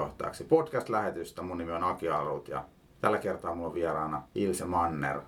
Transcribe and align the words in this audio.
henkilöstöjohtajaksi 0.00 0.44
podcast-lähetystä. 0.44 1.42
Mun 1.42 1.58
nimi 1.58 1.72
on 1.72 1.84
Aki 1.84 2.08
Arut 2.08 2.48
ja 2.48 2.64
tällä 3.00 3.18
kertaa 3.18 3.54
mulla 3.54 3.68
on 3.68 3.74
vieraana 3.74 4.22
Ilse 4.34 4.64
Manner, 4.64 5.20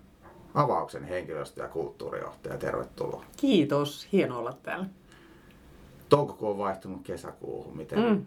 avauksen 0.55 1.05
henkilöstö- 1.05 1.63
ja 1.63 1.69
kulttuurijohtaja. 1.69 2.59
Tervetuloa. 2.59 3.25
Kiitos, 3.37 4.09
hienoa 4.13 4.39
olla 4.39 4.59
täällä. 4.63 4.87
Toukokuu 6.09 6.51
on 6.51 6.59
vaihtunut 6.59 7.01
kesäkuuhun. 7.05 7.77
Miten, 7.77 7.99
mm. 7.99 8.25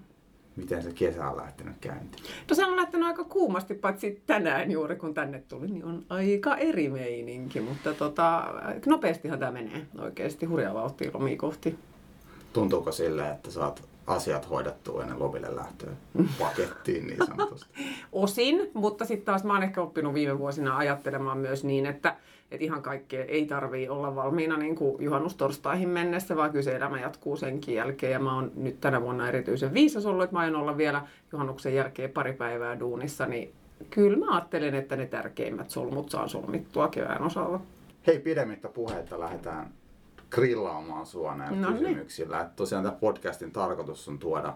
miten 0.56 0.84
se 0.84 0.94
kesä 0.94 1.30
on 1.30 1.38
lähtenyt 1.38 1.76
käyntiin? 1.82 2.24
No 2.50 2.56
se 2.56 2.66
on 2.66 2.76
lähtenyt 2.76 3.08
aika 3.08 3.24
kuumasti, 3.24 3.74
paitsi 3.74 4.22
tänään 4.26 4.72
juuri 4.72 4.96
kun 4.96 5.14
tänne 5.14 5.44
tuli, 5.48 5.68
niin 5.68 5.86
on 5.86 6.06
aika 6.10 6.58
eri 6.58 6.90
meininki. 6.90 7.62
Mutta 7.62 7.94
tota, 7.94 8.54
nopeastihan 8.86 9.40
tämä 9.40 9.52
menee 9.52 9.86
oikeasti 10.00 10.46
hurjaa 10.46 10.74
vauhtia 10.74 11.12
lomia 11.14 11.38
kohti. 11.38 11.80
Tuntuuko 12.54 12.92
sille, 12.92 13.30
että 13.30 13.52
saat 13.52 13.95
asiat 14.08 14.50
hoidettua 14.50 15.02
ennen 15.02 15.20
lomille 15.20 15.56
lähtöä 15.56 15.90
pakettiin 16.40 17.08
niin 17.08 17.26
sanotusti? 17.26 17.70
Osin, 18.12 18.72
mutta 18.74 19.06
sitten 19.06 19.26
taas 19.26 19.44
mä 19.44 19.54
oon 19.54 19.64
ehkä 19.64 19.82
oppinut 19.82 20.14
viime 20.14 20.40
vuosina 20.40 20.78
ajattelemaan 20.78 21.38
myös 21.38 21.64
niin, 21.64 21.86
että, 21.86 22.16
että 22.52 22.66
ihan 22.66 22.82
kaikkea 22.82 23.26
ei 23.26 23.46
tarvii 23.46 23.90
olla 23.90 24.16
valmiina 24.16 24.58
niin 24.58 24.76
kuin 24.76 25.04
juhannustorstaihin 25.04 25.90
mennessä, 25.90 26.36
vaan 26.36 26.52
kyse 26.52 26.76
elämä 26.76 27.00
jatkuu 27.00 27.38
senkin 27.38 27.76
jälkeen. 27.76 28.12
Ja 28.12 28.20
mä 28.20 28.36
oon 28.36 28.52
nyt 28.56 28.82
tänä 28.82 29.02
vuonna 29.02 29.28
erityisen 29.28 29.74
viisas 29.74 30.06
ollut, 30.06 30.24
että 30.24 30.36
mä 30.36 30.40
aion 30.40 30.56
olla 30.56 30.78
vielä 30.78 31.08
juhannuksen 31.32 31.76
jälkeen 31.76 32.10
pari 32.10 32.34
päivää 32.34 32.80
duunissa, 32.80 33.26
niin 33.26 33.54
kyllä 33.90 34.18
mä 34.18 34.32
ajattelen, 34.32 34.76
että 34.76 34.96
ne 34.96 35.06
tärkeimmät 35.06 35.70
solmut 35.70 36.10
saan 36.10 36.30
solmittua 36.30 36.88
kevään 36.88 37.24
osalla. 37.24 37.60
Hei, 38.08 38.20
pidemmittä 38.20 38.68
puheita 38.68 39.20
lähdetään 39.20 39.70
grillaamaan 40.30 41.06
sua 41.06 41.36
näillä 41.36 41.68
no 41.68 41.78
kysymyksillä. 41.78 42.42
Että 42.42 42.54
tosiaan 42.56 42.84
tämä 42.84 42.98
podcastin 43.00 43.52
tarkoitus 43.52 44.08
on 44.08 44.20
tuoda 44.20 44.54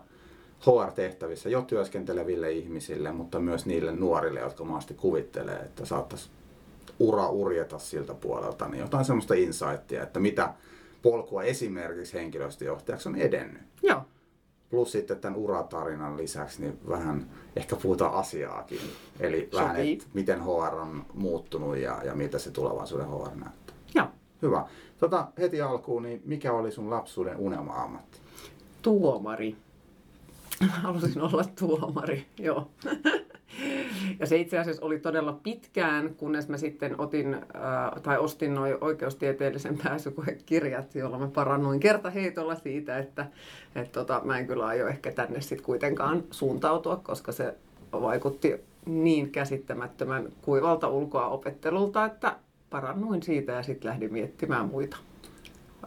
HR-tehtävissä 0.59 1.49
jo 1.49 1.61
työskenteleville 1.61 2.51
ihmisille, 2.51 3.11
mutta 3.11 3.39
myös 3.39 3.65
niille 3.65 3.91
nuorille, 3.91 4.39
jotka 4.39 4.63
maasti 4.63 4.93
kuvittelee, 4.93 5.59
että 5.59 5.85
saattaisi 5.85 6.29
ura 6.99 7.29
urjeta 7.29 7.79
siltä 7.79 8.13
puolelta, 8.13 8.67
niin 8.67 8.79
jotain 8.79 9.05
semmoista 9.05 9.33
insightia, 9.33 10.03
että 10.03 10.19
mitä 10.19 10.53
polkua 11.01 11.43
esimerkiksi 11.43 12.17
henkilöstöjohtajaksi 12.17 13.09
on 13.09 13.15
edennyt. 13.15 13.61
Joo. 13.83 14.01
Plus 14.69 14.91
sitten 14.91 15.19
tämän 15.19 15.39
uratarinan 15.39 16.17
lisäksi 16.17 16.61
niin 16.61 16.79
vähän 16.89 17.29
ehkä 17.55 17.75
puhutaan 17.75 18.13
asiaakin. 18.13 18.79
Eli 19.19 19.39
Sopii. 19.41 19.59
vähän, 19.59 19.77
että 19.79 20.05
miten 20.13 20.43
HR 20.43 20.75
on 20.75 21.05
muuttunut 21.13 21.77
ja, 21.77 22.03
ja 22.03 22.15
miltä 22.15 22.39
se 22.39 22.51
tulevaisuuden 22.51 23.07
HR 23.07 23.35
näyttää. 23.35 23.58
Hyvä. 24.41 24.65
Tota, 24.97 25.27
heti 25.37 25.61
alkuun, 25.61 26.03
niin 26.03 26.21
mikä 26.25 26.53
oli 26.53 26.71
sun 26.71 26.89
lapsuuden 26.89 27.37
unelma-ammatti? 27.37 28.19
Tuomari. 28.81 29.55
Halusin 30.83 31.21
olla 31.21 31.43
tuomari, 31.59 32.25
joo. 32.39 32.67
Ja 34.19 34.27
se 34.27 34.37
itse 34.37 34.59
asiassa 34.59 34.85
oli 34.85 34.99
todella 34.99 35.39
pitkään, 35.43 36.15
kunnes 36.15 36.47
mä 36.47 36.57
sitten 36.57 37.01
otin 37.01 37.33
äh, 37.33 37.41
tai 38.03 38.17
ostin 38.17 38.53
noin 38.53 38.77
oikeustieteellisen 38.81 39.77
pääsykoekirjat, 39.83 40.95
jolla 40.95 41.19
mä 41.19 41.27
parannuin 41.27 41.79
kertaheitolla 41.79 42.55
siitä, 42.55 42.97
että 42.97 43.25
et 43.75 43.91
tota, 43.91 44.21
mä 44.23 44.39
en 44.39 44.47
kyllä 44.47 44.65
aio 44.65 44.87
ehkä 44.87 45.11
tänne 45.11 45.41
sitten 45.41 45.65
kuitenkaan 45.65 46.23
suuntautua, 46.31 46.95
koska 46.95 47.31
se 47.31 47.55
vaikutti 47.91 48.55
niin 48.85 49.31
käsittämättömän 49.31 50.29
kuivalta 50.41 50.87
ulkoa 50.87 51.27
opettelulta, 51.27 52.05
että 52.05 52.35
parannuin 52.69 53.23
siitä 53.23 53.51
ja 53.51 53.63
sitten 53.63 53.89
lähdin 53.89 54.13
miettimään 54.13 54.67
muita 54.67 54.97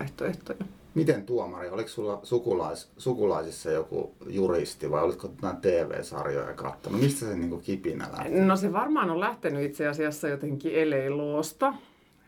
vaihtoehtoja. 0.00 0.65
Miten 0.94 1.26
tuomari? 1.26 1.70
Oliko 1.70 1.88
sulla 1.88 2.20
sukulais, 2.22 2.93
sukulaisissa 2.98 3.70
joku 3.70 4.15
juristi 4.26 4.91
vai 4.91 5.03
olitko 5.03 5.31
näin 5.42 5.56
TV-sarjoja 5.56 6.54
katsonut? 6.54 7.00
Mistä 7.00 7.26
se 7.26 7.37
niin 7.37 7.60
kipinä 7.60 8.09
lähti? 8.12 8.41
No 8.41 8.56
se 8.56 8.72
varmaan 8.72 9.10
on 9.10 9.21
lähtenyt 9.21 9.62
itse 9.62 9.88
asiassa 9.88 10.28
jotenkin 10.28 10.75
eleiluosta. 10.75 11.75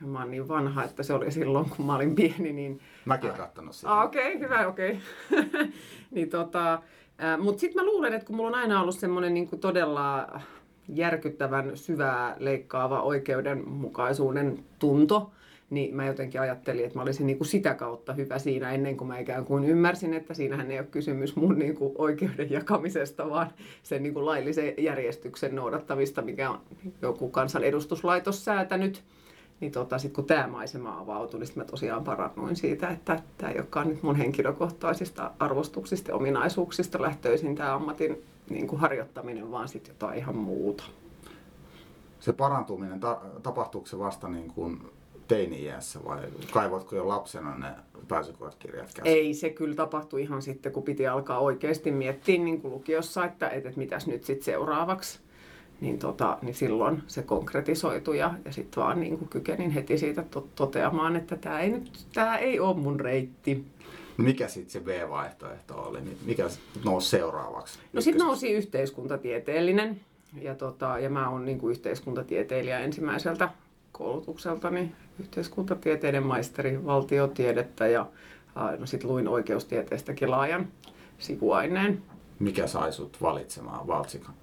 Mä 0.01 0.19
oon 0.19 0.31
niin 0.31 0.49
vanha, 0.49 0.85
että 0.85 1.03
se 1.03 1.13
oli 1.13 1.31
silloin, 1.31 1.71
kun 1.71 1.87
mä 1.87 1.95
olin 1.95 2.15
pieni. 2.15 2.53
Niin... 2.53 2.81
Mäkin 3.05 3.31
olen 3.31 3.41
katsonut 3.41 3.75
sitä. 3.75 3.93
Ah, 3.93 4.05
okei, 4.05 4.35
okay, 4.35 4.41
hyvä, 4.41 4.67
okei. 4.67 4.99
Okay. 5.33 5.69
niin 6.15 6.31
tota, 6.31 6.83
mutta 7.41 7.61
sitten 7.61 7.85
mä 7.85 7.91
luulen, 7.91 8.15
että 8.15 8.27
kun 8.27 8.37
mulla 8.37 8.49
on 8.49 8.55
aina 8.55 8.81
ollut 8.81 8.99
semmoinen 8.99 9.35
niin 9.35 9.49
todella 9.61 10.41
järkyttävän 10.89 11.77
syvää 11.77 12.37
leikkaava 12.39 13.03
oikeudenmukaisuuden 13.03 14.59
tunto, 14.79 15.31
niin 15.71 15.97
mä 15.97 16.07
jotenkin 16.07 16.41
ajattelin, 16.41 16.85
että 16.85 16.99
mä 16.99 17.03
olisin 17.03 17.27
niin 17.27 17.39
kuin 17.39 17.49
sitä 17.49 17.75
kautta 17.75 18.13
hyvä 18.13 18.39
siinä 18.39 18.73
ennen 18.73 18.97
kuin 18.97 19.09
mä 19.09 19.19
ikään 19.19 19.45
kuin 19.45 19.65
ymmärsin, 19.65 20.15
että 20.15 20.35
siinähän 20.35 20.71
ei 20.71 20.79
ole 20.79 20.87
kysymys 20.87 21.37
mun 21.37 21.59
niin 21.59 21.75
kuin 21.75 21.95
oikeuden 21.99 22.51
jakamisesta, 22.51 23.31
vaan 23.31 23.51
sen 23.83 24.03
niin 24.03 24.15
kuin 24.15 24.27
laillisen 24.27 24.75
järjestyksen 24.79 25.55
noudattamista, 25.55 26.23
mikä 26.23 26.51
on 26.51 26.61
joku 27.03 27.29
kansanedustuslaitos 27.29 28.45
säätänyt. 28.45 29.03
Niin 29.61 29.73
tota, 29.73 29.99
sitten 29.99 30.15
kun 30.15 30.25
tämä 30.25 30.47
maisema 30.47 30.99
avautui, 30.99 31.41
niin 31.41 31.49
mä 31.55 31.65
tosiaan 31.65 32.05
parannuin 32.05 32.57
siitä, 32.57 32.89
että 32.89 33.23
tämä 33.39 33.53
ei 33.53 33.59
olekaan 33.59 33.89
nyt 33.89 34.03
mun 34.03 34.17
henkilökohtaisista 34.17 35.31
arvostuksista 35.39 36.11
ja 36.11 36.17
ominaisuuksista 36.17 37.03
lähtöisin 37.03 37.55
tämä 37.55 37.75
ammatin 37.75 38.25
niin 38.51 38.67
kuin 38.67 38.81
harjoittaminen, 38.81 39.51
vaan 39.51 39.69
sitten 39.69 39.93
jotain 39.93 40.19
ihan 40.19 40.37
muuta. 40.37 40.85
Se 42.21 42.33
parantuminen, 42.33 43.01
ta- 43.01 43.21
tapahtuuko 43.43 43.87
se 43.87 43.99
vasta 43.99 44.29
niin 44.29 44.49
kuin 44.49 44.81
teini-iässä 45.29 46.05
vai 46.05 46.23
kaivoitko 46.53 46.97
jo 46.97 47.09
lapsena 47.09 47.59
ne 47.59 47.69
pääsykoekirjat 48.09 48.95
käsin? 48.95 49.13
Ei, 49.13 49.35
se 49.35 49.51
kyllä 49.51 49.75
tapahtui 49.75 50.23
ihan 50.23 50.43
sitten, 50.43 50.73
kun 50.73 50.83
piti 50.83 51.07
alkaa 51.07 51.39
oikeasti 51.39 51.91
miettiä 51.91 52.39
niin 52.39 52.61
kuin 52.61 52.75
lukiossa, 52.75 53.25
että, 53.25 53.49
että, 53.49 53.69
että 53.69 53.81
mitäs 53.81 54.07
nyt 54.07 54.25
sitten 54.25 54.45
seuraavaksi. 54.45 55.21
Niin, 55.81 55.99
tota, 55.99 56.39
niin 56.43 56.55
silloin 56.55 57.03
se 57.07 57.23
konkretisoitui 57.23 58.19
ja, 58.19 58.35
ja 58.45 58.53
sitten 58.53 58.83
vaan 58.83 59.01
niin 59.01 59.19
kuin 59.19 59.29
kykenin 59.29 59.71
heti 59.71 59.99
siitä 59.99 60.23
to- 60.23 60.49
toteamaan, 60.55 61.17
että 61.17 61.37
tämä 61.37 61.61
ei, 61.61 61.71
nyt, 61.71 62.07
tää 62.15 62.39
ei 62.39 62.61
ole 62.61 62.77
mun 62.77 63.01
reitti. 63.01 63.65
Mikä 64.17 64.49
sitten 64.49 64.71
se 64.71 64.81
B-vaihtoehto 64.81 65.83
oli? 65.83 65.99
Mikä 66.25 66.45
nousi 66.85 67.11
seuraavaksi? 67.11 67.79
No 67.93 68.01
sitten 68.01 68.27
nousi 68.27 68.53
yhteiskuntatieteellinen. 68.53 70.01
Ja, 70.41 70.55
tota, 70.55 70.99
ja 70.99 71.11
mä 71.11 71.29
oon 71.29 71.45
niin 71.45 71.59
kuin 71.59 71.71
yhteiskuntatieteilijä 71.71 72.79
ensimmäiseltä 72.79 73.49
koulutukseltani. 73.93 74.93
Yhteiskuntatieteiden 75.21 76.23
maisteri, 76.23 76.85
valtiotiedettä 76.85 77.87
ja 77.87 78.07
no 78.79 78.87
sitten 78.87 79.11
luin 79.11 79.29
oikeustieteestäkin 79.29 80.31
laajan 80.31 80.69
sivuaineen. 81.19 82.03
Mikä 82.39 82.67
sai 82.67 82.93
sut 82.93 83.23
valitsemaan 83.23 83.87
valtsikan? 83.87 84.35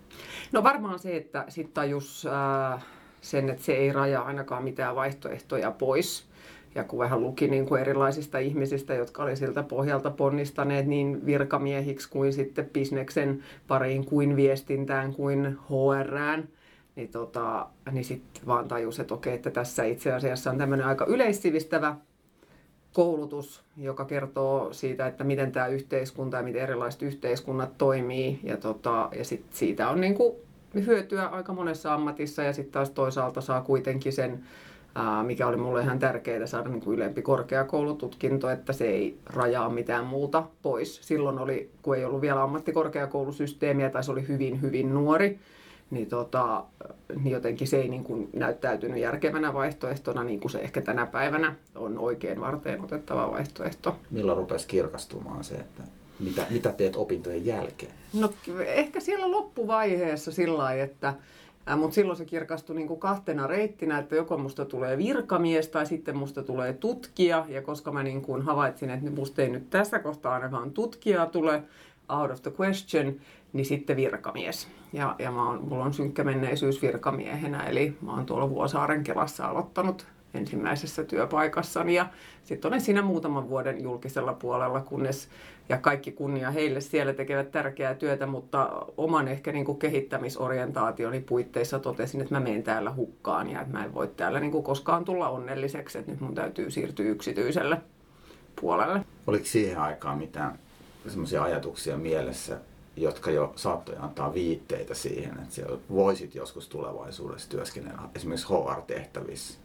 No 0.51 0.63
varmaan 0.63 0.99
se, 0.99 1.15
että 1.17 1.45
sitten 1.49 1.73
tajus 1.73 2.27
äh, 2.73 2.85
sen, 3.21 3.49
että 3.49 3.63
se 3.63 3.73
ei 3.73 3.91
rajaa 3.91 4.25
ainakaan 4.25 4.63
mitään 4.63 4.95
vaihtoehtoja 4.95 5.71
pois 5.71 6.30
ja 6.75 6.83
kun 6.83 6.99
vähän 6.99 7.21
luki 7.21 7.47
niin 7.47 7.65
kuin 7.65 7.81
erilaisista 7.81 8.39
ihmisistä, 8.39 8.93
jotka 8.93 9.23
oli 9.23 9.35
siltä 9.35 9.63
pohjalta 9.63 10.11
ponnistaneet 10.11 10.87
niin 10.87 11.25
virkamiehiksi 11.25 12.09
kuin 12.09 12.33
sitten 12.33 12.69
bisneksen 12.73 13.43
pariin, 13.67 14.05
kuin 14.05 14.35
viestintään, 14.35 15.13
kuin 15.13 15.57
HRään, 15.69 16.49
niin, 16.95 17.09
tota, 17.09 17.67
niin 17.91 18.05
sitten 18.05 18.45
vaan 18.47 18.67
tajus, 18.67 18.99
että 18.99 19.13
okei, 19.13 19.33
että 19.33 19.51
tässä 19.51 19.83
itse 19.83 20.13
asiassa 20.13 20.51
on 20.51 20.57
tämmöinen 20.57 20.87
aika 20.87 21.05
yleissivistävä 21.05 21.95
koulutus, 22.93 23.63
joka 23.77 24.05
kertoo 24.05 24.73
siitä, 24.73 25.07
että 25.07 25.23
miten 25.23 25.51
tämä 25.51 25.67
yhteiskunta 25.67 26.37
ja 26.37 26.43
miten 26.43 26.61
erilaiset 26.61 27.01
yhteiskunnat 27.01 27.77
toimii. 27.77 28.39
Ja, 28.43 28.57
tota, 28.57 29.09
ja 29.17 29.25
sit 29.25 29.45
siitä 29.49 29.89
on 29.89 30.01
niin 30.01 30.15
kuin 30.15 30.35
hyötyä 30.85 31.25
aika 31.25 31.53
monessa 31.53 31.93
ammatissa 31.93 32.43
ja 32.43 32.53
sitten 32.53 32.73
taas 32.73 32.89
toisaalta 32.89 33.41
saa 33.41 33.61
kuitenkin 33.61 34.13
sen 34.13 34.43
mikä 35.23 35.47
oli 35.47 35.57
mulle 35.57 35.81
ihan 35.81 35.99
tärkeää 35.99 36.47
saada 36.47 36.69
niin 36.69 36.81
kuin 36.81 36.95
ylempi 36.95 37.21
korkeakoulututkinto, 37.21 38.49
että 38.49 38.73
se 38.73 38.87
ei 38.87 39.17
rajaa 39.25 39.69
mitään 39.69 40.05
muuta 40.05 40.43
pois. 40.61 40.99
Silloin 41.03 41.39
oli, 41.39 41.69
kun 41.81 41.97
ei 41.97 42.05
ollut 42.05 42.21
vielä 42.21 42.43
ammattikorkeakoulusysteemiä 42.43 43.89
tai 43.89 44.03
se 44.03 44.11
oli 44.11 44.27
hyvin, 44.27 44.61
hyvin 44.61 44.93
nuori, 44.93 45.39
niin, 45.91 46.07
tota, 46.07 46.63
niin 47.15 47.31
jotenkin 47.31 47.67
se 47.67 47.77
ei 47.77 47.89
niin 47.89 48.03
kuin 48.03 48.29
näyttäytynyt 48.33 48.97
järkevänä 48.97 49.53
vaihtoehtona, 49.53 50.23
niin 50.23 50.39
kuin 50.39 50.51
se 50.51 50.59
ehkä 50.59 50.81
tänä 50.81 51.05
päivänä 51.05 51.55
on 51.75 51.99
oikein 51.99 52.41
varteen 52.41 52.83
otettava 52.83 53.31
vaihtoehto. 53.31 53.95
Milloin 54.11 54.37
rupesi 54.37 54.67
kirkastumaan 54.67 55.43
se, 55.43 55.55
että 55.55 55.83
mitä, 56.19 56.45
mitä 56.49 56.71
teet 56.71 56.95
opintojen 56.95 57.45
jälkeen? 57.45 57.91
No 58.13 58.33
ehkä 58.65 58.99
siellä 58.99 59.31
loppuvaiheessa 59.31 60.31
sillä 60.31 60.57
lailla, 60.57 60.83
että 60.83 61.13
mutta 61.75 61.95
silloin 61.95 62.17
se 62.17 62.25
kirkastui 62.25 62.75
niin 62.75 62.87
kuin 62.87 62.99
kahtena 62.99 63.47
reittinä, 63.47 63.99
että 63.99 64.15
joko 64.15 64.37
musta 64.37 64.65
tulee 64.65 64.97
virkamies 64.97 65.67
tai 65.67 65.85
sitten 65.85 66.17
musta 66.17 66.43
tulee 66.43 66.73
tutkija. 66.73 67.45
Ja 67.49 67.61
koska 67.61 67.91
mä 67.91 68.03
niin 68.03 68.21
kuin 68.21 68.41
havaitsin, 68.41 68.89
että 68.89 69.11
musta 69.11 69.41
ei 69.41 69.49
nyt 69.49 69.69
tässä 69.69 69.99
kohtaa 69.99 70.33
ainakaan 70.33 70.71
tutkija 70.71 71.25
tule 71.25 71.63
out 72.09 72.31
of 72.31 72.41
the 72.41 72.51
question, 72.61 73.15
niin 73.53 73.65
sitten 73.65 73.95
virkamies. 73.95 74.67
Ja, 74.93 75.15
ja 75.19 75.31
mä 75.31 75.47
oon, 75.47 75.63
mulla 75.63 75.85
on 75.85 75.93
synkkä 75.93 76.23
menneisyys 76.23 76.81
virkamiehenä, 76.81 77.63
eli 77.63 77.97
mä 78.01 78.13
oon 78.13 78.25
tuolla 78.25 78.49
Vuosaaren 78.49 79.03
Kelassa 79.03 79.47
aloittanut 79.47 80.07
ensimmäisessä 80.33 81.03
työpaikassani. 81.03 81.93
Ja 81.95 82.05
sitten 82.43 82.69
olen 82.69 82.81
siinä 82.81 83.01
muutaman 83.01 83.49
vuoden 83.49 83.83
julkisella 83.83 84.33
puolella, 84.33 84.81
kunnes, 84.81 85.29
ja 85.69 85.77
kaikki 85.77 86.11
kunnia 86.11 86.51
heille 86.51 86.81
siellä 86.81 87.13
tekevät 87.13 87.51
tärkeää 87.51 87.95
työtä, 87.95 88.25
mutta 88.25 88.85
oman 88.97 89.27
ehkä 89.27 89.51
niin 89.51 89.65
kuin 89.65 89.79
kehittämisorientaationi 89.79 91.19
puitteissa 91.19 91.79
totesin, 91.79 92.21
että 92.21 92.35
mä 92.35 92.39
menen 92.39 92.63
täällä 92.63 92.93
hukkaan 92.93 93.49
ja 93.49 93.61
että 93.61 93.77
mä 93.77 93.85
en 93.85 93.93
voi 93.93 94.07
täällä 94.07 94.39
niin 94.39 94.51
kuin 94.51 94.63
koskaan 94.63 95.05
tulla 95.05 95.29
onnelliseksi, 95.29 95.97
että 95.97 96.11
nyt 96.11 96.21
mun 96.21 96.35
täytyy 96.35 96.71
siirtyä 96.71 97.05
yksityiselle 97.05 97.81
puolelle. 98.61 99.05
Oliko 99.27 99.45
siihen 99.45 99.77
aikaan 99.77 100.17
mitään 100.17 100.59
semmoisia 101.07 101.43
ajatuksia 101.43 101.97
mielessä, 101.97 102.59
jotka 102.95 103.31
jo 103.31 103.53
saattoi 103.55 103.95
antaa 103.99 104.33
viitteitä 104.33 104.93
siihen, 104.93 105.39
että 105.39 105.61
voisit 105.89 106.35
joskus 106.35 106.67
tulevaisuudessa 106.67 107.49
työskennellä 107.49 108.01
esimerkiksi 108.15 108.47
HR-tehtävissä? 108.47 109.60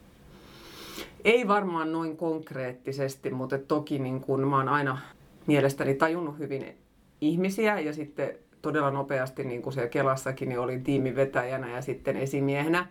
Ei 1.25 1.49
varmaan 1.49 1.93
noin 1.93 2.17
konkreettisesti, 2.17 3.31
mutta 3.31 3.59
toki 3.59 3.99
niin 3.99 4.21
kun 4.21 4.49
mä 4.49 4.57
oon 4.57 4.69
aina 4.69 4.99
mielestäni 5.47 5.95
tajunnut 5.95 6.39
hyvin 6.39 6.77
ihmisiä 7.21 7.81
ja 7.81 7.93
sitten 7.93 8.39
todella 8.63 8.91
nopeasti 8.91 9.45
niin 9.45 9.63
kuin 9.63 9.73
siellä 9.73 9.89
Kelassakin 9.89 10.49
niin 10.49 10.59
olin 10.59 10.85
tiimivetäjänä 10.85 11.71
ja 11.71 11.83
sitten 11.83 12.17
esimiehenä. 12.17 12.87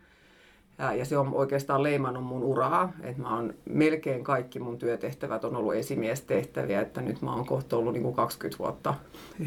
Ja 0.97 1.05
se 1.05 1.17
on 1.17 1.33
oikeastaan 1.33 1.83
leimannut 1.83 2.23
mun 2.23 2.43
uraa, 2.43 2.93
että 3.03 3.21
mä 3.21 3.35
oon 3.35 3.53
melkein 3.69 4.23
kaikki 4.23 4.59
mun 4.59 4.77
työtehtävät 4.77 5.43
on 5.43 5.55
ollut 5.55 5.75
esimiestehtäviä, 5.75 6.81
että 6.81 7.01
nyt 7.01 7.21
mä 7.21 7.33
oon 7.33 7.45
kohta 7.45 7.77
ollut 7.77 7.93
niin 7.93 8.03
kuin 8.03 8.15
20 8.15 8.59
vuotta 8.59 8.93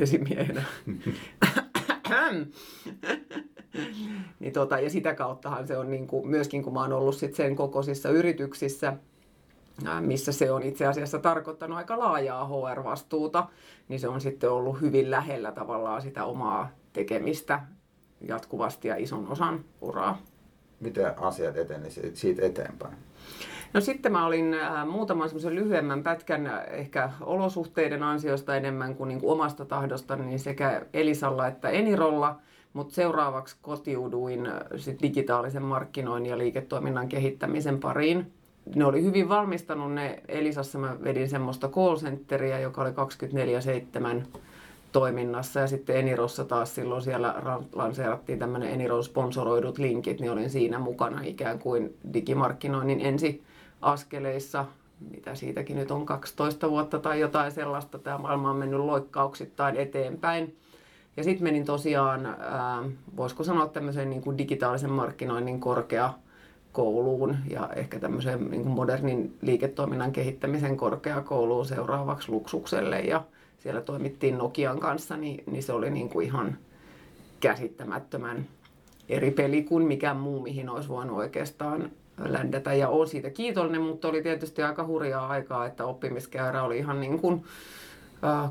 esimiehenä. 0.00 0.62
niin 4.40 4.52
tota, 4.52 4.80
ja 4.80 4.90
sitä 4.90 5.14
kauttahan 5.14 5.66
se 5.66 5.76
on 5.76 5.90
niin 5.90 6.06
kuin, 6.06 6.28
myöskin, 6.28 6.62
kun 6.62 6.72
mä 6.72 6.80
oon 6.80 6.92
ollut 6.92 7.16
sit 7.16 7.34
sen 7.34 7.56
kokoisissa 7.56 8.08
yrityksissä, 8.08 8.96
missä 10.00 10.32
se 10.32 10.50
on 10.50 10.62
itse 10.62 10.86
asiassa 10.86 11.18
tarkoittanut 11.18 11.78
aika 11.78 11.98
laajaa 11.98 12.48
HR-vastuuta, 12.48 13.48
niin 13.88 14.00
se 14.00 14.08
on 14.08 14.20
sitten 14.20 14.50
ollut 14.50 14.80
hyvin 14.80 15.10
lähellä 15.10 15.52
tavallaan 15.52 16.02
sitä 16.02 16.24
omaa 16.24 16.70
tekemistä 16.92 17.60
jatkuvasti 18.20 18.88
ja 18.88 18.96
ison 18.96 19.28
osan 19.28 19.64
uraa. 19.80 20.18
Miten 20.80 21.18
asiat 21.18 21.56
eteni 21.56 21.90
siitä 22.14 22.46
eteenpäin? 22.46 22.94
No 23.74 23.80
sitten 23.80 24.12
mä 24.12 24.26
olin 24.26 24.56
muutaman 24.90 25.28
semmoisen 25.28 25.54
lyhyemmän 25.54 26.02
pätkän 26.02 26.50
ehkä 26.70 27.10
olosuhteiden 27.20 28.02
ansiosta 28.02 28.56
enemmän 28.56 28.94
kuin, 28.94 29.08
niin 29.08 29.20
kuin 29.20 29.32
omasta 29.32 29.64
tahdosta, 29.64 30.16
niin 30.16 30.38
sekä 30.38 30.86
Elisalla 30.92 31.46
että 31.46 31.68
Enirolla– 31.68 32.36
mutta 32.72 32.94
seuraavaksi 32.94 33.56
kotiuduin 33.62 34.46
äh, 34.46 34.60
sit 34.76 35.02
digitaalisen 35.02 35.62
markkinoinnin 35.62 36.30
ja 36.30 36.38
liiketoiminnan 36.38 37.08
kehittämisen 37.08 37.80
pariin. 37.80 38.32
Ne 38.74 38.84
oli 38.84 39.02
hyvin 39.02 39.28
valmistanut 39.28 39.92
ne. 39.92 40.22
Elisassa 40.28 40.78
mä 40.78 40.96
vedin 41.04 41.28
semmoista 41.28 41.68
call 41.68 41.96
centeria, 41.96 42.58
joka 42.58 42.82
oli 42.82 42.90
24-7 42.90 44.26
toiminnassa. 44.92 45.60
Ja 45.60 45.66
sitten 45.66 45.96
Enirossa 45.96 46.44
taas 46.44 46.74
silloin 46.74 47.02
siellä 47.02 47.34
lanseerattiin 47.72 48.38
tämmöinen 48.38 48.70
Eniron 48.70 49.04
sponsoroidut 49.04 49.78
linkit, 49.78 50.20
niin 50.20 50.32
olin 50.32 50.50
siinä 50.50 50.78
mukana 50.78 51.20
ikään 51.22 51.58
kuin 51.58 51.94
digimarkkinoinnin 52.12 53.00
ensi 53.00 53.42
askeleissa, 53.80 54.66
mitä 55.10 55.34
siitäkin 55.34 55.76
nyt 55.76 55.90
on 55.90 56.06
12 56.06 56.70
vuotta 56.70 56.98
tai 56.98 57.20
jotain 57.20 57.52
sellaista. 57.52 57.98
Tämä 57.98 58.18
maailma 58.18 58.50
on 58.50 58.56
mennyt 58.56 58.80
loikkauksittain 58.80 59.76
eteenpäin. 59.76 60.56
Ja 61.18 61.24
sitten 61.24 61.44
menin 61.44 61.64
tosiaan, 61.64 62.26
ää, 62.26 62.82
voisiko 63.16 63.44
sanoa 63.44 63.66
tämmöiseen 63.66 64.10
niin 64.10 64.22
kuin 64.22 64.38
digitaalisen 64.38 64.90
markkinoinnin 64.90 65.60
korkeakouluun 65.60 67.36
ja 67.50 67.68
ehkä 67.76 67.98
tämmöiseen 67.98 68.50
niin 68.50 68.62
kuin 68.62 68.74
modernin 68.74 69.36
liiketoiminnan 69.42 70.12
kehittämisen 70.12 70.76
korkeakouluun 70.76 71.66
seuraavaksi 71.66 72.30
Luksukselle. 72.30 73.00
Ja 73.00 73.24
siellä 73.58 73.80
toimittiin 73.80 74.38
Nokian 74.38 74.80
kanssa, 74.80 75.16
niin, 75.16 75.44
niin 75.46 75.62
se 75.62 75.72
oli 75.72 75.90
niin 75.90 76.08
kuin 76.08 76.26
ihan 76.26 76.56
käsittämättömän 77.40 78.46
eri 79.08 79.30
peli 79.30 79.62
kuin 79.62 79.86
mikään 79.86 80.16
muu, 80.16 80.42
mihin 80.42 80.68
olisi 80.68 80.88
voinut 80.88 81.16
oikeastaan 81.16 81.90
ländätä. 82.24 82.74
Ja 82.74 82.88
olen 82.88 83.08
siitä 83.08 83.30
kiitollinen, 83.30 83.82
mutta 83.82 84.08
oli 84.08 84.22
tietysti 84.22 84.62
aika 84.62 84.86
hurjaa 84.86 85.26
aikaa, 85.28 85.66
että 85.66 85.84
oppimiskäyrä 85.84 86.62
oli 86.62 86.78
ihan 86.78 87.00
niin 87.00 87.18
kuin 87.20 87.44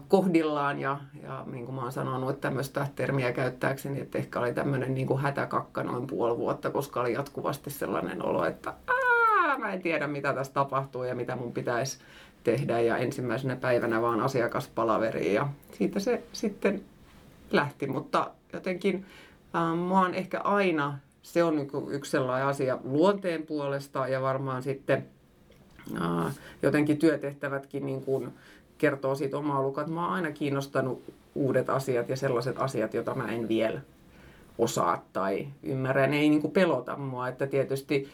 kohdillaan 0.07 0.79
ja, 0.79 0.97
ja 1.23 1.43
niin 1.51 1.65
kuin 1.65 1.75
mä 1.75 1.81
oon 1.81 1.91
sanonut, 1.91 2.41
tämmöistä 2.41 2.87
termiä 2.95 3.31
käyttääkseni, 3.31 4.01
että 4.01 4.17
ehkä 4.17 4.39
oli 4.39 4.53
tämmöinen 4.53 4.93
niin 4.93 5.07
kuin 5.07 5.21
hätäkakka 5.21 5.83
noin 5.83 6.07
puoli 6.07 6.37
vuotta, 6.37 6.69
koska 6.69 7.01
oli 7.01 7.13
jatkuvasti 7.13 7.69
sellainen 7.69 8.25
olo, 8.25 8.45
että 8.45 8.73
Aa, 8.87 9.57
mä 9.57 9.73
en 9.73 9.81
tiedä 9.81 10.07
mitä 10.07 10.33
tässä 10.33 10.53
tapahtuu 10.53 11.03
ja 11.03 11.15
mitä 11.15 11.35
mun 11.35 11.53
pitäisi 11.53 11.99
tehdä. 12.43 12.79
Ja 12.79 12.97
ensimmäisenä 12.97 13.55
päivänä 13.55 14.01
vaan 14.01 14.21
asiakaspalaveriin 14.21 15.33
ja 15.33 15.47
siitä 15.77 15.99
se 15.99 16.23
sitten 16.33 16.81
lähti, 17.51 17.87
mutta 17.87 18.31
jotenkin 18.53 19.05
äh, 19.55 19.77
mä 19.87 20.01
oon 20.01 20.13
ehkä 20.13 20.39
aina, 20.39 20.97
se 21.21 21.43
on 21.43 21.55
niin 21.55 21.69
yksi 21.89 22.11
sellainen 22.11 22.47
asia 22.47 22.79
luonteen 22.83 23.43
puolesta 23.43 24.07
ja 24.07 24.21
varmaan 24.21 24.63
sitten 24.63 25.07
äh, 26.01 26.35
jotenkin 26.61 26.97
työtehtävätkin 26.97 27.85
niin 27.85 28.01
kuin, 28.01 28.33
kertoo 28.77 29.15
siitä 29.15 29.37
omaa 29.37 29.61
lukua, 29.61 29.83
että 29.83 29.93
mä 29.93 30.05
oon 30.05 30.13
aina 30.13 30.31
kiinnostanut 30.31 31.03
uudet 31.35 31.69
asiat 31.69 32.09
ja 32.09 32.15
sellaiset 32.15 32.61
asiat, 32.61 32.93
joita 32.93 33.15
mä 33.15 33.27
en 33.27 33.47
vielä 33.47 33.81
osaa 34.57 35.05
tai 35.13 35.47
ymmärrä. 35.63 36.07
Ne 36.07 36.19
ei 36.19 36.29
niin 36.29 36.41
kuin 36.41 36.53
pelota 36.53 36.95
mua, 36.97 37.27
että 37.27 37.47
tietysti, 37.47 38.09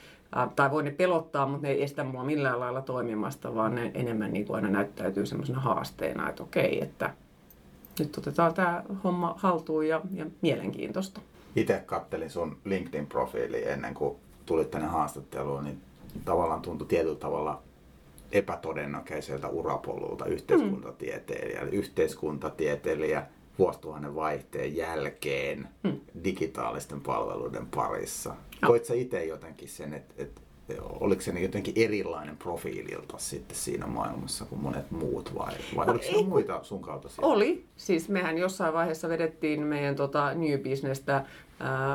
tai 0.55 0.71
voi 0.71 0.83
ne 0.83 0.91
pelottaa, 0.91 1.45
mutta 1.45 1.67
ne 1.67 1.73
ei 1.73 1.83
estä 1.83 2.03
mua 2.03 2.23
millään 2.23 2.59
lailla 2.59 2.81
toimimasta, 2.81 3.55
vaan 3.55 3.75
ne 3.75 3.91
enemmän 3.93 4.33
niin 4.33 4.45
kuin 4.45 4.55
aina 4.55 4.69
näyttäytyy 4.69 5.25
semmoisena 5.25 5.59
haasteena, 5.59 6.29
että 6.29 6.43
okei, 6.43 6.83
että 6.83 7.13
nyt 7.99 8.17
otetaan 8.17 8.53
tämä 8.53 8.83
homma 9.03 9.35
haltuun 9.37 9.87
ja, 9.87 10.01
ja 10.13 10.25
mielenkiintoista. 10.41 11.21
Itse 11.55 11.83
kattelin 11.85 12.29
sun 12.29 12.57
LinkedIn-profiili 12.65 13.67
ennen 13.67 13.93
kuin 13.93 14.15
tulit 14.45 14.71
tänne 14.71 14.87
haastatteluun, 14.87 15.63
niin 15.63 15.81
tavallaan 16.25 16.61
tuntui 16.61 16.87
tietyllä 16.87 17.15
tavalla 17.15 17.61
epätodennäköiseltä 18.33 19.47
urapolulta 19.47 20.25
yhteiskuntatieteilijä, 20.25 21.61
mm. 21.61 21.69
yhteiskuntatieteilijä 21.71 23.25
vuosituhannen 23.59 24.15
vaihteen 24.15 24.75
jälkeen 24.75 25.67
mm. 25.83 25.99
digitaalisten 26.23 27.01
palveluiden 27.01 27.67
parissa. 27.67 28.35
No. 28.61 28.67
Koit 28.67 28.85
sä 28.85 28.93
itse 28.93 29.25
jotenkin 29.25 29.69
sen, 29.69 29.93
että 29.93 30.13
et, 30.17 30.41
oliko 30.99 31.21
se 31.21 31.39
jotenkin 31.39 31.73
erilainen 31.77 32.37
profiililta 32.37 33.17
sitten 33.17 33.57
siinä 33.57 33.87
maailmassa 33.87 34.45
kuin 34.45 34.61
monet 34.61 34.91
muut 34.91 35.35
vai, 35.35 35.53
vai 35.75 35.85
no, 35.85 35.91
oliko 35.91 36.05
se 36.05 36.23
muita 36.23 36.63
sun 36.63 36.81
kaltaisia? 36.81 37.25
Oli. 37.25 37.65
Siis 37.75 38.09
mehän 38.09 38.37
jossain 38.37 38.73
vaiheessa 38.73 39.09
vedettiin 39.09 39.61
meidän 39.63 39.95
tota 39.95 40.33
New 40.33 40.59
Businesstä 40.59 41.15
äh, 41.15 41.25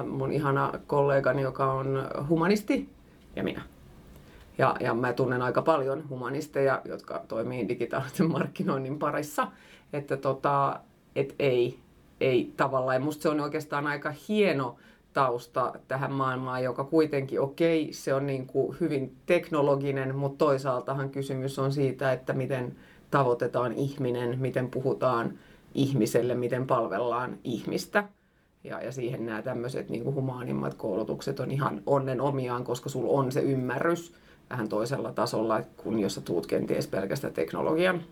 mun 0.06 0.32
ihana 0.32 0.72
kollegani, 0.86 1.42
joka 1.42 1.72
on 1.72 2.08
humanisti 2.28 2.88
ja 3.36 3.44
minä 3.44 3.62
ja, 4.58 4.76
ja 4.80 4.94
mä 4.94 5.12
tunnen 5.12 5.42
aika 5.42 5.62
paljon 5.62 6.08
humanisteja, 6.08 6.82
jotka 6.84 7.24
toimii 7.28 7.68
digitaalisen 7.68 8.30
markkinoinnin 8.36 8.98
parissa. 8.98 9.48
Että 9.92 10.16
tota, 10.16 10.80
et 11.16 11.34
ei, 11.38 11.78
ei 12.20 12.52
tavallaan. 12.56 13.02
Musta 13.02 13.22
se 13.22 13.28
on 13.28 13.40
oikeastaan 13.40 13.86
aika 13.86 14.14
hieno 14.28 14.76
tausta 15.12 15.72
tähän 15.88 16.12
maailmaan, 16.12 16.64
joka 16.64 16.84
kuitenkin, 16.84 17.40
okei, 17.40 17.82
okay, 17.82 17.92
se 17.92 18.14
on 18.14 18.26
niin 18.26 18.46
kuin 18.46 18.76
hyvin 18.80 19.16
teknologinen, 19.26 20.16
mutta 20.16 20.44
toisaaltahan 20.44 21.10
kysymys 21.10 21.58
on 21.58 21.72
siitä, 21.72 22.12
että 22.12 22.32
miten 22.32 22.76
tavoitetaan 23.10 23.72
ihminen, 23.72 24.38
miten 24.40 24.70
puhutaan 24.70 25.38
ihmiselle, 25.74 26.34
miten 26.34 26.66
palvellaan 26.66 27.38
ihmistä. 27.44 28.04
Ja, 28.64 28.82
ja 28.82 28.92
siihen 28.92 29.26
nämä 29.26 29.42
tämmöiset 29.42 29.88
niin 29.88 30.04
humaanimmat 30.04 30.74
koulutukset 30.74 31.40
on 31.40 31.50
ihan 31.50 31.82
onnen 31.86 32.20
omiaan, 32.20 32.64
koska 32.64 32.88
sulla 32.88 33.12
on 33.20 33.32
se 33.32 33.40
ymmärrys 33.40 34.14
vähän 34.50 34.68
toisella 34.68 35.12
tasolla, 35.12 35.62
kun 35.76 36.00
jos 36.00 36.14
sä 36.14 36.20
tuut 36.20 36.46
kenties 36.46 36.86
pelkästään 36.86 37.34
teknologian 37.34 38.02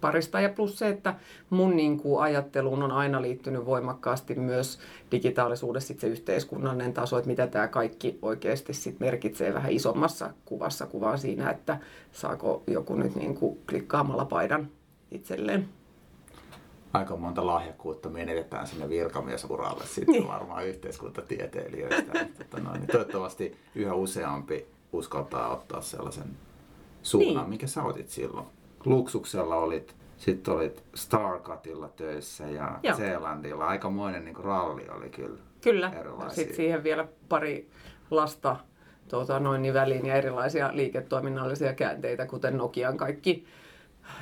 parista. 0.00 0.40
Ja 0.40 0.48
plus 0.48 0.78
se, 0.78 0.88
että 0.88 1.14
mun 1.50 1.76
niin 1.76 1.98
kuin 1.98 2.22
ajatteluun 2.22 2.82
on 2.82 2.92
aina 2.92 3.22
liittynyt 3.22 3.66
voimakkaasti 3.66 4.34
myös 4.34 4.78
digitaalisuudessa 5.10 5.88
sit 5.88 6.00
se 6.00 6.06
yhteiskunnallinen 6.06 6.92
taso, 6.92 7.18
että 7.18 7.30
mitä 7.30 7.46
tämä 7.46 7.68
kaikki 7.68 8.18
oikeasti 8.22 8.72
sit 8.72 9.00
merkitsee 9.00 9.54
vähän 9.54 9.72
isommassa 9.72 10.30
kuvassa 10.44 10.86
kuvaa 10.86 11.16
siinä, 11.16 11.50
että 11.50 11.78
saako 12.12 12.62
joku 12.66 12.94
nyt 12.94 13.14
niin 13.14 13.34
kuin 13.34 13.58
klikkaamalla 13.68 14.24
paidan 14.24 14.68
itselleen. 15.10 15.68
Aika 16.92 17.16
monta 17.16 17.46
lahjakkuutta 17.46 18.08
menetetään 18.08 18.66
sinne 18.66 18.88
virkamiesuralle 18.88 19.86
sitten 19.86 20.12
niin. 20.12 20.28
varmaan 20.28 20.66
yhteiskuntatieteilijöistä. 20.66 22.20
Että, 22.40 22.60
no, 22.60 22.72
niin 22.72 22.86
toivottavasti 22.86 23.56
yhä 23.74 23.94
useampi 23.94 24.66
uskaltaa 24.92 25.52
ottaa 25.52 25.80
sellaisen 25.80 26.36
suunnan, 27.02 27.42
niin. 27.44 27.50
mikä 27.50 27.66
sä 27.66 27.82
otit 27.82 28.08
silloin. 28.08 28.46
Luksuksella 28.84 29.56
olit, 29.56 29.94
sitten 30.16 30.54
olit 30.54 30.84
Starcutilla 30.94 31.88
töissä 31.88 32.44
ja 32.44 32.78
Joo. 32.82 32.96
Zeelandilla. 32.96 33.66
Aikamoinen 33.66 34.24
niin 34.24 34.36
ralli 34.36 34.88
oli 34.88 35.08
kyllä. 35.08 35.38
Kyllä. 35.60 35.92
Sitten 36.28 36.56
siihen 36.56 36.84
vielä 36.84 37.08
pari 37.28 37.70
lasta 38.10 38.56
tota, 39.08 39.40
noin 39.40 39.62
niin 39.62 39.74
väliin 39.74 40.06
ja 40.06 40.14
erilaisia 40.14 40.70
liiketoiminnallisia 40.72 41.74
käänteitä, 41.74 42.26
kuten 42.26 42.56
Nokian 42.56 42.96
kaikki 42.96 43.46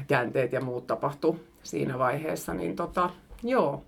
käänteet 0.07 0.53
ja 0.53 0.61
muut 0.61 0.87
tapahtu 0.87 1.41
siinä 1.63 1.99
vaiheessa, 1.99 2.55
niin 2.55 2.77
tota, 2.77 3.11
joo, 3.43 3.85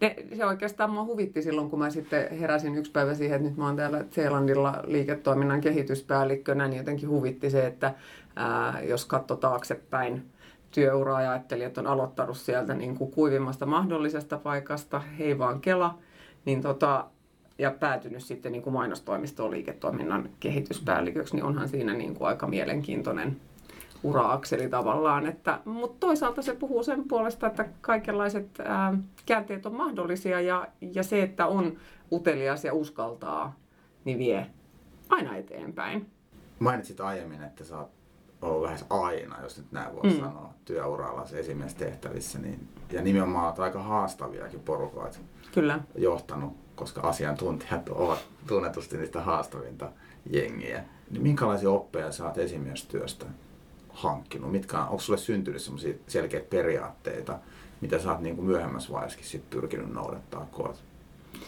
ne, 0.00 0.16
se 0.36 0.46
oikeastaan 0.46 0.90
mua 0.90 1.04
huvitti 1.04 1.42
silloin, 1.42 1.70
kun 1.70 1.78
mä 1.78 1.90
sitten 1.90 2.38
heräsin 2.38 2.74
yksi 2.74 2.92
päivä 2.92 3.14
siihen, 3.14 3.36
että 3.36 3.48
nyt 3.48 3.56
mä 3.56 3.66
oon 3.66 3.76
täällä 3.76 4.04
Zeelandilla 4.04 4.82
liiketoiminnan 4.86 5.60
kehityspäällikkönä, 5.60 6.68
niin 6.68 6.78
jotenkin 6.78 7.08
huvitti 7.08 7.50
se, 7.50 7.66
että 7.66 7.94
ää, 8.36 8.80
jos 8.82 9.04
katso 9.04 9.36
taaksepäin 9.36 10.26
työuraa 10.70 11.22
ja 11.22 11.30
ajattelin, 11.30 11.66
että 11.66 11.80
on 11.80 11.86
aloittanut 11.86 12.36
sieltä 12.36 12.74
niin 12.74 12.96
kuin 12.96 13.10
kuivimmasta 13.10 13.66
mahdollisesta 13.66 14.38
paikasta, 14.38 14.98
hei 14.98 15.38
vaan 15.38 15.60
Kela, 15.60 15.98
niin 16.44 16.62
tota, 16.62 17.04
ja 17.58 17.70
päätynyt 17.70 18.24
sitten 18.24 18.52
niin 18.52 18.62
kuin 18.62 18.74
mainostoimistoon 18.74 19.50
liiketoiminnan 19.50 20.28
kehityspäälliköksi, 20.40 21.36
niin 21.36 21.44
onhan 21.44 21.68
siinä 21.68 21.94
niin 21.94 22.14
kuin 22.14 22.28
aika 22.28 22.46
mielenkiintoinen 22.46 23.36
uraakseli 24.02 24.68
tavallaan. 24.68 25.26
Että, 25.26 25.60
mutta 25.64 26.06
toisaalta 26.06 26.42
se 26.42 26.54
puhuu 26.54 26.82
sen 26.82 27.08
puolesta, 27.08 27.46
että 27.46 27.68
kaikenlaiset 27.80 28.60
ää, 28.64 28.98
käänteet 29.26 29.66
on 29.66 29.74
mahdollisia 29.74 30.40
ja, 30.40 30.68
ja 30.80 31.02
se, 31.02 31.22
että 31.22 31.46
on 31.46 31.76
utelias 32.12 32.64
ja 32.64 32.74
uskaltaa, 32.74 33.56
niin 34.04 34.18
vie 34.18 34.46
aina 35.08 35.36
eteenpäin. 35.36 36.10
Mainitsit 36.58 37.00
aiemmin, 37.00 37.42
että 37.42 37.64
sä 37.64 37.78
oot 37.78 37.90
ollut 38.42 38.62
lähes 38.62 38.84
aina, 38.90 39.42
jos 39.42 39.58
nyt 39.58 39.72
näin 39.72 39.94
voi 39.94 40.10
mm. 40.10 40.18
sanoa, 40.18 40.54
työuralla 40.64 41.26
esimiestehtävissä. 41.32 42.38
Niin, 42.38 42.68
ja 42.92 43.02
nimenomaan 43.02 43.46
olet 43.46 43.58
aika 43.58 43.82
haastaviakin 43.82 44.60
porukoita 44.60 45.18
Kyllä. 45.54 45.80
johtanut, 45.94 46.52
koska 46.76 47.00
asiantuntijat 47.00 47.88
ovat 47.88 48.18
tunnetusti 48.46 48.96
niistä 48.96 49.20
haastavinta 49.20 49.92
jengiä. 50.30 50.84
Niin 51.10 51.22
minkälaisia 51.22 51.70
oppeja 51.70 52.12
saat 52.12 52.38
esimiestyöstä 52.38 53.26
hankkinut? 53.96 54.52
Mitkä, 54.52 54.84
onko 54.84 54.98
sulle 54.98 55.18
syntynyt 55.18 55.62
sellaisia 55.62 55.94
selkeitä 56.08 56.46
periaatteita, 56.50 57.38
mitä 57.80 57.98
sä 57.98 58.12
oot 58.12 58.20
niin 58.20 58.36
kuin 58.36 58.46
myöhemmässä 58.46 58.92
vaiheessa 58.92 59.18
sit 59.22 59.50
pyrkinyt 59.50 59.92
noudattaa, 59.92 60.48
kun 60.52 60.66
olet 60.66 60.82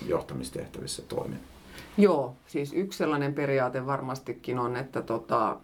johtamistehtävissä 0.07 1.02
toiminut? 1.02 1.43
Joo, 1.97 2.37
siis 2.47 2.73
yksi 2.73 2.97
sellainen 2.97 3.35
periaate 3.35 3.87
varmastikin 3.87 4.59
on, 4.59 4.76
että, 4.76 5.02
tota, 5.02 5.57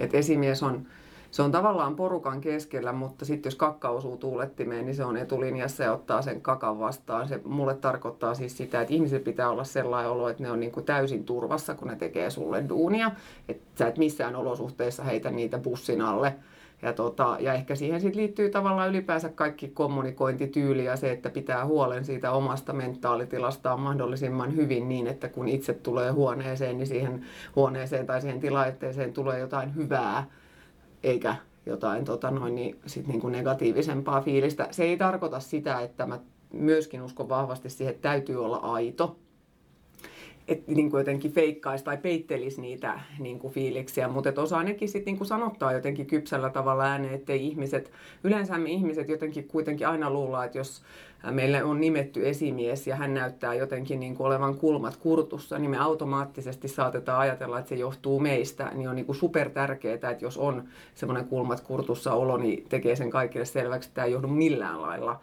että 0.00 0.16
esimies 0.16 0.62
on 0.62 0.86
se 1.30 1.42
on 1.42 1.52
tavallaan 1.52 1.96
porukan 1.96 2.40
keskellä, 2.40 2.92
mutta 2.92 3.24
sitten 3.24 3.50
jos 3.50 3.54
kakka 3.54 3.88
osuu 3.88 4.16
tuulettimeen, 4.16 4.86
niin 4.86 4.94
se 4.94 5.04
on 5.04 5.16
etulinjassa 5.16 5.84
ja 5.84 5.92
ottaa 5.92 6.22
sen 6.22 6.40
kakan 6.40 6.78
vastaan. 6.78 7.28
Se 7.28 7.40
mulle 7.44 7.74
tarkoittaa 7.74 8.34
siis 8.34 8.56
sitä, 8.56 8.80
että 8.80 8.94
ihmiset 8.94 9.24
pitää 9.24 9.50
olla 9.50 9.64
sellainen 9.64 10.10
olo, 10.10 10.28
että 10.28 10.42
ne 10.42 10.50
on 10.50 10.60
niin 10.60 10.72
kuin 10.72 10.86
täysin 10.86 11.24
turvassa, 11.24 11.74
kun 11.74 11.88
ne 11.88 11.96
tekee 11.96 12.30
sulle 12.30 12.64
duunia. 12.68 13.10
Että 13.48 13.78
sä 13.78 13.86
et 13.86 13.98
missään 13.98 14.36
olosuhteissa 14.36 15.04
heitä 15.04 15.30
niitä 15.30 15.58
bussin 15.58 16.02
alle. 16.02 16.34
Ja, 16.82 16.92
tota, 16.92 17.36
ja 17.40 17.52
ehkä 17.52 17.74
siihen 17.74 18.00
sit 18.00 18.14
liittyy 18.14 18.50
tavallaan 18.50 18.90
ylipäänsä 18.90 19.28
kaikki 19.28 19.68
kommunikointityyli 19.68 20.84
ja 20.84 20.96
se, 20.96 21.12
että 21.12 21.30
pitää 21.30 21.66
huolen 21.66 22.04
siitä 22.04 22.32
omasta 22.32 22.72
mentaalitilastaan 22.72 23.80
mahdollisimman 23.80 24.56
hyvin 24.56 24.88
niin, 24.88 25.06
että 25.06 25.28
kun 25.28 25.48
itse 25.48 25.72
tulee 25.72 26.10
huoneeseen, 26.10 26.78
niin 26.78 26.86
siihen 26.86 27.24
huoneeseen 27.56 28.06
tai 28.06 28.20
siihen 28.20 28.40
tilaitteeseen 28.40 29.12
tulee 29.12 29.38
jotain 29.38 29.74
hyvää 29.74 30.26
eikä 31.02 31.36
jotain 31.66 32.04
tota 32.04 32.30
noin, 32.30 32.54
niin 32.54 32.78
sit 32.86 33.06
niin 33.06 33.20
kuin 33.20 33.32
negatiivisempaa 33.32 34.20
fiilistä. 34.20 34.68
Se 34.70 34.84
ei 34.84 34.96
tarkoita 34.96 35.40
sitä, 35.40 35.80
että 35.80 36.06
mä 36.06 36.18
myöskin 36.52 37.02
uskon 37.02 37.28
vahvasti 37.28 37.70
siihen, 37.70 37.94
että 37.94 38.08
täytyy 38.08 38.44
olla 38.44 38.56
aito. 38.56 39.16
Että 40.48 40.72
niin 40.72 40.90
kuin 40.90 41.00
jotenkin 41.00 41.32
feikkaisi 41.32 41.84
tai 41.84 41.96
peittelisi 41.96 42.60
niitä 42.60 43.00
niin 43.18 43.38
kuin 43.38 43.52
fiiliksiä, 43.52 44.08
mutta 44.08 44.42
osa 44.42 44.62
nekin 44.62 44.88
sitten 44.88 45.14
niin 45.14 45.26
sanottaa 45.26 45.72
jotenkin 45.72 46.06
kypsällä 46.06 46.50
tavalla 46.50 46.84
ääneen, 46.84 47.14
ettei 47.14 47.46
ihmiset, 47.46 47.92
yleensä 48.24 48.58
me 48.58 48.70
ihmiset 48.70 49.08
jotenkin 49.08 49.48
kuitenkin 49.48 49.88
aina 49.88 50.10
luullaan, 50.10 50.46
että 50.46 50.58
jos 50.58 50.82
meille 51.30 51.64
on 51.64 51.80
nimetty 51.80 52.28
esimies 52.28 52.86
ja 52.86 52.96
hän 52.96 53.14
näyttää 53.14 53.54
jotenkin 53.54 54.00
niin 54.00 54.16
kuin 54.16 54.26
olevan 54.26 54.54
kulmat 54.54 54.96
kurtussa, 54.96 55.58
niin 55.58 55.70
me 55.70 55.78
automaattisesti 55.78 56.68
saatetaan 56.68 57.20
ajatella, 57.20 57.58
että 57.58 57.68
se 57.68 57.74
johtuu 57.74 58.20
meistä. 58.20 58.70
Niin 58.74 58.88
on 58.88 58.96
niin 58.96 59.06
kuin 59.06 59.16
super 59.16 59.50
tärkeää, 59.50 59.94
että 59.94 60.16
jos 60.20 60.38
on 60.38 60.64
semmoinen 60.94 61.28
kulmat 61.28 61.60
kurtussa 61.60 62.14
olo, 62.14 62.36
niin 62.36 62.66
tekee 62.68 62.96
sen 62.96 63.10
kaikille 63.10 63.44
selväksi, 63.44 63.88
että 63.88 63.94
tämä 63.94 64.04
ei 64.04 64.12
johdu 64.12 64.28
millään 64.28 64.82
lailla 64.82 65.20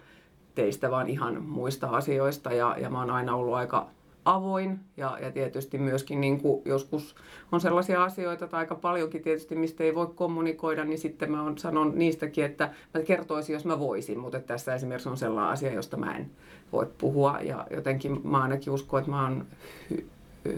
teistä, 0.56 0.92
vaan 0.92 1.08
ihan 1.08 1.44
muista 1.44 1.88
asioista. 1.88 2.54
Ja, 2.54 2.76
ja 2.80 2.90
mä 2.90 3.00
oon 3.00 3.12
aina 3.12 3.36
ollut 3.36 3.54
aika 3.54 3.88
avoin 4.28 4.80
ja, 4.98 5.18
ja 5.22 5.32
tietysti 5.32 5.78
myöskin 5.78 6.22
niin 6.22 6.42
kuin 6.42 6.62
joskus 6.66 7.16
on 7.52 7.62
sellaisia 7.62 8.04
asioita 8.04 8.48
tai 8.48 8.60
aika 8.60 8.76
paljonkin 8.76 9.24
tietysti, 9.24 9.56
mistä 9.56 9.84
ei 9.84 9.96
voi 9.96 10.08
kommunikoida, 10.16 10.86
niin 10.86 11.00
sitten 11.00 11.32
mä 11.32 11.44
on, 11.44 11.58
sanon 11.58 11.92
niistäkin, 11.96 12.46
että 12.46 12.74
mä 12.94 13.02
kertoisin, 13.02 13.54
jos 13.54 13.66
mä 13.66 13.80
voisin, 13.80 14.20
mutta 14.20 14.40
tässä 14.40 14.76
esimerkiksi 14.76 15.10
on 15.10 15.18
sellainen 15.18 15.54
asia, 15.54 15.74
josta 15.74 15.98
mä 15.98 16.16
en 16.16 16.32
voi 16.72 16.88
puhua 16.98 17.40
ja 17.42 17.68
jotenkin 17.72 18.28
mä 18.28 18.42
ainakin 18.42 18.74
uskon, 18.74 19.00
että 19.00 19.12
mä 19.12 19.24
oon 19.24 19.46
hy, 19.90 20.10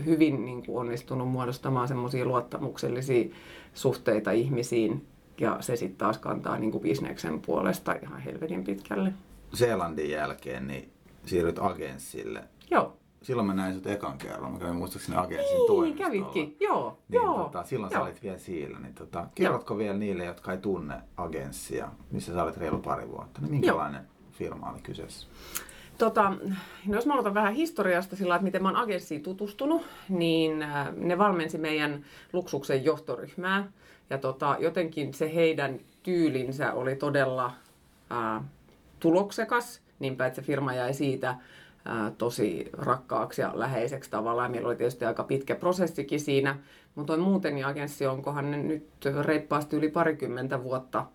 hyvin 0.06 0.46
niin 0.46 0.66
kuin 0.66 0.80
onnistunut 0.80 1.30
muodostamaan 1.30 1.88
semmoisia 1.88 2.26
luottamuksellisia 2.26 3.36
suhteita 3.74 4.32
ihmisiin 4.32 5.06
ja 5.40 5.58
se 5.60 5.76
sitten 5.76 5.98
taas 5.98 6.18
kantaa 6.18 6.60
niin 6.60 6.72
kuin 6.72 6.82
bisneksen 6.82 7.40
puolesta 7.42 7.96
ihan 8.04 8.22
helvetin 8.22 8.64
pitkälle. 8.64 9.14
Seelandin 9.54 10.10
jälkeen 10.10 10.68
niin 10.68 10.90
siirryt 11.26 11.60
agenssille. 11.60 12.44
Joo 12.72 13.00
silloin 13.22 13.48
mä 13.48 13.54
näin 13.54 13.74
sut 13.74 13.88
ekan 13.88 14.18
kerran. 14.18 14.52
Mä 14.52 14.60
kävin 14.60 14.76
muistaakseni 14.76 15.18
agenssin 15.18 15.58
niin, 15.58 15.68
toimistolla. 15.68 16.10
kävitkin, 16.10 16.58
joo. 16.60 16.98
Niin, 17.10 17.22
joo. 17.22 17.44
Tota, 17.44 17.64
silloin 17.64 17.92
joo. 17.92 18.02
sä 18.02 18.06
olit 18.06 18.24
vielä 18.24 18.38
siellä. 18.38 18.80
Niin, 18.80 18.94
tota, 18.94 19.28
kerrotko 19.36 19.74
joo. 19.74 19.78
vielä 19.80 19.98
niille, 19.98 20.26
jotka 20.26 20.52
ei 20.52 20.58
tunne 20.58 21.02
agenssia, 21.18 21.90
missä 22.12 22.34
sä 22.34 22.44
olit 22.44 22.58
reilu 22.58 22.78
pari 22.78 23.10
vuotta, 23.10 23.42
niin 23.42 23.52
minkälainen 23.52 24.02
joo. 24.02 24.32
firma 24.32 24.72
oli 24.72 24.82
kyseessä? 24.82 25.28
Tota, 25.98 26.30
no 26.88 26.96
jos 26.96 27.06
mä 27.06 27.14
aloitan 27.14 27.34
vähän 27.34 27.54
historiasta 27.54 28.16
sillä 28.16 28.36
että 28.36 28.44
miten 28.44 28.64
mä 28.64 28.70
oon 28.70 28.78
agenssiin 28.78 29.24
tutustunut, 29.24 29.86
niin 30.10 30.62
äh, 30.62 30.88
ne 30.96 31.18
valmensi 31.18 31.58
meidän 31.58 32.06
luksuksen 32.34 32.86
johtoryhmää. 32.86 33.72
Ja 34.10 34.18
tota, 34.18 34.58
jotenkin 34.60 35.14
se 35.14 35.36
heidän 35.36 35.80
tyylinsä 36.04 36.74
oli 36.74 36.96
todella 36.96 37.52
ää, 38.10 38.36
äh, 38.36 38.44
tuloksekas, 39.00 39.82
niinpä 40.00 40.26
että 40.26 40.36
se 40.36 40.42
firma 40.42 40.74
jäi 40.74 40.94
siitä 40.94 41.36
tosi 42.18 42.70
rakkaaksi 42.74 43.42
ja 43.42 43.52
läheiseksi 43.54 44.12
tavallaan. 44.12 44.52
Meillä 44.52 44.68
oli 44.68 44.76
tietysti 44.76 45.06
aika 45.06 45.24
pitkä 45.24 45.56
prosessikin 45.56 46.20
siinä, 46.20 46.58
mutta 46.96 47.14
on 47.14 47.20
muuten 47.20 47.56
niin 47.56 47.66
agenssi, 47.66 48.08
onkohan 48.08 48.52
ne 48.52 48.58
nyt 48.58 48.88
reippaasti 49.22 49.76
yli 49.76 49.90
parikymmentä 49.90 50.64
vuotta 50.64 51.06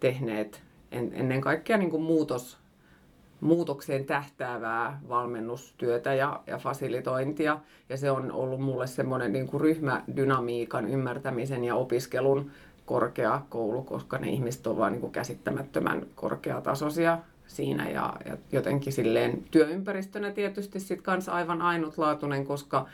tehneet 0.00 0.62
en, 0.92 1.10
ennen 1.14 1.40
kaikkea 1.40 1.76
niin 1.76 1.90
kuin 1.90 2.02
muutos, 2.02 2.58
muutokseen 3.40 4.04
tähtäävää 4.04 5.00
valmennustyötä 5.08 6.14
ja, 6.14 6.40
ja 6.46 6.58
fasilitointia. 6.58 7.58
Ja 7.88 7.96
se 7.96 8.10
on 8.10 8.32
ollut 8.32 8.60
mulle 8.60 8.86
semmoinen 8.86 9.32
niin 9.32 9.46
kuin 9.46 9.60
ryhmädynamiikan 9.60 10.88
ymmärtämisen 10.88 11.64
ja 11.64 11.74
opiskelun 11.74 12.50
korkeakoulu, 12.86 13.82
koska 13.82 14.18
ne 14.18 14.30
ihmiset 14.30 14.66
ovat 14.66 14.78
vain 14.78 14.92
niin 14.92 15.00
kuin 15.00 15.12
käsittämättömän 15.12 16.06
korkeatasoisia 16.14 17.18
siinä 17.56 17.90
ja, 17.90 18.16
ja 18.26 18.36
jotenkin 18.52 18.92
silleen 18.92 19.44
työympäristönä 19.50 20.30
tietysti 20.30 20.80
sit 20.80 21.02
kans 21.02 21.28
aivan 21.28 21.62
ainutlaatuinen, 21.62 22.44
koska 22.44 22.86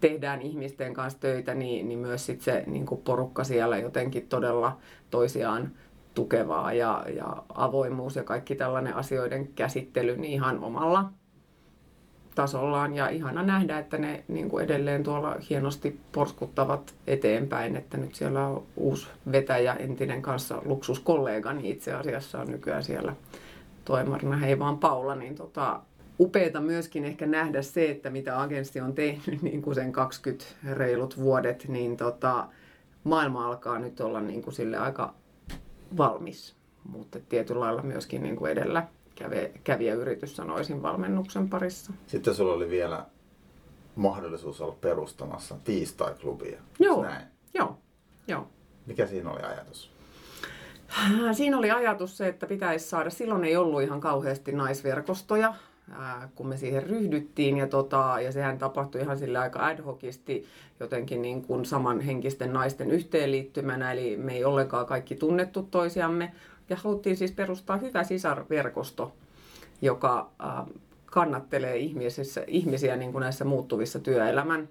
tehdään 0.00 0.42
ihmisten 0.42 0.94
kanssa 0.94 1.20
töitä, 1.20 1.54
niin, 1.54 1.88
niin 1.88 1.98
myös 1.98 2.26
sit 2.26 2.40
se 2.40 2.64
niin 2.66 2.86
porukka 3.04 3.44
siellä 3.44 3.78
jotenkin 3.78 4.26
todella 4.28 4.78
toisiaan 5.10 5.72
tukevaa 6.14 6.72
ja, 6.72 7.04
ja 7.16 7.42
avoimuus 7.54 8.16
ja 8.16 8.24
kaikki 8.24 8.54
tällainen 8.54 8.96
asioiden 8.96 9.48
käsittely 9.54 10.16
niin 10.16 10.32
ihan 10.32 10.64
omalla 10.64 11.10
tasollaan. 12.34 12.94
Ja 12.94 13.08
ihana 13.08 13.42
nähdä, 13.42 13.78
että 13.78 13.98
ne 13.98 14.24
niin 14.28 14.48
kuin 14.48 14.64
edelleen 14.64 15.02
tuolla 15.02 15.36
hienosti 15.50 16.00
porskuttavat 16.12 16.94
eteenpäin, 17.06 17.76
että 17.76 17.96
nyt 17.96 18.14
siellä 18.14 18.46
on 18.46 18.62
uusi 18.76 19.08
vetäjä, 19.32 19.74
entinen 19.74 20.22
kanssa 20.22 20.62
luksuskollegani 20.64 21.70
itse 21.70 21.94
asiassa 21.94 22.40
on 22.40 22.46
nykyään 22.46 22.84
siellä 22.84 23.16
toimarina, 23.88 24.36
hei 24.36 24.58
vaan 24.58 24.78
Paula, 24.78 25.14
niin 25.14 25.34
tota, 25.34 25.80
upeeta 26.20 26.60
myöskin 26.60 27.04
ehkä 27.04 27.26
nähdä 27.26 27.62
se, 27.62 27.90
että 27.90 28.10
mitä 28.10 28.40
agenssi 28.40 28.80
on 28.80 28.94
tehnyt 28.94 29.42
niin 29.42 29.62
kuin 29.62 29.74
sen 29.74 29.92
20 29.92 30.44
reilut 30.72 31.18
vuodet, 31.18 31.64
niin 31.68 31.96
tota, 31.96 32.48
maailma 33.04 33.46
alkaa 33.46 33.78
nyt 33.78 34.00
olla 34.00 34.20
niin 34.20 34.42
kuin 34.42 34.54
sille 34.54 34.76
aika 34.76 35.14
valmis, 35.96 36.56
mutta 36.84 37.18
tietyllä 37.28 37.60
lailla 37.60 37.82
myöskin 37.82 38.22
niin 38.22 38.36
kuin 38.36 38.52
edellä 38.52 38.86
kävijä 39.64 39.94
yritys 39.94 40.36
sanoisin 40.36 40.82
valmennuksen 40.82 41.48
parissa. 41.48 41.92
Sitten 42.06 42.34
sulla 42.34 42.54
oli 42.54 42.70
vielä 42.70 43.06
mahdollisuus 43.96 44.60
olla 44.60 44.76
perustamassa 44.80 45.56
tiistai-klubia. 45.64 46.60
Joo, 46.78 47.02
näin? 47.02 47.26
joo, 47.54 47.78
joo. 48.28 48.48
Mikä 48.86 49.06
siinä 49.06 49.30
oli 49.30 49.42
ajatus? 49.42 49.97
Siinä 51.32 51.58
oli 51.58 51.70
ajatus 51.70 52.16
se, 52.16 52.28
että 52.28 52.46
pitäisi 52.46 52.88
saada, 52.88 53.10
silloin 53.10 53.44
ei 53.44 53.56
ollut 53.56 53.82
ihan 53.82 54.00
kauheasti 54.00 54.52
naisverkostoja 54.52 55.54
ää, 55.92 56.28
kun 56.34 56.48
me 56.48 56.56
siihen 56.56 56.82
ryhdyttiin. 56.82 57.56
Ja, 57.56 57.66
tota, 57.66 58.16
ja 58.24 58.32
sehän 58.32 58.58
tapahtui 58.58 59.00
ihan 59.00 59.18
sillä 59.18 59.40
aika 59.40 59.66
ad 59.66 59.82
hocisti 59.82 60.46
jotenkin 60.80 61.22
niin 61.22 61.42
kuin 61.42 61.64
samanhenkisten 61.64 62.52
naisten 62.52 62.90
yhteenliittymänä. 62.90 63.92
Eli 63.92 64.16
me 64.16 64.32
ei 64.34 64.44
ollenkaan 64.44 64.86
kaikki 64.86 65.14
tunnettu 65.14 65.62
toisiamme. 65.62 66.32
Ja 66.68 66.76
haluttiin 66.76 67.16
siis 67.16 67.32
perustaa 67.32 67.76
hyvä 67.76 68.04
sisarverkosto, 68.04 69.12
joka 69.82 70.30
ää, 70.38 70.66
kannattelee 71.06 71.76
ihmisissä, 71.76 72.44
ihmisiä 72.46 72.96
niin 72.96 73.12
kuin 73.12 73.22
näissä 73.22 73.44
muuttuvissa 73.44 73.98
työelämän 73.98 74.68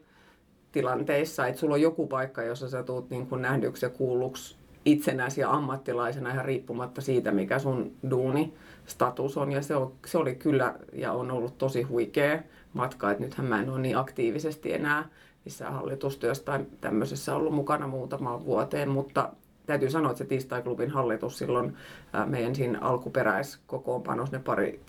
tilanteissa, 0.72 1.48
että 1.48 1.60
sulla 1.60 1.74
on 1.74 1.82
joku 1.82 2.08
paikka, 2.08 2.44
jossa 2.44 2.70
sä 2.70 2.84
tulet 2.84 3.10
niin 3.10 3.28
kuin 3.28 3.42
nähdyksi 3.42 3.86
ja 3.86 3.90
kuulluksi 3.90 4.56
itsenäsi 4.88 5.42
ja 5.42 5.52
ammattilaisena 5.52 6.32
ihan 6.32 6.46
riippumatta 6.46 7.02
siitä, 7.02 7.32
mikä 7.32 7.60
sun 7.60 7.92
duuni 8.10 8.54
status 8.86 9.38
on. 9.38 9.52
Ja 9.52 9.62
se, 9.62 9.76
on, 9.76 9.94
se 10.06 10.18
oli 10.18 10.36
kyllä 10.36 10.76
ja 10.94 11.12
on 11.12 11.32
ollut 11.32 11.58
tosi 11.58 11.82
huikea 11.82 12.40
matka, 12.74 13.12
että 13.12 13.24
nythän 13.24 13.48
mä 13.48 13.62
en 13.62 13.70
ole 13.70 13.80
niin 13.80 13.98
aktiivisesti 13.98 14.74
enää 14.74 15.10
missään 15.46 15.74
hallitustyössä 15.74 16.44
tai 16.44 16.66
tämmöisessä 16.82 17.36
ollut 17.36 17.54
mukana 17.54 17.88
muutamaan 17.88 18.46
vuoteen, 18.46 18.90
mutta 18.90 19.30
täytyy 19.66 19.90
sanoa, 19.90 20.12
että 20.12 20.18
se 20.18 20.26
tiistai-klubin 20.26 20.92
hallitus 20.92 21.38
silloin 21.38 21.78
meidän 22.26 22.56
siinä 22.56 22.80
alkuperäiskokoonpanossa 22.82 24.38
ne 24.38 24.44
pari 24.44 24.80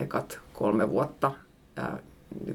ekat 0.00 0.40
kolme 0.52 0.90
vuotta 0.90 1.32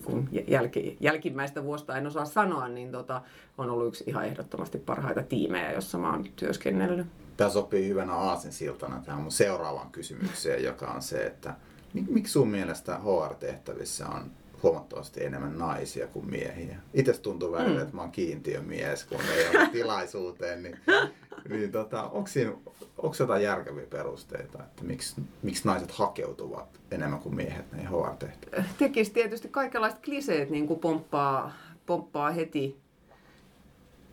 kun 0.06 0.30
jälki, 0.48 0.98
jälkimmäistä 1.00 1.64
vuosta 1.64 1.98
en 1.98 2.08
osaa 2.08 2.26
sanoa, 2.26 2.68
niin 2.68 2.92
tota, 2.92 3.22
on 3.58 3.70
ollut 3.70 3.88
yksi 3.88 4.04
ihan 4.08 4.26
ehdottomasti 4.26 4.78
parhaita 4.78 5.24
tiimejä, 5.24 5.72
jossa 5.72 5.98
mä 5.98 6.12
oon 6.12 6.26
työskennellyt. 6.36 7.08
Tämä 7.38 7.50
sopii 7.50 7.88
hyvänä 7.88 8.14
aasinsiltana 8.14 9.02
tähän 9.06 9.22
mun 9.22 9.32
seuraavaan 9.32 9.90
kysymykseen, 9.90 10.64
joka 10.64 10.88
on 10.88 11.02
se, 11.02 11.26
että 11.26 11.54
miksi 11.94 12.34
sun 12.34 12.48
mielestä 12.48 13.00
HR-tehtävissä 13.00 14.08
on 14.08 14.32
huomattavasti 14.64 15.26
enemmän 15.26 15.58
naisia 15.58 16.08
kuin 16.08 16.30
miehiä. 16.30 16.78
Itse 16.94 17.14
tuntuu 17.14 17.52
välillä, 17.52 17.76
mm. 17.76 17.82
että 17.82 17.96
mä 17.96 18.02
oon 18.02 18.12
kiintiömies, 18.12 19.06
kun 19.06 19.20
ei 19.38 19.50
ole 19.50 19.70
tilaisuuteen, 19.72 20.64
niin, 20.64 20.80
niin 21.50 21.72
tota, 21.72 22.04
onko, 22.04 22.28
siinä, 22.28 22.52
onko 22.98 23.16
jotain 23.20 23.44
järkeviä 23.44 23.86
perusteita, 23.90 24.64
että 24.64 24.84
miksi, 24.84 25.16
miksi 25.42 25.68
naiset 25.68 25.92
hakeutuvat 25.92 26.80
enemmän 26.92 27.20
kuin 27.20 27.36
miehet 27.36 27.72
näihin 27.72 27.90
HR-tehtäviin? 27.90 28.66
Tekisi 28.78 29.12
tietysti 29.12 29.48
kaikenlaiset 29.48 30.00
kliseet 30.06 30.50
niin 30.50 30.68
kuin 30.68 30.80
pomppaa, 30.80 31.54
pomppaa 31.86 32.32
heti 32.32 32.84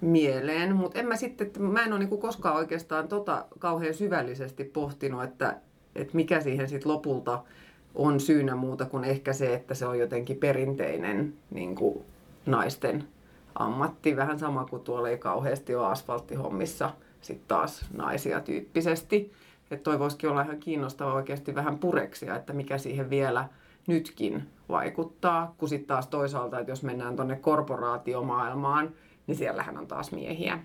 mieleen, 0.00 0.76
mutta 0.76 0.98
en 0.98 1.06
mä 1.06 1.16
sitten, 1.16 1.46
että 1.46 1.60
mä 1.60 1.84
en 1.84 1.92
ole 1.92 1.98
niin 1.98 2.20
koskaan 2.20 2.56
oikeastaan 2.56 3.08
tota 3.08 3.44
kauhean 3.58 3.94
syvällisesti 3.94 4.64
pohtinut, 4.64 5.24
että, 5.24 5.56
että 5.94 6.16
mikä 6.16 6.40
siihen 6.40 6.68
sitten 6.68 6.92
lopulta 6.92 7.44
on 7.94 8.20
syynä 8.20 8.56
muuta 8.56 8.84
kuin 8.84 9.04
ehkä 9.04 9.32
se, 9.32 9.54
että 9.54 9.74
se 9.74 9.86
on 9.86 9.98
jotenkin 9.98 10.36
perinteinen 10.36 11.34
niin 11.50 11.74
kuin 11.74 12.04
naisten 12.46 13.04
ammatti. 13.54 14.16
Vähän 14.16 14.38
sama 14.38 14.64
kuin 14.64 14.82
tuolla 14.82 15.08
ei 15.08 15.18
kauheasti 15.18 15.74
ole 15.74 15.86
asfalttihommissa 15.86 16.90
sitten 17.20 17.48
taas 17.48 17.86
naisia 17.96 18.40
tyyppisesti. 18.40 19.32
Että 19.70 19.84
toi 19.84 19.98
voisikin 19.98 20.30
olla 20.30 20.42
ihan 20.42 20.60
kiinnostava 20.60 21.14
oikeasti 21.14 21.54
vähän 21.54 21.78
pureksia, 21.78 22.36
että 22.36 22.52
mikä 22.52 22.78
siihen 22.78 23.10
vielä 23.10 23.48
nytkin 23.86 24.48
vaikuttaa. 24.68 25.54
Kun 25.58 25.68
sitten 25.68 25.86
taas 25.88 26.06
toisaalta, 26.06 26.58
että 26.58 26.72
jos 26.72 26.82
mennään 26.82 27.16
tuonne 27.16 27.36
korporaatiomaailmaan, 27.36 28.90
niin 29.26 29.36
siellähän 29.36 29.78
on 29.78 29.86
taas 29.86 30.12
miehiä. 30.12 30.58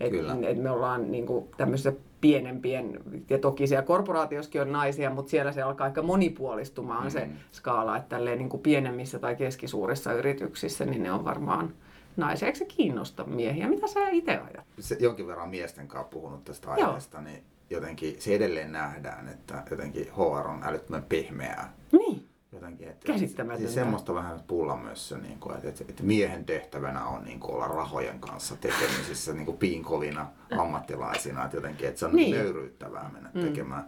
Et, 0.00 0.12
et 0.48 0.62
me 0.62 0.70
ollaan 0.70 1.10
niin 1.10 1.26
kuin, 1.26 1.48
tämmöisessä 1.56 1.92
pienempien, 2.20 3.00
ja 3.30 3.38
toki 3.38 3.66
siellä 3.66 3.82
korporaatioskin 3.82 4.60
on 4.60 4.72
naisia, 4.72 5.10
mutta 5.10 5.30
siellä 5.30 5.52
se 5.52 5.62
alkaa 5.62 5.84
aika 5.84 6.02
monipuolistumaan 6.02 7.04
mm. 7.04 7.10
se 7.10 7.28
skaala, 7.52 7.96
että 7.96 8.16
tälleen 8.16 8.38
niin 8.38 8.48
kuin 8.48 8.62
pienemmissä 8.62 9.18
tai 9.18 9.36
keskisuurissa 9.36 10.12
yrityksissä, 10.12 10.84
niin 10.84 11.02
ne 11.02 11.12
on 11.12 11.24
varmaan 11.24 11.74
naisia. 12.16 12.46
Eikö 12.46 12.58
se 12.58 12.64
kiinnosta 12.64 13.24
miehiä? 13.24 13.68
Mitä 13.68 13.86
sä 13.86 14.08
itse 14.08 14.32
ajat? 14.32 14.66
Se, 14.78 14.96
jonkin 15.00 15.26
verran 15.26 15.48
miesten 15.48 15.88
kanssa 15.88 16.08
puhunut 16.08 16.44
tästä 16.44 16.70
aiheesta, 16.70 17.16
Joo. 17.16 17.24
niin 17.24 17.42
jotenkin 17.70 18.16
se 18.18 18.34
edelleen 18.34 18.72
nähdään, 18.72 19.28
että 19.28 19.62
jotenkin 19.70 20.06
HR 20.16 20.48
on 20.48 20.62
älyttömän 20.64 21.04
pehmeää. 21.08 21.72
Niin 21.92 22.31
jotenkin. 22.52 22.88
Että 22.88 23.06
Käsittämätöntä. 23.06 23.62
Siis 23.62 23.74
semmoista 23.74 24.14
vähän 24.14 24.40
pullamössö, 24.46 25.18
niin 25.18 25.38
kuin, 25.38 25.56
että, 25.56 25.84
että, 25.88 26.02
miehen 26.02 26.44
tehtävänä 26.44 27.04
on 27.04 27.24
niin 27.24 27.40
kuin, 27.40 27.54
olla 27.54 27.68
rahojen 27.68 28.20
kanssa 28.20 28.56
tekemisissä 28.56 29.32
niin 29.32 29.46
kuin 29.46 29.58
piinkovina 29.58 30.26
ammattilaisina. 30.58 31.44
Että 31.44 31.56
jotenkin, 31.56 31.88
että 31.88 31.98
se 31.98 32.06
on 32.06 32.16
niin. 32.16 32.36
nöyryyttävää 32.36 33.10
mennä 33.12 33.30
mm. 33.34 33.40
tekemään. 33.40 33.86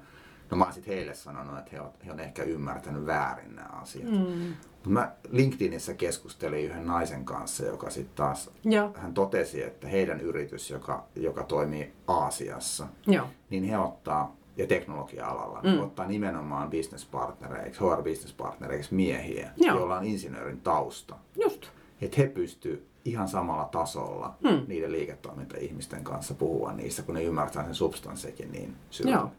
No 0.51 0.57
mä 0.57 0.65
oon 0.65 0.73
sitten 0.73 0.95
heille 0.95 1.15
sanonut, 1.15 1.59
että 1.59 1.71
he 1.73 1.81
on, 1.81 1.91
he 2.07 2.13
on 2.13 2.21
ehkä 2.21 2.43
ymmärtänyt 2.43 3.07
väärin 3.07 3.57
nämä 3.57 3.69
asiat. 3.69 4.11
Mm. 4.11 4.55
Mä 4.87 5.13
LinkedInissä 5.31 5.95
keskustelin 5.95 6.65
yhden 6.65 6.87
naisen 6.87 7.25
kanssa, 7.25 7.65
joka 7.65 7.91
sitten 7.91 8.17
taas, 8.17 8.51
Joo. 8.65 8.93
hän 8.97 9.15
totesi, 9.15 9.63
että 9.63 9.89
heidän 9.89 10.21
yritys, 10.21 10.71
joka, 10.71 11.05
joka 11.17 11.45
toimii 11.45 11.93
Aasiassa, 12.07 12.87
Joo. 13.07 13.27
niin 13.51 13.65
he 13.65 13.79
ottaa 13.79 14.37
ja 14.57 14.67
teknologia-alalla, 14.67 15.61
mm. 15.63 15.81
ottaa 15.81 16.07
nimenomaan 16.07 16.71
businesspartnereiksi, 16.71 17.81
HR-businesspartnereiksi 17.81 18.95
miehiä, 18.95 19.51
Joo. 19.57 19.77
joilla 19.77 19.99
on 19.99 20.05
insinöörin 20.05 20.61
tausta. 20.61 21.17
Just. 21.43 21.67
Että 22.01 22.17
he 22.21 22.27
pystyvät 22.27 22.81
ihan 23.05 23.29
samalla 23.29 23.65
tasolla 23.65 24.35
mm. 24.43 24.65
niiden 24.69 24.93
liiketoiminta-ihmisten 24.93 26.05
kanssa 26.05 26.35
puhua 26.35 26.73
niistä, 26.73 27.03
kun 27.03 27.15
ne 27.15 27.23
ymmärtää 27.23 27.65
sen 27.65 27.75
substanssikin 27.75 28.53
niin 28.53 28.77
syvälle. 28.91 29.31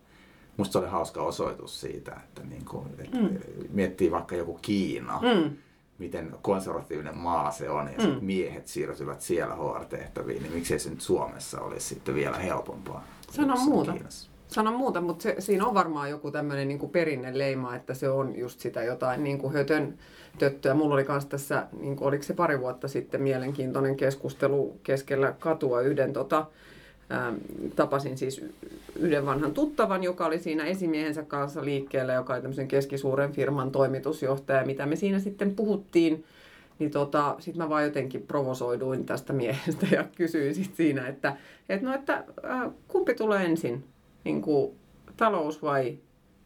Musta 0.58 0.71
se 0.71 0.78
oli 0.78 0.88
hauska 0.88 1.21
osoitus 1.21 1.82
siitä, 1.82 2.12
että 2.23 2.43
niin 2.43 2.65
kuin, 2.65 2.88
et 2.99 3.13
mm. 3.13 3.39
miettii 3.69 4.12
vaikka 4.12 4.36
joku 4.36 4.60
Kiina, 4.62 5.19
mm. 5.21 5.58
miten 5.97 6.36
konservatiivinen 6.41 7.17
maa 7.17 7.51
se 7.51 7.69
on, 7.69 7.89
ja 7.97 8.08
mm. 8.08 8.25
miehet 8.25 8.67
siirtyvät 8.67 9.21
siellä 9.21 9.56
HR-tehtäviin, 9.56 10.43
niin 10.43 10.54
miksei 10.54 10.80
se 10.80 10.89
nyt 10.89 11.01
Suomessa 11.01 11.62
olisi 11.62 11.88
sitten 11.88 12.15
vielä 12.15 12.38
helpompaa. 12.38 13.04
Sano 13.32 13.56
muuta. 13.56 13.93
Kiinassa 13.93 14.35
sano 14.47 14.71
muuta, 14.71 15.01
mutta 15.01 15.23
se, 15.23 15.36
siinä 15.39 15.65
on 15.65 15.73
varmaan 15.73 16.10
joku 16.10 16.31
tämmöinen 16.31 16.67
niin 16.67 16.89
perinneleima, 16.89 17.75
että 17.75 17.93
se 17.93 18.10
on 18.10 18.36
just 18.38 18.60
sitä 18.60 18.84
jotain 18.84 19.23
niin 19.23 19.38
kuin 19.38 19.53
hötön 19.53 19.97
töttöä. 20.38 20.73
Mulla 20.73 20.93
oli 20.93 21.05
myös 21.10 21.25
tässä, 21.25 21.67
niin 21.79 21.95
kuin, 21.95 22.08
oliko 22.08 22.23
se 22.23 22.34
pari 22.34 22.60
vuotta 22.60 22.88
sitten, 22.88 23.21
mielenkiintoinen 23.21 23.95
keskustelu 23.95 24.79
keskellä 24.84 25.36
katua 25.39 25.81
yhden 25.81 26.13
tota, 26.13 26.45
ää, 27.10 27.34
tapasin 27.75 28.17
siis 28.17 28.45
yhden 28.95 29.25
vanhan 29.25 29.53
tuttavan, 29.53 30.03
joka 30.03 30.25
oli 30.25 30.39
siinä 30.39 30.65
esimiehensä 30.65 31.23
kanssa 31.23 31.65
liikkeellä, 31.65 32.13
joka 32.13 32.34
oli 32.34 32.41
tämmöisen 32.41 32.67
keskisuuren 32.67 33.31
firman 33.31 33.71
toimitusjohtaja. 33.71 34.65
Mitä 34.65 34.86
me 34.86 34.95
siinä 34.95 35.19
sitten 35.19 35.55
puhuttiin, 35.55 36.23
niin 36.79 36.91
tota, 36.91 37.36
sitten 37.39 37.63
mä 37.63 37.69
vaan 37.69 37.84
jotenkin 37.84 38.21
provosoiduin 38.21 39.05
tästä 39.05 39.34
miehestä 39.34 39.88
ja 39.91 40.05
kysyin 40.17 40.55
sit 40.55 40.75
siinä, 40.75 41.08
että, 41.08 41.38
et 41.69 41.81
no, 41.81 41.93
että 41.93 42.23
äh, 42.45 42.71
kumpi 42.88 43.13
tulee 43.13 43.45
ensin, 43.45 43.84
niin 44.26 44.42
kuin 44.42 44.76
talous 45.18 45.62
vai 45.62 45.98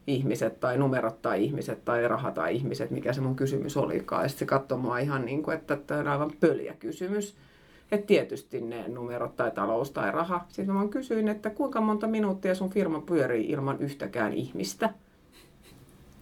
ihmiset 0.08 0.60
tai 0.60 0.78
numerot 0.78 1.22
tai 1.22 1.44
ihmiset 1.44 1.86
tai 1.86 2.08
raha 2.08 2.32
tai 2.32 2.56
ihmiset, 2.56 2.92
mikä 2.92 3.14
se 3.14 3.22
mun 3.22 3.36
kysymys 3.36 3.78
olikaan. 3.78 4.24
Ja 4.24 4.30
sitten 4.30 4.40
se 4.40 4.50
katsoi 4.50 4.78
mua 4.78 5.00
ihan 5.00 5.26
niin 5.26 5.44
kuin, 5.44 5.58
että 5.58 5.76
tämä 5.76 6.00
on 6.00 6.08
aivan 6.08 6.32
pöliä 6.40 6.74
kysymys. 6.80 7.36
Että 7.92 8.08
tietysti 8.08 8.62
ne 8.62 8.88
numerot 8.88 9.36
tai 9.36 9.52
talous 9.52 9.92
tai 9.92 10.12
raha. 10.12 10.46
Sitten 10.48 10.76
mä 10.76 10.88
kysyin, 10.88 11.28
että 11.28 11.50
kuinka 11.50 11.82
monta 11.82 12.08
minuuttia 12.08 12.56
sun 12.56 12.70
firma 12.70 13.02
pyörii 13.02 13.50
ilman 13.50 13.78
yhtäkään 13.80 14.34
ihmistä. 14.34 14.90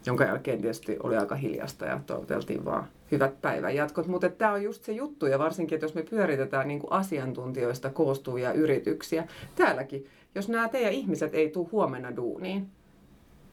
Jonka 0.05 0.23
jälkeen 0.23 0.61
tietysti 0.61 0.97
oli 1.03 1.17
aika 1.17 1.35
hiljasta 1.35 1.85
ja 1.85 1.99
toivoteltiin 2.05 2.65
vaan 2.65 2.87
hyvät 3.11 3.41
päivänjatkot. 3.41 4.07
Mutta 4.07 4.29
tämä 4.29 4.51
on 4.51 4.63
just 4.63 4.83
se 4.83 4.91
juttu 4.91 5.25
ja 5.25 5.39
varsinkin, 5.39 5.75
että 5.75 5.85
jos 5.85 5.95
me 5.95 6.03
pyöritetään 6.03 6.67
niin 6.67 6.81
asiantuntijoista 6.89 7.89
koostuvia 7.89 8.53
yrityksiä. 8.53 9.27
Täälläkin 9.55 10.07
jos 10.37 10.49
nämä 10.49 10.69
teidän 10.69 10.93
ihmiset 10.93 11.35
ei 11.35 11.49
tule 11.49 11.67
huomenna 11.71 12.15
duuniin, 12.15 12.69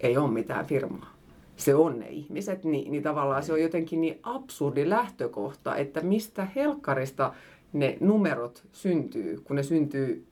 ei 0.01 0.17
ole 0.17 0.31
mitään 0.31 0.67
firmaa. 0.67 1.15
Se 1.57 1.75
on 1.75 1.99
ne 1.99 2.09
ihmiset, 2.09 2.65
niin, 2.65 2.93
niin 2.93 3.03
tavallaan 3.03 3.43
se 3.43 3.53
on 3.53 3.63
jotenkin 3.63 4.01
niin 4.01 4.21
absurdi 4.23 4.91
lähtökohta, 4.91 5.77
että 5.77 6.01
mistä 6.01 6.49
helkkarista 6.57 7.35
ne 7.73 7.97
numerot 8.01 8.65
syntyy, 8.73 9.41
kun 9.45 9.57
ne 9.57 9.63
syntyy 9.63 10.27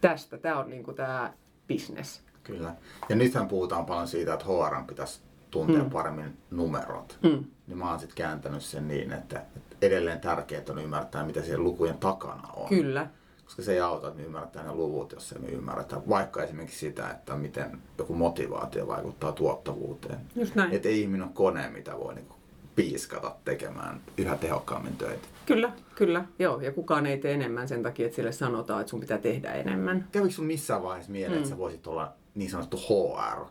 tästä. 0.00 0.38
Tämä 0.38 0.58
on 0.58 0.70
niin 0.70 0.84
kuin 0.84 0.96
tämä 0.96 1.32
business. 1.68 2.22
Kyllä. 2.42 2.74
Ja 3.08 3.16
nythän 3.16 3.48
puhutaan 3.48 3.86
paljon 3.86 4.08
siitä, 4.08 4.32
että 4.34 4.46
HR 4.46 4.86
pitäisi 4.86 5.20
tuntea 5.50 5.82
mm. 5.82 5.90
paremmin 5.90 6.36
numerot. 6.50 7.18
Mm. 7.22 7.44
Niin 7.66 7.78
mä 7.78 7.90
oon 7.90 8.00
sitten 8.00 8.16
kääntänyt 8.16 8.62
sen 8.62 8.88
niin, 8.88 9.12
että 9.12 9.44
edelleen 9.82 10.20
tärkeää 10.20 10.62
on 10.70 10.78
ymmärtää, 10.78 11.26
mitä 11.26 11.42
siellä 11.42 11.64
lukujen 11.64 11.98
takana 11.98 12.48
on. 12.56 12.68
Kyllä 12.68 13.06
koska 13.52 13.62
se 13.62 13.72
ei 13.72 13.80
auta, 13.80 14.08
että 14.08 14.20
me 14.20 14.26
ymmärretään 14.26 14.66
ne 14.66 14.72
luvut, 14.72 15.12
jos 15.12 15.34
me 15.40 15.48
ymmärretään 15.48 16.02
vaikka 16.08 16.42
esimerkiksi 16.42 16.78
sitä, 16.78 17.10
että 17.10 17.34
miten 17.34 17.78
joku 17.98 18.14
motivaatio 18.14 18.86
vaikuttaa 18.86 19.32
tuottavuuteen. 19.32 20.20
Just 20.36 20.54
näin. 20.54 20.72
Että 20.72 20.88
ei 20.88 21.00
ihminen 21.00 21.22
ole 21.22 21.30
kone, 21.34 21.70
mitä 21.70 21.98
voi 21.98 22.14
niin 22.14 22.26
piiskata 22.76 23.36
tekemään 23.44 24.00
yhä 24.18 24.36
tehokkaammin 24.36 24.96
töitä. 24.96 25.28
Kyllä, 25.46 25.72
kyllä. 25.94 26.24
Joo, 26.38 26.60
ja 26.60 26.72
kukaan 26.72 27.06
ei 27.06 27.18
tee 27.18 27.34
enemmän 27.34 27.68
sen 27.68 27.82
takia, 27.82 28.06
että 28.06 28.16
sille 28.16 28.32
sanotaan, 28.32 28.80
että 28.80 28.90
sun 28.90 29.00
pitää 29.00 29.18
tehdä 29.18 29.52
enemmän. 29.52 30.08
Kävikö 30.12 30.34
sun 30.34 30.44
missään 30.44 30.82
vaiheessa 30.82 31.12
mieleen, 31.12 31.32
mm. 31.32 31.38
että 31.38 31.50
sä 31.50 31.58
voisit 31.58 31.86
olla 31.86 32.12
niin 32.34 32.50
sanottu 32.50 32.76
HR? 32.76 33.44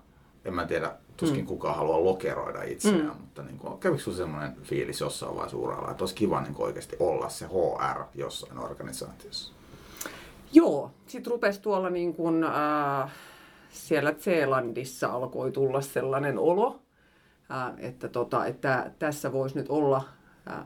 En 0.46 0.54
mä 0.54 0.66
tiedä, 0.66 0.92
tuskin 1.18 1.42
mm. 1.42 1.48
kukaan 1.48 1.76
haluaa 1.76 2.04
lokeroida 2.04 2.64
itseään, 2.64 3.02
mm. 3.02 3.22
mutta 3.22 3.44
niin 3.44 3.58
kuin, 3.58 3.78
kävikö 3.80 4.04
sinulla 4.04 4.18
sellainen 4.18 4.56
fiilis 4.64 5.02
jossain 5.02 5.36
vaiheessa 5.36 5.58
uralla, 5.58 5.92
että 5.92 6.04
olisi 6.04 6.16
kiva 6.16 6.42
niin 6.42 6.56
oikeasti 6.58 6.96
olla 7.00 7.30
se 7.30 7.46
HR 7.46 8.04
jossain 8.16 8.58
organisaatiossa? 8.58 9.61
Joo, 10.54 10.92
sitten 11.08 11.32
rupesi 11.32 11.62
tuolla 11.62 11.90
niin 11.90 12.14
kuin, 12.14 12.44
äh, 12.44 13.12
siellä 13.70 14.14
Zeelandissa 14.14 15.08
alkoi 15.08 15.52
tulla 15.52 15.82
sellainen 15.82 16.40
olo, 16.40 16.82
äh, 17.52 17.74
että, 17.78 18.08
tota, 18.08 18.46
että 18.46 18.92
tässä 19.00 19.32
voisi 19.32 19.58
nyt 19.58 19.70
olla 19.70 20.04
äh, 20.50 20.66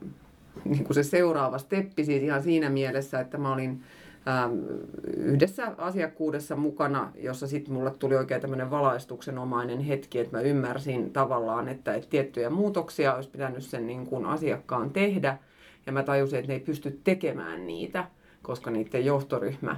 niin 0.66 0.84
kuin 0.84 0.96
se 0.96 1.04
seuraava 1.04 1.58
steppi 1.58 2.06
siis 2.06 2.24
ihan 2.24 2.44
siinä 2.44 2.70
mielessä, 2.70 3.20
että 3.20 3.38
mä 3.38 3.54
olin 3.54 3.84
ähm, 4.28 4.54
yhdessä 5.18 5.72
asiakkuudessa 5.78 6.56
mukana, 6.56 7.12
jossa 7.16 7.48
sitten 7.48 7.74
mulle 7.74 7.92
tuli 7.92 8.16
oikein 8.16 8.42
tämmöinen 8.42 8.72
valaistuksenomainen 8.72 9.80
hetki, 9.80 10.20
että 10.20 10.38
mä 10.38 10.42
ymmärsin 10.42 11.14
tavallaan, 11.14 11.68
että, 11.68 11.94
että 11.94 12.10
tiettyjä 12.10 12.50
muutoksia 12.50 13.16
olisi 13.16 13.30
pitänyt 13.30 13.64
sen 13.64 13.88
niin 13.88 14.08
kuin 14.08 14.26
asiakkaan 14.26 14.90
tehdä, 14.90 15.38
ja 15.86 15.92
mä 15.92 16.04
tajusin, 16.04 16.40
että 16.40 16.48
ne 16.48 16.54
ei 16.54 16.60
pysty 16.60 17.00
tekemään 17.04 17.68
niitä, 17.68 18.06
koska 18.46 18.72
niiden 18.72 19.06
johtoryhmä 19.06 19.78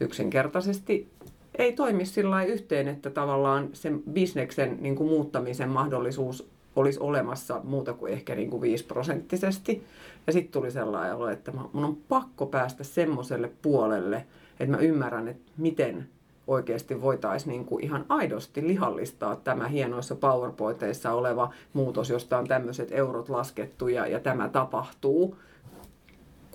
yksinkertaisesti 0.00 1.08
ei 1.54 1.72
toimi 1.72 2.06
sillä 2.06 2.44
yhteen, 2.44 2.88
että 2.88 3.10
tavallaan 3.10 3.68
sen 3.72 4.02
bisneksen 4.12 4.76
niin 4.80 4.96
kuin 4.96 5.08
muuttamisen 5.08 5.68
mahdollisuus 5.68 6.48
olisi 6.76 7.00
olemassa 7.00 7.60
muuta 7.64 7.92
kuin 7.92 8.12
ehkä 8.12 8.34
niin 8.34 8.50
kuin 8.50 8.62
5 8.62 8.84
prosenttisesti. 8.84 9.84
Ja 10.26 10.32
sitten 10.32 10.52
tuli 10.52 10.70
sellainen 10.70 11.16
olo, 11.16 11.28
että 11.28 11.52
mun 11.72 11.84
on 11.84 11.96
pakko 12.08 12.46
päästä 12.46 12.84
semmoiselle 12.84 13.50
puolelle, 13.62 14.26
että 14.60 14.76
mä 14.76 14.82
ymmärrän, 14.82 15.28
että 15.28 15.52
miten 15.56 16.08
oikeasti 16.46 17.00
voitaisiin 17.00 17.50
niin 17.50 17.64
kuin 17.64 17.84
ihan 17.84 18.04
aidosti 18.08 18.66
lihallistaa 18.66 19.36
tämä 19.36 19.68
hienoissa 19.68 20.14
PowerPointeissa 20.14 21.12
oleva 21.12 21.52
muutos, 21.72 22.10
josta 22.10 22.38
on 22.38 22.46
tämmöiset 22.48 22.88
eurot 22.92 23.28
laskettu 23.28 23.88
ja, 23.88 24.06
ja 24.06 24.20
tämä 24.20 24.48
tapahtuu, 24.48 25.36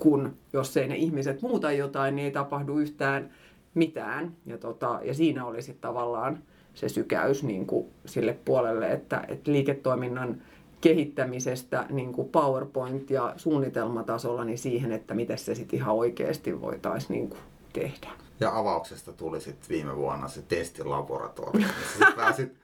kun 0.02 0.36
jos 0.52 0.76
ei 0.76 0.88
ne 0.88 0.96
ihmiset 0.96 1.42
muuta 1.42 1.72
jotain, 1.72 2.16
niin 2.16 2.24
ei 2.24 2.30
tapahdu 2.30 2.78
yhtään 2.78 3.30
mitään. 3.74 4.36
Ja, 4.46 4.58
tota, 4.58 5.00
ja 5.04 5.14
siinä 5.14 5.44
oli 5.44 5.58
tavallaan 5.80 6.42
se 6.74 6.88
sykäys 6.88 7.42
niin 7.42 7.66
kuin 7.66 7.86
sille 8.06 8.38
puolelle, 8.44 8.92
että, 8.92 9.24
että 9.28 9.52
liiketoiminnan 9.52 10.42
kehittämisestä 10.80 11.86
niin 11.90 12.12
kuin 12.12 12.28
PowerPoint- 12.28 13.10
ja 13.10 13.32
suunnitelmatasolla 13.36 14.44
niin 14.44 14.58
siihen, 14.58 14.92
että 14.92 15.14
miten 15.14 15.38
se 15.38 15.54
sitten 15.54 15.78
ihan 15.78 15.94
oikeasti 15.94 16.60
voitaisiin 16.60 17.14
niin 17.14 17.28
kuin 17.28 17.40
tehdä. 17.72 18.10
Ja 18.40 18.58
avauksesta 18.58 19.12
tuli 19.12 19.40
sitten 19.40 19.68
viime 19.68 19.96
vuonna 19.96 20.28
se 20.28 20.42
testilaboratorio, 20.42 21.68
missä 21.78 22.12
pääsit 22.16 22.61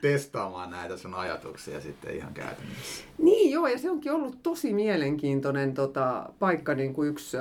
testaamaan 0.00 0.70
näitä 0.70 0.96
sun 0.96 1.14
ajatuksia 1.14 1.80
sitten 1.80 2.16
ihan 2.16 2.34
käytännössä. 2.34 3.04
Niin 3.18 3.52
joo, 3.52 3.66
ja 3.66 3.78
se 3.78 3.90
onkin 3.90 4.12
ollut 4.12 4.42
tosi 4.42 4.72
mielenkiintoinen 4.72 5.74
tota, 5.74 6.28
paikka, 6.38 6.74
niin 6.74 6.94
kuin 6.94 7.08
yksi 7.08 7.36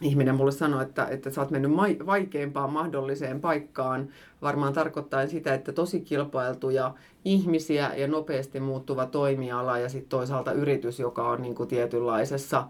ihminen 0.00 0.34
mulle 0.34 0.52
sanoi, 0.52 0.82
että, 0.82 1.06
että 1.06 1.30
sä 1.30 1.40
oot 1.40 1.50
mennyt 1.50 1.72
vaikeimpaan 2.06 2.72
mahdolliseen 2.72 3.40
paikkaan, 3.40 4.08
varmaan 4.42 4.72
tarkoittaa 4.72 5.26
sitä, 5.26 5.54
että 5.54 5.72
tosi 5.72 6.00
kilpailtuja 6.00 6.94
ihmisiä 7.24 7.94
ja 7.94 8.08
nopeasti 8.08 8.60
muuttuva 8.60 9.06
toimiala 9.06 9.78
ja 9.78 9.88
sitten 9.88 10.08
toisaalta 10.08 10.52
yritys, 10.52 11.00
joka 11.00 11.28
on 11.28 11.42
niin 11.42 11.54
kuin 11.54 11.68
tietynlaisessa 11.68 12.66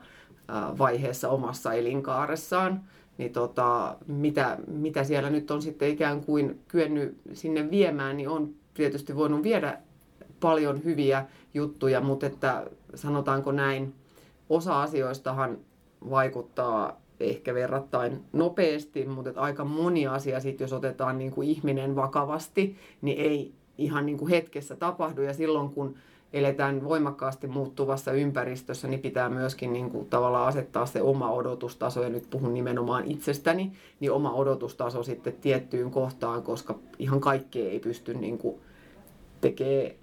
vaiheessa 0.79 1.29
omassa 1.29 1.73
elinkaaressaan, 1.73 2.81
niin 3.19 3.33
tota, 3.33 3.97
mitä, 4.07 4.59
mitä 4.67 5.05
siellä 5.05 5.31
nyt 5.31 5.51
on 5.51 5.63
sitten 5.63 5.89
ikään 5.89 6.25
kuin 6.25 6.61
kyennyt 6.69 7.19
sinne 7.33 7.71
viemään, 7.71 8.17
niin 8.17 8.29
on 8.29 8.55
tietysti 8.75 9.17
voinut 9.17 9.43
viedä 9.43 9.79
paljon 10.41 10.85
hyviä 10.85 11.27
juttuja, 11.55 12.01
mutta 12.01 12.27
että 12.27 12.67
sanotaanko 12.95 13.53
näin, 13.53 13.95
osa 14.49 14.83
asioistahan 14.83 15.59
vaikuttaa 16.11 17.01
ehkä 17.21 17.55
verrattain 17.55 18.25
nopeasti, 18.33 19.07
mutta 19.07 19.33
aika 19.37 19.65
moni 19.65 20.07
asia 20.07 20.41
sitten, 20.41 20.65
jos 20.65 20.73
otetaan 20.73 21.19
niin 21.19 21.31
kuin 21.31 21.49
ihminen 21.49 21.97
vakavasti, 21.97 22.77
niin 23.03 23.19
ei 23.19 23.55
ihan 23.79 24.07
niin 24.07 24.19
kuin 24.19 24.31
hetkessä 24.31 24.77
tapahdu. 24.77 25.23
Ja 25.23 25.35
silloin 25.35 25.71
kun 25.71 25.95
eletään 26.33 26.85
voimakkaasti 26.85 27.47
muuttuvassa 27.47 28.13
ympäristössä, 28.13 28.89
niin 28.89 29.01
pitää 29.01 29.29
myöskin 29.29 29.73
niin 29.73 29.91
kuin 29.91 30.07
tavallaan 30.07 30.49
asettaa 30.49 30.87
se 30.87 31.03
oma 31.03 31.31
odotustaso, 31.31 32.03
ja 32.03 32.09
nyt 32.09 32.31
puhun 32.31 32.55
nimenomaan 32.55 33.05
itsestäni, 33.05 33.73
niin 34.01 34.13
oma 34.13 34.33
odotustaso 34.33 35.03
sitten 35.03 35.33
tiettyyn 35.33 35.91
kohtaan, 35.91 36.43
koska 36.43 36.79
ihan 36.99 37.21
kaikkea 37.21 37.71
ei 37.71 37.81
pysty 37.81 38.15
niin 38.15 38.39
kuin 38.39 38.61
tekemään 39.41 40.01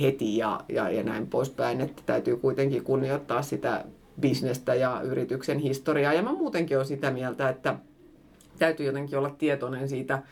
heti 0.00 0.36
ja, 0.36 0.60
ja, 0.68 0.90
ja 0.90 1.02
näin 1.02 1.26
poispäin, 1.26 1.80
että 1.80 2.02
täytyy 2.06 2.36
kuitenkin 2.36 2.84
kunnioittaa 2.84 3.42
sitä 3.42 3.84
bisnestä 4.20 4.74
ja 4.74 5.00
yrityksen 5.04 5.58
historiaa. 5.58 6.12
Ja 6.12 6.22
mä 6.22 6.32
muutenkin 6.32 6.76
olen 6.76 6.86
sitä 6.86 7.10
mieltä, 7.10 7.48
että 7.48 7.74
täytyy 8.58 8.86
jotenkin 8.86 9.18
olla 9.18 9.30
tietoinen 9.30 9.88
siitä 9.88 10.22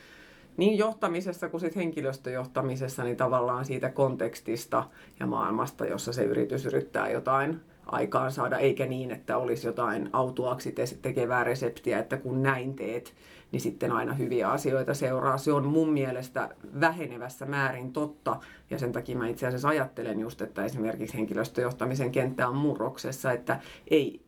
niin 0.59 0.79
johtamisessa 0.79 1.49
kuin 1.49 1.61
sit 1.61 1.77
henkilöstöjohtamisessa, 1.77 3.05
niin 3.05 3.16
tavallaan 3.16 3.64
siitä 3.64 3.90
kontekstista 3.90 4.85
ja 5.21 5.27
maailmasta, 5.27 5.87
jossa 5.87 6.12
se 6.12 6.25
yritys 6.25 6.66
yrittää 6.66 7.11
jotain 7.11 7.61
aikaan 7.87 8.33
saada, 8.33 8.59
eikä 8.59 8.87
niin, 8.87 9.11
että 9.11 9.37
olisi 9.37 9.66
jotain 9.66 10.11
autuaksi 10.12 10.75
tekevää 11.03 11.44
reseptiä, 11.44 11.99
että 11.99 12.16
kun 12.16 12.42
näin 12.42 12.75
teet, 12.75 13.14
niin 13.53 13.61
sitten 13.61 13.92
aina 13.92 14.14
hyviä 14.14 14.51
asioita 14.51 14.94
seuraa. 14.94 15.38
Se 15.38 15.53
on 15.53 15.66
mun 15.66 15.92
mielestä 15.92 16.49
vähenevässä 16.81 17.47
määrin 17.47 17.92
totta, 17.92 18.40
ja 18.71 18.79
sen 18.79 18.92
takia 18.92 19.16
mä 19.16 19.29
itse 19.29 19.47
asiassa 19.47 19.68
ajattelen 19.68 20.21
just, 20.21 20.42
että 20.42 20.64
esimerkiksi 20.64 21.16
henkilöstöjohtamisen 21.16 22.12
kenttä 22.12 22.49
on 22.49 22.57
murroksessa, 22.57 23.33
että 23.33 23.61
ei, 23.90 24.21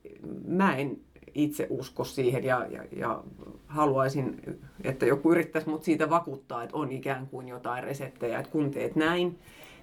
mä 0.46 0.76
en 0.76 1.00
itse 1.34 1.66
usko 1.70 2.04
siihen 2.04 2.44
ja, 2.44 2.66
ja, 2.70 2.84
ja 2.96 3.22
haluaisin, 3.66 4.40
että 4.84 5.06
joku 5.06 5.32
yrittäisi 5.32 5.68
mut 5.68 5.84
siitä 5.84 6.10
vakuuttaa, 6.10 6.62
että 6.62 6.76
on 6.76 6.92
ikään 6.92 7.26
kuin 7.26 7.48
jotain 7.48 7.84
reseptejä, 7.84 8.38
että 8.38 8.52
kun 8.52 8.70
teet 8.70 8.96
näin, 8.96 9.38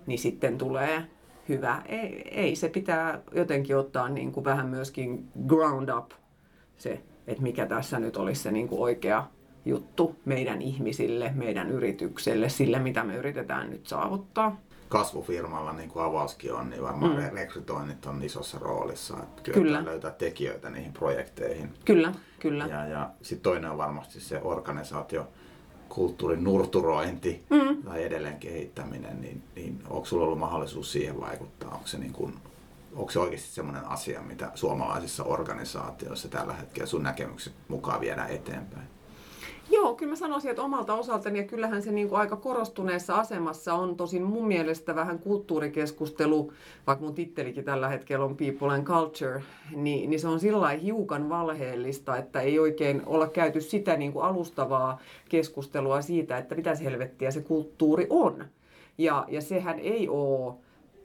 niin 0.05 0.19
sitten 0.19 0.57
tulee 0.57 1.03
hyvä. 1.49 1.81
Ei, 1.85 2.21
ei 2.31 2.55
se 2.55 2.69
pitää 2.69 3.21
jotenkin 3.31 3.77
ottaa 3.77 4.09
niin 4.09 4.31
kuin 4.31 4.43
vähän 4.43 4.67
myöskin 4.67 5.27
ground 5.47 5.89
up 5.89 6.11
se 6.77 7.01
että 7.27 7.43
mikä 7.43 7.65
tässä 7.65 7.99
nyt 7.99 8.17
olisi 8.17 8.41
se 8.41 8.51
niin 8.51 8.67
kuin 8.67 8.81
oikea 8.81 9.27
juttu 9.65 10.15
meidän 10.25 10.61
ihmisille, 10.61 11.31
meidän 11.35 11.69
yritykselle, 11.69 12.49
sille 12.49 12.79
mitä 12.79 13.03
me 13.03 13.15
yritetään 13.15 13.69
nyt 13.69 13.87
saavuttaa. 13.87 14.61
Kasvufirmalla, 14.89 15.73
niin 15.73 15.89
kuin 15.89 16.05
avauskin 16.05 16.53
on, 16.53 16.69
niin 16.69 16.83
varmaan 16.83 17.11
mm. 17.11 17.29
rekrytoinnit 17.33 18.05
on 18.05 18.23
isossa 18.23 18.59
roolissa. 18.59 19.17
Että 19.23 19.51
kyllä. 19.51 19.85
löytää 19.85 20.11
tekijöitä 20.11 20.69
niihin 20.69 20.93
projekteihin. 20.93 21.73
Kyllä, 21.85 22.13
kyllä. 22.39 22.65
Ja, 22.65 22.87
ja 22.87 23.09
sitten 23.21 23.43
toinen 23.43 23.71
on 23.71 23.77
varmasti 23.77 24.19
se 24.19 24.41
organisaatio, 24.43 25.27
kulttuurin 25.89 26.43
nurturointi 26.43 27.45
mm. 27.49 27.83
tai 27.83 28.03
edelleen 28.03 28.39
kehittäminen, 28.39 29.21
niin, 29.21 29.43
niin 29.55 29.83
onko 29.89 30.05
sulla 30.05 30.25
ollut 30.25 30.39
mahdollisuus 30.39 30.91
siihen 30.91 31.21
vaikuttaa? 31.21 31.71
Onko 31.71 31.87
se 31.87 31.97
niin 31.97 32.13
kuin 32.13 32.33
onko 32.95 33.11
se 33.11 33.19
oikeasti 33.19 33.49
sellainen 33.49 33.85
asia, 33.85 34.21
mitä 34.21 34.51
suomalaisissa 34.55 35.23
organisaatioissa 35.23 36.29
tällä 36.29 36.53
hetkellä 36.53 36.85
sun 36.85 37.03
näkemykset 37.03 37.53
mukaan 37.67 38.01
viedään 38.01 38.29
eteenpäin? 38.29 38.87
Joo, 39.69 39.95
kyllä 39.95 40.09
mä 40.09 40.15
sanoisin, 40.15 40.49
että 40.51 40.63
omalta 40.63 40.93
osaltani, 40.93 41.39
ja 41.39 41.45
kyllähän 41.45 41.81
se 41.81 41.91
niin 41.91 42.09
kuin 42.09 42.19
aika 42.19 42.35
korostuneessa 42.35 43.15
asemassa 43.15 43.73
on, 43.73 43.95
tosin 43.95 44.23
mun 44.23 44.47
mielestä 44.47 44.95
vähän 44.95 45.19
kulttuurikeskustelu, 45.19 46.53
vaikka 46.87 47.05
mun 47.05 47.15
tittelikin 47.15 47.63
tällä 47.63 47.89
hetkellä 47.89 48.25
on 48.25 48.37
People 48.37 48.73
and 48.73 48.83
Culture, 48.83 49.43
niin, 49.75 50.09
niin 50.09 50.19
se 50.19 50.27
on 50.27 50.39
sillä 50.39 50.69
hiukan 50.69 51.29
valheellista, 51.29 52.17
että 52.17 52.41
ei 52.41 52.59
oikein 52.59 53.01
olla 53.05 53.27
käyty 53.27 53.61
sitä 53.61 53.97
niin 53.97 54.13
kuin 54.13 54.25
alustavaa 54.25 54.99
keskustelua 55.29 56.01
siitä, 56.01 56.37
että 56.37 56.55
mitä 56.55 56.75
helvettiä 56.75 57.31
se 57.31 57.41
kulttuuri 57.41 58.07
on. 58.09 58.45
Ja, 58.97 59.25
ja 59.27 59.41
sehän 59.41 59.79
ei 59.79 60.09
ole 60.09 60.53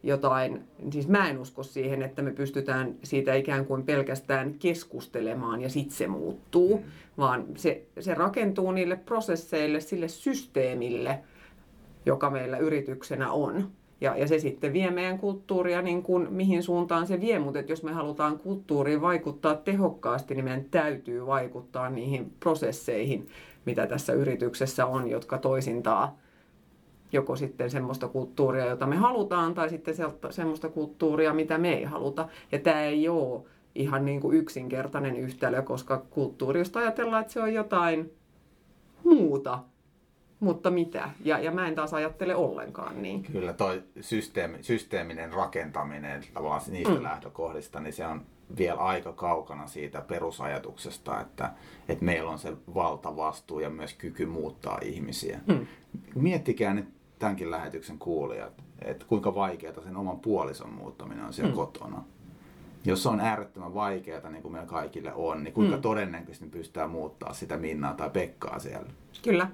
jotain, 0.02 0.64
siis 0.90 1.08
mä 1.08 1.30
en 1.30 1.38
usko 1.38 1.62
siihen, 1.62 2.02
että 2.02 2.22
me 2.22 2.32
pystytään 2.32 2.94
siitä 3.02 3.34
ikään 3.34 3.66
kuin 3.66 3.82
pelkästään 3.82 4.54
keskustelemaan 4.54 5.60
ja 5.60 5.68
sitten 5.68 5.96
se 5.96 6.06
muuttuu, 6.06 6.76
mm. 6.76 6.82
vaan 7.18 7.44
se, 7.56 7.82
se 8.00 8.14
rakentuu 8.14 8.72
niille 8.72 8.96
prosesseille, 8.96 9.80
sille 9.80 10.08
systeemille, 10.08 11.18
joka 12.06 12.30
meillä 12.30 12.58
yrityksenä 12.58 13.32
on. 13.32 13.70
Ja, 14.00 14.16
ja 14.16 14.28
se 14.28 14.38
sitten 14.38 14.72
vie 14.72 14.90
meidän 14.90 15.18
kulttuuria 15.18 15.82
niin 15.82 16.02
kuin 16.02 16.32
mihin 16.32 16.62
suuntaan 16.62 17.06
se 17.06 17.20
vie, 17.20 17.38
mutta 17.38 17.60
jos 17.60 17.82
me 17.82 17.92
halutaan 17.92 18.38
kulttuuriin 18.38 19.00
vaikuttaa 19.00 19.54
tehokkaasti, 19.54 20.34
niin 20.34 20.44
meidän 20.44 20.64
täytyy 20.64 21.26
vaikuttaa 21.26 21.90
niihin 21.90 22.32
prosesseihin, 22.40 23.28
mitä 23.64 23.86
tässä 23.86 24.12
yrityksessä 24.12 24.86
on, 24.86 25.08
jotka 25.08 25.38
toisintaa 25.38 26.18
joko 27.12 27.36
sitten 27.36 27.70
semmoista 27.70 28.08
kulttuuria, 28.08 28.66
jota 28.66 28.86
me 28.86 28.96
halutaan, 28.96 29.54
tai 29.54 29.70
sitten 29.70 29.94
semmoista 30.30 30.68
kulttuuria, 30.68 31.34
mitä 31.34 31.58
me 31.58 31.72
ei 31.72 31.84
haluta. 31.84 32.28
Ja 32.52 32.58
tämä 32.58 32.82
ei 32.82 33.08
ole 33.08 33.42
ihan 33.74 34.04
niin 34.04 34.20
kuin 34.20 34.36
yksinkertainen 34.36 35.16
yhtälö, 35.16 35.62
koska 35.62 35.98
kulttuurista 36.10 36.78
ajatellaan, 36.78 37.20
että 37.20 37.32
se 37.32 37.40
on 37.40 37.54
jotain 37.54 38.12
muuta, 39.04 39.58
mutta 40.40 40.70
mitä? 40.70 41.10
Ja, 41.24 41.38
ja 41.38 41.50
mä 41.50 41.68
en 41.68 41.74
taas 41.74 41.94
ajattele 41.94 42.34
ollenkaan 42.34 43.02
niin. 43.02 43.22
Kyllä, 43.22 43.52
toi 43.52 43.82
systeemi, 44.00 44.58
systeeminen 44.60 45.32
rakentaminen 45.32 46.22
tavallaan 46.34 46.62
niistä 46.70 46.94
mm. 46.94 47.02
lähtökohdista, 47.02 47.80
niin 47.80 47.92
se 47.92 48.06
on 48.06 48.22
vielä 48.58 48.80
aika 48.80 49.12
kaukana 49.12 49.66
siitä 49.66 50.00
perusajatuksesta, 50.00 51.20
että, 51.20 51.50
että 51.88 52.04
meillä 52.04 52.30
on 52.30 52.38
se 52.38 52.52
valtavastuu 52.74 53.60
ja 53.60 53.70
myös 53.70 53.94
kyky 53.94 54.26
muuttaa 54.26 54.78
ihmisiä. 54.82 55.40
Mm. 55.46 55.66
Miettikää 56.14 56.74
nyt 56.74 56.88
tämänkin 57.22 57.50
lähetyksen 57.50 57.98
kuulijat, 57.98 58.52
että 58.84 59.06
kuinka 59.08 59.34
vaikeaa 59.34 59.82
sen 59.84 59.96
oman 59.96 60.20
puolison 60.20 60.72
muuttaminen 60.72 61.24
on 61.24 61.32
siellä 61.32 61.50
mm. 61.50 61.56
kotona. 61.56 62.04
Jos 62.84 63.02
se 63.02 63.08
on 63.08 63.20
äärettömän 63.20 63.74
vaikeaa, 63.74 64.30
niin 64.30 64.42
kuin 64.42 64.52
meillä 64.52 64.68
kaikille 64.68 65.12
on, 65.14 65.44
niin 65.44 65.54
kuinka 65.54 65.76
mm. 65.76 65.82
todennäköisesti 65.82 66.46
pystytään 66.46 66.90
muuttaa 66.90 67.32
sitä 67.32 67.56
Minnaa 67.56 67.94
tai 67.94 68.10
Pekkaa 68.10 68.58
siellä? 68.58 68.90
Kyllä 69.22 69.48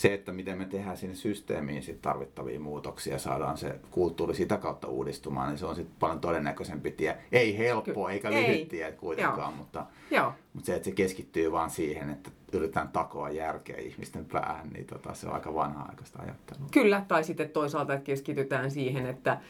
se, 0.00 0.14
että 0.14 0.32
miten 0.32 0.58
me 0.58 0.64
tehdään 0.64 0.96
sinne 0.96 1.14
systeemiin 1.14 1.82
sit 1.82 2.02
tarvittavia 2.02 2.60
muutoksia 2.60 3.18
saadaan 3.18 3.56
se 3.56 3.80
kulttuuri 3.90 4.34
sitä 4.34 4.56
kautta 4.56 4.88
uudistumaan, 4.88 5.48
niin 5.48 5.58
se 5.58 5.66
on 5.66 5.74
sitten 5.74 5.96
paljon 6.00 6.20
todennäköisempi 6.20 6.90
tie. 6.90 7.16
Ei 7.32 7.58
helppo 7.58 8.04
Ky- 8.04 8.12
eikä 8.12 8.30
lyhyt 8.30 8.68
tie 8.68 8.92
kuitenkaan, 8.92 9.38
Joo. 9.38 9.56
Mutta, 9.56 9.86
Joo. 10.10 10.32
mutta 10.52 10.66
se, 10.66 10.74
että 10.74 10.84
se 10.84 10.90
keskittyy 10.90 11.52
vaan 11.52 11.70
siihen, 11.70 12.10
että 12.10 12.30
yritetään 12.52 12.88
takoa 12.88 13.30
järkeä 13.30 13.76
ihmisten 13.76 14.24
päähän, 14.24 14.68
niin 14.68 14.86
tota, 14.86 15.14
se 15.14 15.28
on 15.28 15.34
aika 15.34 15.54
vanha-aikaista 15.54 16.22
ajattelua. 16.22 16.66
Kyllä, 16.72 17.04
tai 17.08 17.24
sitten 17.24 17.50
toisaalta, 17.50 17.94
että 17.94 18.06
keskitytään 18.06 18.70
siihen, 18.70 19.06
että 19.06 19.40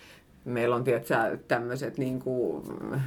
meillä 0.45 0.77
on 0.77 0.85
tietysti 0.85 1.15
tämmöiset 1.49 1.99
niin 1.99 2.23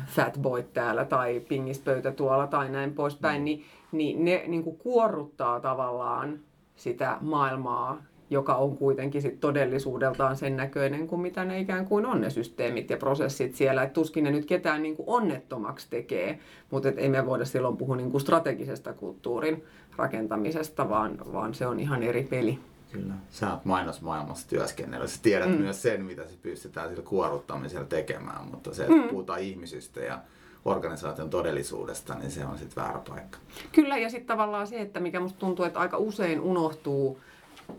fatboyt 0.08 0.74
täällä 0.74 1.06
tai 1.06 1.40
pingispöytä 1.40 2.12
tuolla 2.12 2.48
tai 2.48 2.70
näin 2.70 2.94
poispäin, 2.94 3.42
mm. 3.42 3.46
niin, 3.46 3.66
niin 3.92 4.26
ne 4.26 4.44
niin 4.48 4.64
kuin 4.64 4.78
kuorruttaa 4.78 5.60
tavallaan 5.60 6.40
sitä 6.76 7.18
maailmaa, 7.22 8.04
joka 8.30 8.56
on 8.56 8.78
kuitenkin 8.78 9.22
sit 9.22 9.40
todellisuudeltaan 9.40 10.38
sen 10.38 10.58
näköinen 10.58 11.08
kuin 11.08 11.22
mitä 11.22 11.46
ne 11.46 11.60
ikään 11.60 11.86
kuin 11.86 12.06
on 12.06 12.22
ne 12.22 12.30
systeemit 12.30 12.90
ja 12.90 12.98
prosessit 12.98 13.56
siellä. 13.56 13.84
Et 13.84 13.94
tuskin 13.94 14.24
ne 14.24 14.32
nyt 14.32 14.46
ketään 14.46 14.84
niin 14.84 14.96
kuin 14.96 15.10
onnettomaksi 15.10 15.88
tekee, 15.90 16.40
mutta 16.72 16.90
et 16.90 16.98
ei 16.98 17.10
me 17.10 17.26
voida 17.26 17.46
silloin 17.46 17.78
puhua 17.78 17.96
niin 17.96 18.12
kuin 18.12 18.22
strategisesta 18.22 18.94
kulttuurin 18.94 19.64
rakentamisesta, 19.96 20.90
vaan, 20.90 21.18
vaan 21.34 21.54
se 21.54 21.68
on 21.68 21.80
ihan 21.80 22.04
eri 22.04 22.24
peli. 22.24 22.60
Kyllä. 22.92 23.14
Sä 23.30 23.52
oot 23.52 23.66
mainosmaailmassa 23.66 24.50
työskennellä. 24.50 25.08
Sä 25.08 25.20
tiedät 25.24 25.50
mm. 25.50 25.56
myös 25.56 25.82
sen, 25.82 26.06
mitä 26.06 26.24
se 26.28 26.38
pystytään 26.42 26.90
sillä 26.90 27.04
kuoruttamisella 27.04 27.86
tekemään, 27.86 28.48
mutta 28.48 28.74
se, 28.74 28.84
että 28.84 28.96
mm. 28.96 29.10
puhutaan 29.10 29.40
ihmisistä 29.40 30.00
ja 30.00 30.20
organisaation 30.65 31.30
todellisuudesta, 31.30 32.15
niin 32.15 32.32
se 32.32 32.45
on 32.45 32.58
sitten 32.58 32.84
väärä 32.84 32.99
paikka. 33.10 33.38
Kyllä, 33.71 33.97
ja 33.97 34.10
sitten 34.10 34.28
tavallaan 34.28 34.67
se, 34.67 34.82
että 34.82 34.99
mikä 34.99 35.19
musta 35.19 35.39
tuntuu, 35.39 35.65
että 35.65 35.80
aika 35.80 35.97
usein 35.97 36.41
unohtuu, 36.41 37.19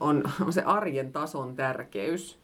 on, 0.00 0.22
on 0.46 0.52
se 0.58 0.62
arjen 0.62 1.12
tason 1.12 1.56
tärkeys. 1.56 2.38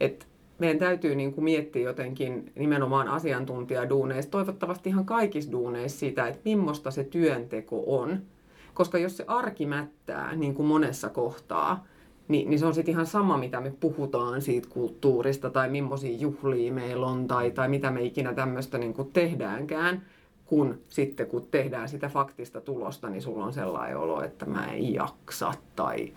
Että 0.00 0.26
meidän 0.58 0.78
täytyy 0.78 1.14
niin 1.14 1.34
kuin 1.34 1.44
miettiä 1.44 1.82
jotenkin 1.82 2.52
nimenomaan 2.58 3.08
asiantuntijaduuneissa, 3.08 4.30
toivottavasti 4.30 4.88
ihan 4.88 5.04
kaikissa 5.04 5.52
duuneissa 5.52 5.98
sitä, 5.98 6.26
että 6.26 6.40
millaista 6.44 6.90
se 6.90 7.04
työnteko 7.04 7.84
on. 7.86 8.22
Koska 8.74 8.98
jos 8.98 9.16
se 9.16 9.24
arki 9.26 9.66
mättää, 9.66 10.36
niin 10.36 10.54
kuin 10.54 10.66
monessa 10.66 11.08
kohtaa, 11.08 11.84
niin, 12.30 12.50
niin 12.50 12.58
se 12.58 12.66
on 12.66 12.74
sitten 12.74 12.92
ihan 12.92 13.06
sama, 13.06 13.36
mitä 13.36 13.60
me 13.60 13.72
puhutaan 13.80 14.42
siitä 14.42 14.68
kulttuurista 14.70 15.50
tai 15.50 15.70
millaisia 15.70 16.16
juhlia 16.18 16.72
meillä 16.72 17.06
on 17.06 17.28
tai, 17.28 17.50
tai 17.50 17.68
mitä 17.68 17.90
me 17.90 18.02
ikinä 18.02 18.34
tämmöistä 18.34 18.78
niin 18.78 18.94
tehdäänkään, 19.12 20.02
kun 20.44 20.78
sitten 20.88 21.26
kun 21.26 21.46
tehdään 21.50 21.88
sitä 21.88 22.08
faktista 22.08 22.60
tulosta, 22.60 23.08
niin 23.08 23.22
sulla 23.22 23.44
on 23.44 23.52
sellainen 23.52 23.96
olo, 23.96 24.22
että 24.22 24.46
mä 24.46 24.66
en 24.66 24.94
jaksa 24.94 25.52
tai 25.76 26.12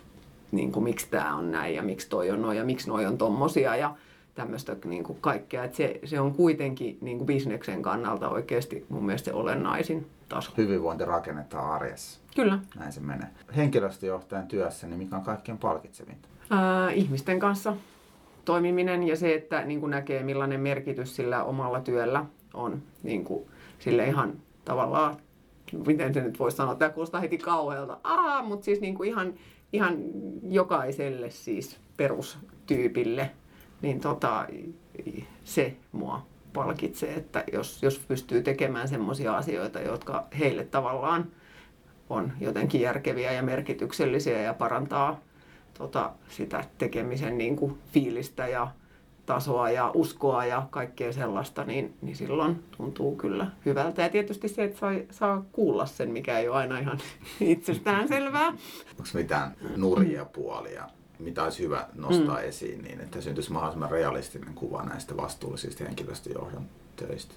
niin 0.51 0.71
kuin, 0.71 0.83
miksi 0.83 1.07
tämä 1.09 1.35
on 1.35 1.51
näin 1.51 1.75
ja 1.75 1.83
miksi 1.83 2.09
toi 2.09 2.31
on 2.31 2.41
noin 2.41 2.57
ja 2.57 2.65
miksi 2.65 2.89
noi 2.89 3.05
on 3.05 3.17
tommosia 3.17 3.75
ja 3.75 3.95
tämmöistä 4.35 4.75
niin 4.85 5.03
kuin 5.03 5.17
kaikkea. 5.21 5.63
Et 5.63 5.73
se, 5.73 5.99
se 6.05 6.19
on 6.19 6.33
kuitenkin 6.33 6.97
niin 7.01 7.17
kuin 7.17 7.25
bisneksen 7.25 7.81
kannalta 7.81 8.29
oikeasti 8.29 8.85
mun 8.89 9.05
mielestä 9.05 9.25
se 9.25 9.33
olennaisin 9.33 10.07
taso. 10.29 10.51
Hyvinvointi 10.57 11.05
rakennetaan 11.05 11.71
arjessa. 11.71 12.22
Kyllä. 12.35 12.59
Näin 12.79 12.91
se 12.91 12.99
menee. 12.99 13.27
Henkilöstöjohtajan 13.55 14.47
työssä, 14.47 14.87
niin 14.87 14.97
mikä 14.97 15.15
on 15.15 15.23
kaikkein 15.23 15.57
palkitsevinta? 15.57 16.27
Ää, 16.49 16.91
ihmisten 16.91 17.39
kanssa 17.39 17.75
toimiminen 18.45 19.03
ja 19.03 19.15
se, 19.15 19.33
että 19.33 19.61
niin 19.61 19.79
kuin 19.79 19.89
näkee 19.89 20.23
millainen 20.23 20.59
merkitys 20.59 21.15
sillä 21.15 21.43
omalla 21.43 21.81
työllä 21.81 22.25
on 22.53 22.81
niin 23.03 23.23
kuin, 23.23 23.45
sille 23.79 24.07
ihan 24.07 24.33
tavallaan, 24.65 25.17
miten 25.87 26.13
se 26.13 26.21
nyt 26.21 26.39
voisi 26.39 26.57
sanoa, 26.57 26.75
tämä 26.75 26.89
kuulostaa 26.91 27.21
heti 27.21 27.37
kauhealta, 27.37 27.97
Aa, 28.03 28.43
mutta 28.43 28.65
siis 28.65 28.81
niin 28.81 28.95
kuin 28.95 29.09
ihan, 29.09 29.33
ihan 29.73 29.97
jokaiselle 30.49 31.29
siis 31.29 31.79
perustyypille, 31.97 33.31
niin 33.81 33.99
tota, 33.99 34.47
se 35.43 35.75
mua 35.91 36.25
palkitsee, 36.53 37.13
että 37.13 37.43
jos, 37.53 37.83
jos 37.83 37.99
pystyy 37.99 38.41
tekemään 38.41 38.87
semmoisia 38.87 39.37
asioita, 39.37 39.79
jotka 39.79 40.27
heille 40.39 40.63
tavallaan 40.63 41.27
on 42.09 42.33
jotenkin 42.41 42.81
järkeviä 42.81 43.31
ja 43.31 43.43
merkityksellisiä 43.43 44.41
ja 44.41 44.53
parantaa 44.53 45.19
tota, 45.77 46.11
sitä 46.29 46.63
tekemisen 46.77 47.37
niin 47.37 47.55
kuin 47.55 47.77
fiilistä 47.93 48.47
ja 48.47 48.67
tasoa 49.25 49.69
ja 49.69 49.91
uskoa 49.93 50.45
ja 50.45 50.67
kaikkea 50.69 51.13
sellaista, 51.13 51.63
niin, 51.63 51.93
niin 52.01 52.15
silloin 52.15 52.63
tuntuu 52.77 53.15
kyllä 53.15 53.47
hyvältä. 53.65 54.01
Ja 54.01 54.09
tietysti 54.09 54.47
se, 54.47 54.63
että 54.63 54.79
saa, 54.79 54.91
saa 55.11 55.45
kuulla 55.51 55.85
sen, 55.85 56.09
mikä 56.09 56.39
ei 56.39 56.49
ole 56.49 56.57
aina 56.57 56.79
ihan 56.79 56.99
itsestään 57.39 58.07
selvää. 58.07 58.47
Onko 58.47 59.09
mitään 59.13 59.55
nurjia 59.75 60.25
puolia, 60.25 60.89
mitä 61.19 61.43
olisi 61.43 61.63
hyvä 61.63 61.87
nostaa 61.95 62.37
mm. 62.37 62.47
esiin, 62.47 62.83
niin 62.83 63.01
että 63.01 63.21
syntyisi 63.21 63.51
mahdollisimman 63.51 63.91
realistinen 63.91 64.53
kuva 64.53 64.83
näistä 64.83 65.17
vastuullisista 65.17 65.83
henkilöstöjohdon 65.83 66.65
töistä? 66.95 67.33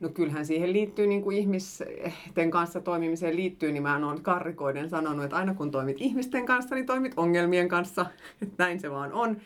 No 0.00 0.08
kyllähän 0.08 0.46
siihen 0.46 0.72
liittyy, 0.72 1.06
niin 1.06 1.22
kuin 1.22 1.36
ihmisten 1.36 2.50
kanssa 2.50 2.80
toimimiseen 2.80 3.36
liittyy, 3.36 3.72
niin 3.72 3.82
mä 3.82 4.06
oon 4.06 4.22
karrikoiden 4.22 4.90
sanonut, 4.90 5.24
että 5.24 5.36
aina 5.36 5.54
kun 5.54 5.70
toimit 5.70 5.96
ihmisten 6.00 6.46
kanssa, 6.46 6.74
niin 6.74 6.86
toimit 6.86 7.12
ongelmien 7.16 7.68
kanssa. 7.68 8.06
Näin 8.58 8.80
se 8.80 8.90
vaan 8.90 9.12
on, 9.12 9.36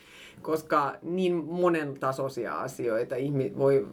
koska 0.43 0.97
niin 1.03 1.35
monen 1.35 1.95
tasoisia 2.01 2.61
asioita 2.61 3.17
ihmi, 3.17 3.53
voi, 3.59 3.87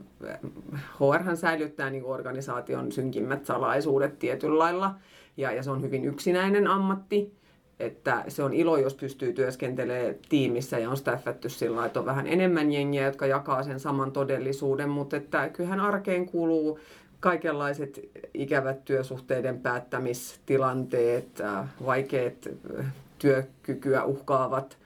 HR 1.00 1.36
säilyttää 1.36 1.90
niin 1.90 2.06
organisaation 2.06 2.92
synkimmät 2.92 3.46
salaisuudet 3.46 4.20
tietyllä 4.20 4.60
lailla, 4.60 4.96
ja, 5.38 5.52
ja 5.52 5.64
se 5.64 5.72
on 5.72 5.82
hyvin 5.82 6.06
yksinäinen 6.06 6.68
ammatti 6.68 7.41
että 7.82 8.24
se 8.28 8.44
on 8.44 8.54
ilo, 8.54 8.78
jos 8.78 8.96
pystyy 8.96 9.34
työskentelemään 9.34 10.16
tiimissä 10.30 10.80
ja 10.80 10.90
on 10.90 10.98
staffattu 10.98 11.50
sillä 11.50 11.86
että 11.86 12.00
on 12.00 12.06
vähän 12.06 12.28
enemmän 12.28 12.72
jengiä, 12.72 13.06
jotka 13.06 13.26
jakaa 13.26 13.64
sen 13.64 13.80
saman 13.80 14.12
todellisuuden, 14.12 14.90
mutta 14.90 15.18
että 15.18 15.50
kyllähän 15.50 15.80
arkeen 15.80 16.26
kuuluu 16.26 16.80
kaikenlaiset 17.20 18.10
ikävät 18.34 18.86
työsuhteiden 18.86 19.60
päättämistilanteet, 19.60 21.42
äh, 21.42 21.70
vaikeat 21.86 22.48
äh, 22.80 22.86
työkykyä 23.20 24.04
uhkaavat 24.04 24.78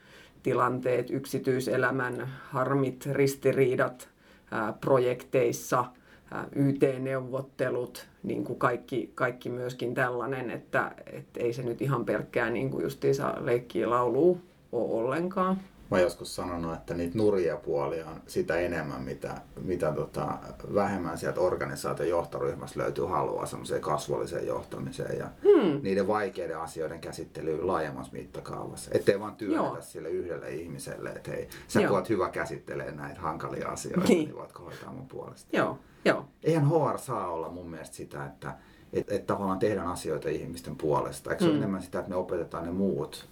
tilanteet, 0.42 1.10
yksityiselämän 1.10 2.28
harmit, 2.50 3.06
ristiriidat 3.06 4.08
äh, 4.52 4.74
projekteissa– 4.80 5.84
YT-neuvottelut, 6.54 8.06
niin 8.22 8.44
kuin 8.44 8.58
kaikki, 8.58 9.10
kaikki 9.14 9.50
myöskin 9.50 9.94
tällainen, 9.94 10.50
että, 10.50 10.92
että 11.12 11.40
ei 11.40 11.52
se 11.52 11.62
nyt 11.62 11.82
ihan 11.82 12.04
pelkkää 12.04 12.50
niin 12.50 12.70
kuin 12.70 12.82
justiinsa 12.82 13.34
leikkiä 13.40 13.90
lauluu 13.90 14.40
ole 14.72 15.04
ollenkaan. 15.04 15.60
Mä 15.90 16.00
joskus 16.00 16.36
sanonut, 16.36 16.74
että 16.74 16.94
niitä 16.94 17.18
nurjia 17.18 17.56
puolia 17.56 18.06
on 18.06 18.22
sitä 18.26 18.56
enemmän, 18.56 19.02
mitä, 19.02 19.34
mitä 19.60 19.92
tota, 19.92 20.38
vähemmän 20.74 21.18
sieltä 21.18 21.40
organisaation 21.40 22.08
johtoryhmässä 22.08 22.80
löytyy 22.80 23.04
halua 23.04 23.46
semmoiseen 23.46 23.80
kasvolliseen 23.80 24.46
johtamiseen 24.46 25.18
ja 25.18 25.26
hmm. 25.26 25.80
niiden 25.82 26.08
vaikeiden 26.08 26.58
asioiden 26.58 27.00
käsittelyyn 27.00 27.66
laajemmassa 27.66 28.12
mittakaavassa. 28.12 28.90
Ettei 28.94 29.20
vaan 29.20 29.36
työnnätä 29.36 29.80
sille 29.80 30.08
yhdelle 30.08 30.50
ihmiselle, 30.50 31.10
että 31.10 31.30
hei, 31.30 31.48
sä 31.68 31.80
Joo. 31.80 31.92
voit 31.92 32.08
hyvä 32.08 32.28
käsittelee 32.28 32.92
näitä 32.92 33.20
hankalia 33.20 33.68
asioita, 33.68 34.08
niin, 34.08 34.24
niin 34.24 34.36
voitko 34.36 34.62
hoitaa 34.62 34.92
mun 34.92 35.08
puolesta. 35.08 35.56
Joo. 35.56 35.78
Joo. 36.04 36.24
Eihän 36.42 36.68
HR 36.68 36.98
saa 36.98 37.30
olla 37.30 37.48
mun 37.48 37.70
mielestä 37.70 37.96
sitä, 37.96 38.26
että 38.26 38.54
et, 38.92 39.12
et 39.12 39.26
tavallaan 39.26 39.58
tehdään 39.58 39.88
asioita 39.88 40.28
ihmisten 40.28 40.76
puolesta. 40.76 41.30
Eikö 41.30 41.44
se 41.44 41.46
mm. 41.46 41.50
ole 41.50 41.58
enemmän 41.58 41.82
sitä, 41.82 41.98
että 41.98 42.10
me 42.10 42.16
opetetaan 42.16 42.64
ne 42.64 42.70
muut 42.70 43.28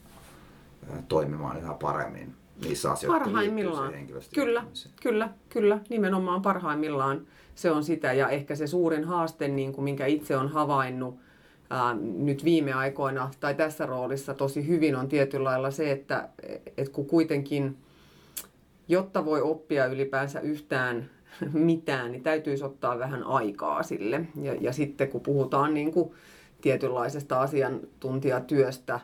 toimimaan 1.09 1.57
yhä 1.61 1.75
paremmin 1.75 2.35
niissä 2.63 2.93
asioissa, 2.93 3.25
Parhaimmillaan. 3.25 3.93
Kyllä, 4.35 4.65
kyllä, 5.03 5.29
kyllä. 5.49 5.79
Nimenomaan 5.89 6.43
parhaimmillaan 6.43 7.27
se 7.55 7.71
on 7.71 7.85
sitä. 7.85 8.13
Ja 8.13 8.29
ehkä 8.29 8.55
se 8.55 8.67
suurin 8.67 9.05
haaste, 9.05 9.49
niin 9.49 9.73
kuin 9.73 9.85
minkä 9.85 10.07
itse 10.07 10.37
on 10.37 10.49
havainnut 10.49 11.19
ää, 11.71 11.95
nyt 12.01 12.45
viime 12.45 12.73
aikoina 12.73 13.31
tai 13.41 13.55
tässä 13.55 13.87
roolissa 13.87 14.35
tosi 14.35 14.69
hyvin, 14.69 14.97
on 14.97 15.09
tietyllä 15.09 15.45
lailla 15.45 15.71
se, 15.71 15.91
että 15.91 16.29
et 16.77 16.89
kun 16.89 17.07
kuitenkin, 17.07 17.77
jotta 18.89 19.25
voi 19.25 19.43
oppia 19.43 19.87
ylipäänsä 19.87 20.41
yhtään 20.41 21.11
mitään, 21.53 22.13
niin 22.13 22.23
täytyisi 22.23 22.65
ottaa 22.65 22.99
vähän 22.99 23.25
aikaa 23.25 23.83
sille. 23.83 24.27
Ja, 24.43 24.55
ja 24.61 24.73
sitten 24.73 25.09
kun 25.09 25.21
puhutaan 25.21 25.75
niin 25.75 25.93
kuin 25.93 26.13
tietynlaisesta 26.61 27.41
asiantuntijatyöstä, 27.41 29.01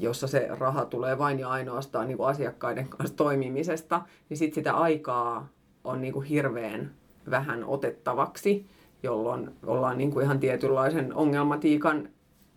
jossa 0.00 0.26
se 0.26 0.48
raha 0.58 0.84
tulee 0.84 1.18
vain 1.18 1.38
ja 1.38 1.48
ainoastaan 1.48 2.08
niin 2.08 2.16
kuin 2.16 2.28
asiakkaiden 2.28 2.88
kanssa 2.88 3.16
toimimisesta, 3.16 4.02
niin 4.28 4.36
sitten 4.38 4.54
sitä 4.54 4.76
aikaa 4.76 5.48
on 5.84 6.00
niin 6.00 6.12
kuin 6.12 6.26
hirveän 6.26 6.90
vähän 7.30 7.64
otettavaksi, 7.64 8.66
jolloin 9.02 9.50
ollaan 9.66 9.98
niin 9.98 10.10
kuin 10.10 10.24
ihan 10.24 10.40
tietynlaisen 10.40 11.14
ongelmatiikan 11.14 12.08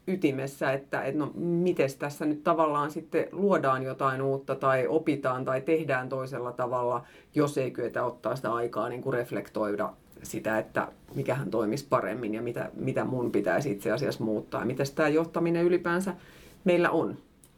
ytimessä, 0.08 0.74
että, 0.74 1.02
että 1.02 1.20
no 1.20 1.32
miten 1.36 1.90
tässä 2.00 2.26
nyt 2.26 2.44
tavallaan 2.44 2.92
sitten 2.92 3.28
luodaan 3.32 3.84
jotain 3.84 4.22
uutta 4.22 4.56
tai 4.56 4.88
opitaan 4.88 5.46
tai 5.46 5.62
tehdään 5.62 6.10
toisella 6.10 6.52
tavalla, 6.52 7.04
jos 7.36 7.58
ei 7.58 7.72
kyetä 7.72 8.06
ottaa 8.06 8.36
sitä 8.36 8.54
aikaa 8.54 8.90
niin 8.90 9.02
kuin 9.02 9.14
reflektoida 9.14 9.94
sitä, 10.24 10.60
että 10.60 10.88
mikähän 11.16 11.52
toimisi 11.52 11.88
paremmin 11.90 12.34
ja 12.34 12.42
mitä, 12.42 12.70
mitä 12.76 13.06
mun 13.06 13.32
pitäisi 13.32 13.72
itse 13.72 13.92
asiassa 13.92 14.24
muuttaa. 14.24 14.62
Ja 14.62 14.66
miten 14.66 14.86
tämä 14.96 15.10
johtaminen 15.10 15.66
ylipäänsä 15.66 16.16
meillä 16.64 16.90
on. 16.90 17.18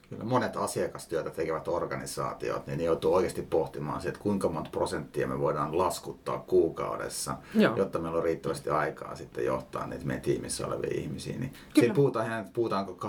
Kyllä 0.09 0.23
monet 0.23 0.57
asiakastyötä 0.57 1.29
tekevät 1.29 1.67
organisaatiot, 1.67 2.67
niin 2.67 2.77
ne 2.77 2.83
joutuu 2.83 3.13
oikeasti 3.13 3.41
pohtimaan 3.41 4.01
se, 4.01 4.07
että 4.07 4.19
kuinka 4.19 4.49
monta 4.49 4.69
prosenttia 4.69 5.27
me 5.27 5.39
voidaan 5.39 5.77
laskuttaa 5.77 6.39
kuukaudessa, 6.39 7.37
Joo. 7.53 7.77
jotta 7.77 7.99
meillä 7.99 8.17
on 8.17 8.23
riittävästi 8.23 8.69
aikaa 8.69 9.15
sitten 9.15 9.45
johtaa 9.45 9.87
niitä 9.87 10.05
meidän 10.05 10.21
tiimissä 10.21 10.67
olevia 10.67 10.91
ihmisiä. 10.93 11.37
Niin 11.37 11.53
siinä 11.75 11.93
puhutaan, 11.93 12.45
puhutaanko 12.53 13.07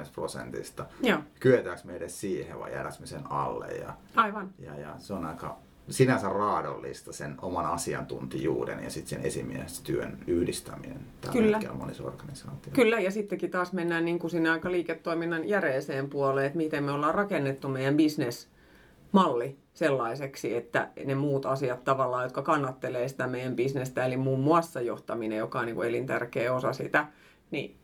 20-30 0.00 0.06
prosentista. 0.14 0.86
Joo. 1.02 1.18
Kyetäänkö 1.40 1.82
me 1.84 1.96
edes 1.96 2.20
siihen 2.20 2.58
vai 2.58 2.72
jäädäänkö 2.72 3.00
me 3.00 3.06
sen 3.06 3.32
alle? 3.32 3.66
Ja, 3.66 3.94
Aivan. 4.16 4.50
Ja, 4.58 4.78
ja 4.78 4.94
se 4.98 5.14
on 5.14 5.26
aika 5.26 5.56
sinänsä 5.88 6.28
raadollista 6.28 7.12
sen 7.12 7.34
oman 7.42 7.66
asiantuntijuuden 7.66 8.84
ja 8.84 8.90
sitten 8.90 9.10
sen 9.10 9.26
esimiestyön 9.26 10.18
yhdistäminen 10.26 11.00
Kyllä. 11.32 11.60
monissa 11.72 12.04
organisaatioissa. 12.04 12.70
Kyllä, 12.82 13.00
ja 13.00 13.10
sittenkin 13.10 13.50
taas 13.50 13.72
mennään 13.72 14.04
niin 14.04 14.18
kuin 14.18 14.30
sinne 14.30 14.50
aika 14.50 14.70
liiketoiminnan 14.70 15.48
järeeseen 15.48 16.10
puoleen, 16.10 16.46
että 16.46 16.56
miten 16.56 16.84
me 16.84 16.90
ollaan 16.92 17.14
rakennettu 17.14 17.68
meidän 17.68 17.96
bisnesmalli 17.96 19.58
sellaiseksi, 19.74 20.56
että 20.56 20.88
ne 21.04 21.14
muut 21.14 21.46
asiat 21.46 21.84
tavallaan, 21.84 22.24
jotka 22.24 22.42
kannattelee 22.42 23.08
sitä 23.08 23.26
meidän 23.26 23.56
bisnestä, 23.56 24.04
eli 24.04 24.16
muun 24.16 24.40
muassa 24.40 24.80
johtaminen, 24.80 25.38
joka 25.38 25.58
on 25.58 25.66
niin 25.66 25.76
kuin 25.76 25.88
elintärkeä 25.88 26.54
osa 26.54 26.72
sitä, 26.72 27.06
niin 27.50 27.76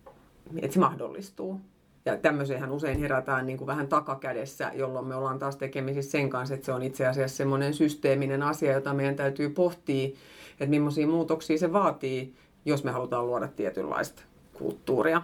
että 0.56 0.74
se 0.74 0.80
mahdollistuu. 0.80 1.60
Ja 2.04 2.16
tämmöiseenhän 2.16 2.70
usein 2.70 3.00
herätään 3.00 3.46
niin 3.46 3.58
kuin 3.58 3.66
vähän 3.66 3.88
takakädessä, 3.88 4.72
jolloin 4.74 5.06
me 5.06 5.14
ollaan 5.14 5.38
taas 5.38 5.56
tekemisissä 5.56 6.10
sen 6.10 6.30
kanssa, 6.30 6.54
että 6.54 6.66
se 6.66 6.72
on 6.72 6.82
itse 6.82 7.06
asiassa 7.06 7.36
semmoinen 7.36 7.74
systeeminen 7.74 8.42
asia, 8.42 8.72
jota 8.72 8.94
meidän 8.94 9.16
täytyy 9.16 9.50
pohtia, 9.50 10.08
että 10.50 10.66
millaisia 10.66 11.06
muutoksia 11.06 11.58
se 11.58 11.72
vaatii, 11.72 12.34
jos 12.64 12.84
me 12.84 12.90
halutaan 12.90 13.26
luoda 13.26 13.48
tietynlaista 13.48 14.22
kulttuuria. 14.52 15.22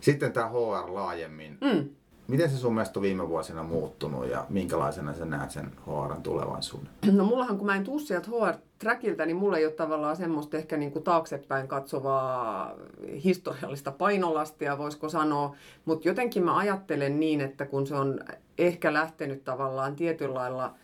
Sitten 0.00 0.32
tämä 0.32 0.48
HR 0.48 0.94
laajemmin. 0.94 1.58
Mm. 1.60 1.88
Miten 2.28 2.50
se 2.50 2.56
sun 2.56 2.74
mielestä 2.74 2.98
on 2.98 3.02
viime 3.02 3.28
vuosina 3.28 3.62
muuttunut 3.62 4.30
ja 4.30 4.46
minkälaisena 4.48 5.14
sä 5.14 5.24
näet 5.24 5.50
sen 5.50 5.70
HRn 5.86 6.22
tulevaisuuden? 6.22 6.88
No 7.12 7.24
mullahan 7.24 7.56
kun 7.58 7.66
mä 7.66 7.76
en 7.76 7.84
tuu 7.84 7.98
sieltä 7.98 8.30
HR-trackiltä, 8.80 9.26
niin 9.26 9.36
mulla 9.36 9.58
ei 9.58 9.66
ole 9.66 9.72
tavallaan 9.72 10.16
semmoista 10.16 10.56
ehkä 10.56 10.76
niin 10.76 10.92
kuin 10.92 11.02
taaksepäin 11.02 11.68
katsovaa 11.68 12.74
historiallista 13.24 13.92
painolastia, 13.92 14.78
voisiko 14.78 15.08
sanoa. 15.08 15.56
Mutta 15.84 16.08
jotenkin 16.08 16.44
mä 16.44 16.56
ajattelen 16.56 17.20
niin, 17.20 17.40
että 17.40 17.66
kun 17.66 17.86
se 17.86 17.94
on 17.94 18.20
ehkä 18.58 18.92
lähtenyt 18.92 19.44
tavallaan 19.44 19.96
tietyllä 19.96 20.34
lailla 20.34 20.74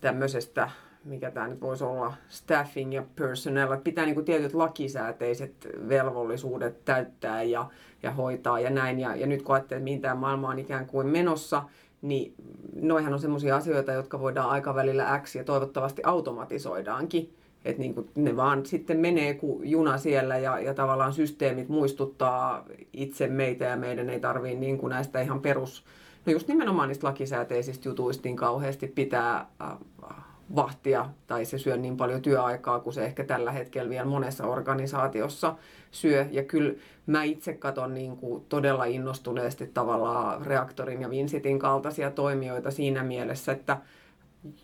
tämmöisestä 0.00 0.70
mikä 1.04 1.30
tämä 1.30 1.48
nyt 1.48 1.60
voisi 1.60 1.84
olla, 1.84 2.14
staffing 2.28 2.94
ja 2.94 3.04
personnel, 3.16 3.72
että 3.72 3.84
pitää 3.84 4.04
niin 4.04 4.14
kuin 4.14 4.24
tietyt 4.24 4.54
lakisääteiset 4.54 5.68
velvollisuudet 5.88 6.84
täyttää 6.84 7.42
ja, 7.42 7.66
ja 8.02 8.10
hoitaa 8.10 8.60
ja 8.60 8.70
näin. 8.70 9.00
Ja, 9.00 9.16
ja 9.16 9.26
nyt 9.26 9.42
kun 9.42 9.54
ajattelee, 9.54 9.78
että 9.78 9.84
mihin 9.84 10.00
tämä 10.00 10.14
maailma 10.14 10.48
on 10.48 10.58
ikään 10.58 10.86
kuin 10.86 11.06
menossa, 11.06 11.62
niin 12.04 12.34
noihan 12.80 13.12
on 13.12 13.18
sellaisia 13.18 13.56
asioita, 13.56 13.92
jotka 13.92 14.20
voidaan 14.20 14.50
aikavälillä 14.50 15.20
X 15.22 15.34
ja 15.34 15.44
toivottavasti 15.44 16.02
automatisoidaankin. 16.04 17.34
Että 17.64 17.82
niin 17.82 17.94
kuin 17.94 18.08
ne 18.14 18.36
vaan 18.36 18.66
sitten 18.66 18.98
menee 18.98 19.34
kuin 19.34 19.70
juna 19.70 19.98
siellä 19.98 20.38
ja, 20.38 20.60
ja 20.60 20.74
tavallaan 20.74 21.12
systeemit 21.12 21.68
muistuttaa 21.68 22.64
itse 22.92 23.26
meitä 23.26 23.64
ja 23.64 23.76
meidän 23.76 24.10
ei 24.10 24.20
tarvii 24.20 24.54
niin 24.54 24.78
kuin 24.78 24.90
näistä 24.90 25.20
ihan 25.20 25.40
perus, 25.40 25.84
no 26.26 26.32
just 26.32 26.48
nimenomaan 26.48 26.88
niistä 26.88 27.06
lakisääteisistä 27.06 27.88
jutuista 27.88 28.22
niin 28.24 28.36
kauheasti 28.36 28.86
pitää 28.86 29.46
äh, 29.62 30.23
vahtia 30.56 31.08
tai 31.26 31.44
se 31.44 31.58
syö 31.58 31.76
niin 31.76 31.96
paljon 31.96 32.22
työaikaa 32.22 32.80
kuin 32.80 32.94
se 32.94 33.04
ehkä 33.04 33.24
tällä 33.24 33.52
hetkellä 33.52 33.90
vielä 33.90 34.04
monessa 34.04 34.46
organisaatiossa 34.46 35.54
syö. 35.90 36.26
Ja 36.30 36.44
kyllä 36.44 36.74
mä 37.06 37.22
itse 37.24 37.52
katson 37.52 37.94
niin 37.94 38.16
kuin 38.16 38.44
todella 38.48 38.84
innostuneesti 38.84 39.66
tavallaan 39.66 40.46
Reaktorin 40.46 41.02
ja 41.02 41.10
Vinsitin 41.10 41.58
kaltaisia 41.58 42.10
toimijoita 42.10 42.70
siinä 42.70 43.02
mielessä, 43.02 43.52
että 43.52 43.78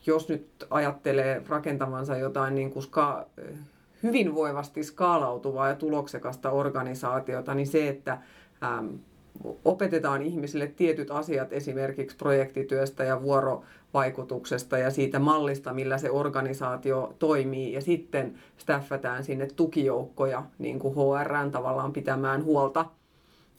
jos 0.06 0.28
nyt 0.28 0.66
ajattelee 0.70 1.42
rakentavansa 1.48 2.16
jotain 2.16 2.54
niin 2.54 2.70
kuin 2.70 2.82
ska, 2.82 3.26
hyvinvoivasti 4.02 4.84
skaalautuvaa 4.84 5.68
ja 5.68 5.74
tuloksekasta 5.74 6.50
organisaatiota, 6.50 7.54
niin 7.54 7.66
se, 7.66 7.88
että 7.88 8.18
ähm, 8.62 8.86
opetetaan 9.64 10.22
ihmisille 10.22 10.66
tietyt 10.66 11.10
asiat 11.10 11.52
esimerkiksi 11.52 12.16
projektityöstä 12.16 13.04
ja 13.04 13.22
vuorovaikutuksesta 13.94 14.78
ja 14.78 14.90
siitä 14.90 15.18
mallista, 15.18 15.74
millä 15.74 15.98
se 15.98 16.10
organisaatio 16.10 17.14
toimii 17.18 17.72
ja 17.72 17.80
sitten 17.80 18.34
staffataan 18.56 19.24
sinne 19.24 19.46
tukijoukkoja 19.56 20.42
niin 20.58 20.78
kuin 20.78 20.94
HRn 20.94 21.50
tavallaan 21.50 21.92
pitämään 21.92 22.44
huolta 22.44 22.86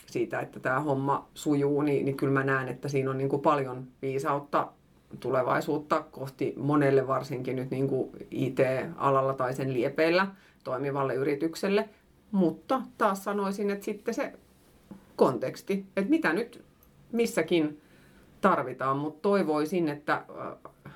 siitä, 0.06 0.40
että 0.40 0.60
tämä 0.60 0.80
homma 0.80 1.28
sujuu, 1.34 1.82
niin, 1.82 2.06
niin 2.06 2.18
kyllä 2.18 2.34
mä 2.34 2.44
näen, 2.44 2.68
että 2.68 2.88
siinä 2.88 3.12
on 3.12 3.18
niin 3.18 3.30
kuin 3.30 3.42
paljon 3.42 3.88
viisautta 4.02 4.68
tulevaisuutta 5.20 6.04
kohti 6.12 6.54
monelle 6.58 7.08
varsinkin 7.08 7.56
nyt 7.56 7.72
niin 7.72 7.88
kuin 7.88 8.10
IT-alalla 8.32 9.34
tai 9.34 9.54
sen 9.54 9.74
liepeillä 9.74 10.28
toimivalle 10.64 11.14
yritykselle. 11.14 11.90
Mutta 12.32 12.82
taas 12.98 13.24
sanoisin, 13.24 13.70
että 13.70 13.86
sitten 13.86 14.14
se 14.14 14.34
konteksti, 15.16 15.86
että 15.98 16.10
mitä 16.10 16.34
nyt 16.34 16.64
missäkin 17.12 17.82
tarvitaan, 18.42 18.98
mutta 18.98 19.22
toivoisin, 19.22 19.90
että 19.90 20.14
äh, 20.14 20.94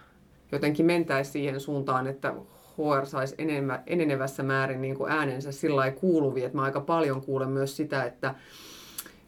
jotenkin 0.51 0.86
mentäisiin 0.86 1.34
siihen 1.34 1.60
suuntaan, 1.60 2.08
että 2.08 2.34
HR 2.77 3.05
saisi 3.05 3.36
enemmän, 3.38 3.84
enenevässä 3.88 4.43
määrin 4.43 4.81
niin 4.81 4.95
kuin 4.95 5.12
äänensä 5.12 5.51
sillä 5.51 5.91
kuuluviin, 5.91 6.45
että 6.45 6.58
mä 6.58 6.63
aika 6.63 6.81
paljon 6.81 7.21
kuulen 7.21 7.49
myös 7.49 7.77
sitä, 7.77 8.03
että 8.03 8.36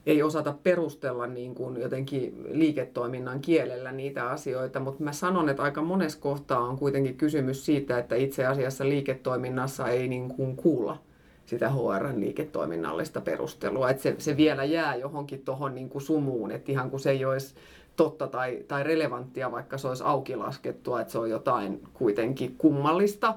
ei 0.05 0.23
osata 0.23 0.55
perustella 0.63 1.27
niin 1.27 1.55
kuin 1.55 1.81
jotenkin 1.81 2.47
liiketoiminnan 2.51 3.39
kielellä 3.39 3.91
niitä 3.91 4.29
asioita, 4.29 4.79
mutta 4.79 5.03
mä 5.03 5.11
sanon, 5.11 5.49
että 5.49 5.63
aika 5.63 5.81
monessa 5.81 6.19
kohtaa 6.19 6.59
on 6.59 6.77
kuitenkin 6.77 7.17
kysymys 7.17 7.65
siitä, 7.65 7.97
että 7.97 8.15
itse 8.15 8.45
asiassa 8.45 8.89
liiketoiminnassa 8.89 9.87
ei 9.87 10.07
niin 10.07 10.29
kuin 10.29 10.55
kuulla 10.55 10.97
sitä 11.45 11.69
HRn 11.69 12.19
liiketoiminnallista 12.19 13.21
perustelua. 13.21 13.89
Että 13.89 14.03
se, 14.03 14.15
se 14.17 14.37
vielä 14.37 14.63
jää 14.63 14.95
johonkin 14.95 15.45
tuohon 15.45 15.75
niin 15.75 15.89
kuin 15.89 16.01
sumuun, 16.01 16.51
että 16.51 16.71
ihan 16.71 16.89
kun 16.89 16.99
se 16.99 17.11
ei 17.11 17.25
olisi 17.25 17.55
totta 17.97 18.27
tai, 18.27 18.63
tai 18.67 18.83
relevanttia, 18.83 19.51
vaikka 19.51 19.77
se 19.77 19.87
olisi 19.87 20.03
auki 20.05 20.35
laskettua, 20.35 21.01
että 21.01 21.11
se 21.11 21.19
on 21.19 21.29
jotain 21.29 21.81
kuitenkin 21.93 22.55
kummallista. 22.57 23.35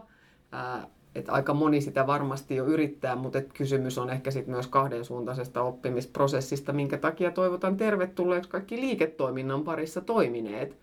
Ää, 0.52 0.86
että 1.14 1.32
aika 1.32 1.54
moni 1.54 1.80
sitä 1.80 2.06
varmasti 2.06 2.56
jo 2.56 2.64
yrittää, 2.64 3.16
mutta 3.16 3.38
et 3.38 3.52
kysymys 3.52 3.98
on 3.98 4.10
ehkä 4.10 4.30
sit 4.30 4.46
myös 4.46 4.66
kahdensuuntaisesta 4.66 5.62
oppimisprosessista, 5.62 6.72
minkä 6.72 6.98
takia 6.98 7.30
toivotan 7.30 7.76
tervetulleeksi 7.76 8.50
kaikki 8.50 8.76
liiketoiminnan 8.76 9.64
parissa 9.64 10.00
toimineet 10.00 10.76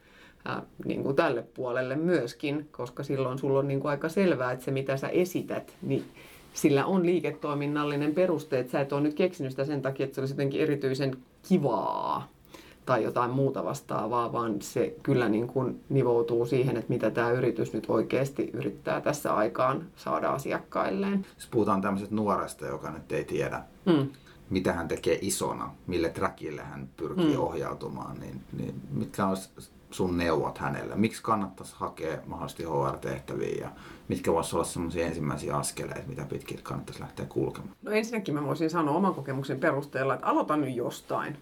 ää, 0.45 0.61
niin 0.85 1.03
kuin 1.03 1.15
tälle 1.15 1.41
puolelle 1.41 1.95
myöskin, 1.95 2.67
koska 2.71 3.03
silloin 3.03 3.39
sulla 3.39 3.59
on 3.59 3.67
niin 3.67 3.79
kuin 3.79 3.89
aika 3.89 4.09
selvää, 4.09 4.51
että 4.51 4.65
se 4.65 4.71
mitä 4.71 4.97
sä 4.97 5.07
esität, 5.07 5.77
niin 5.81 6.05
sillä 6.53 6.85
on 6.85 7.05
liiketoiminnallinen 7.05 8.13
peruste, 8.13 8.59
että 8.59 8.71
sä 8.71 8.81
et 8.81 8.93
ole 8.93 9.01
nyt 9.01 9.13
keksinyt 9.13 9.51
sitä 9.51 9.65
sen 9.65 9.81
takia, 9.81 10.03
että 10.03 10.15
se 10.15 10.21
olisi 10.21 10.33
jotenkin 10.33 10.61
erityisen 10.61 11.17
kivaa 11.47 12.36
tai 12.87 13.03
jotain 13.03 13.31
muuta 13.31 13.63
vastaavaa, 13.63 14.33
vaan 14.33 14.61
se 14.61 14.95
kyllä 15.03 15.29
niin 15.29 15.47
kuin 15.47 15.83
nivoutuu 15.89 16.45
siihen, 16.45 16.77
että 16.77 16.93
mitä 16.93 17.11
tämä 17.11 17.31
yritys 17.31 17.73
nyt 17.73 17.85
oikeasti 17.87 18.49
yrittää 18.53 19.01
tässä 19.01 19.33
aikaan 19.33 19.85
saada 19.95 20.29
asiakkailleen. 20.29 21.25
Jos 21.35 21.47
puhutaan 21.51 21.81
tämmöisestä 21.81 22.15
nuoresta, 22.15 22.65
joka 22.65 22.91
nyt 22.91 23.11
ei 23.11 23.23
tiedä, 23.23 23.63
mm. 23.85 24.09
mitä 24.49 24.73
hän 24.73 24.87
tekee 24.87 25.19
isona, 25.21 25.73
mille 25.87 26.09
trackille 26.09 26.61
hän 26.61 26.89
pyrkii 26.97 27.35
mm. 27.35 27.41
ohjautumaan, 27.41 28.19
niin, 28.19 28.41
niin 28.57 28.81
mitkä 28.91 29.27
olisi 29.27 29.49
sun 29.91 30.17
neuvot 30.17 30.57
hänelle? 30.57 30.95
Miksi 30.95 31.23
kannattaisi 31.23 31.75
hakea 31.77 32.17
mahdollisesti 32.25 32.63
HR-tehtäviä 32.63 33.57
ja 33.61 33.69
mitkä 34.07 34.33
voisi 34.33 34.55
olla 34.55 34.65
sellaisia 34.65 35.05
ensimmäisiä 35.05 35.55
askeleita, 35.57 36.07
mitä 36.07 36.25
pitkin 36.25 36.59
kannattaisi 36.63 37.01
lähteä 37.01 37.25
kulkemaan? 37.25 37.75
No 37.81 37.91
ensinnäkin 37.91 38.33
mä 38.33 38.45
voisin 38.45 38.69
sanoa 38.69 38.95
oman 38.95 39.15
kokemuksen 39.15 39.59
perusteella, 39.59 40.13
että 40.13 40.27
aloita 40.27 40.57
nyt 40.57 40.75
jostain. 40.75 41.37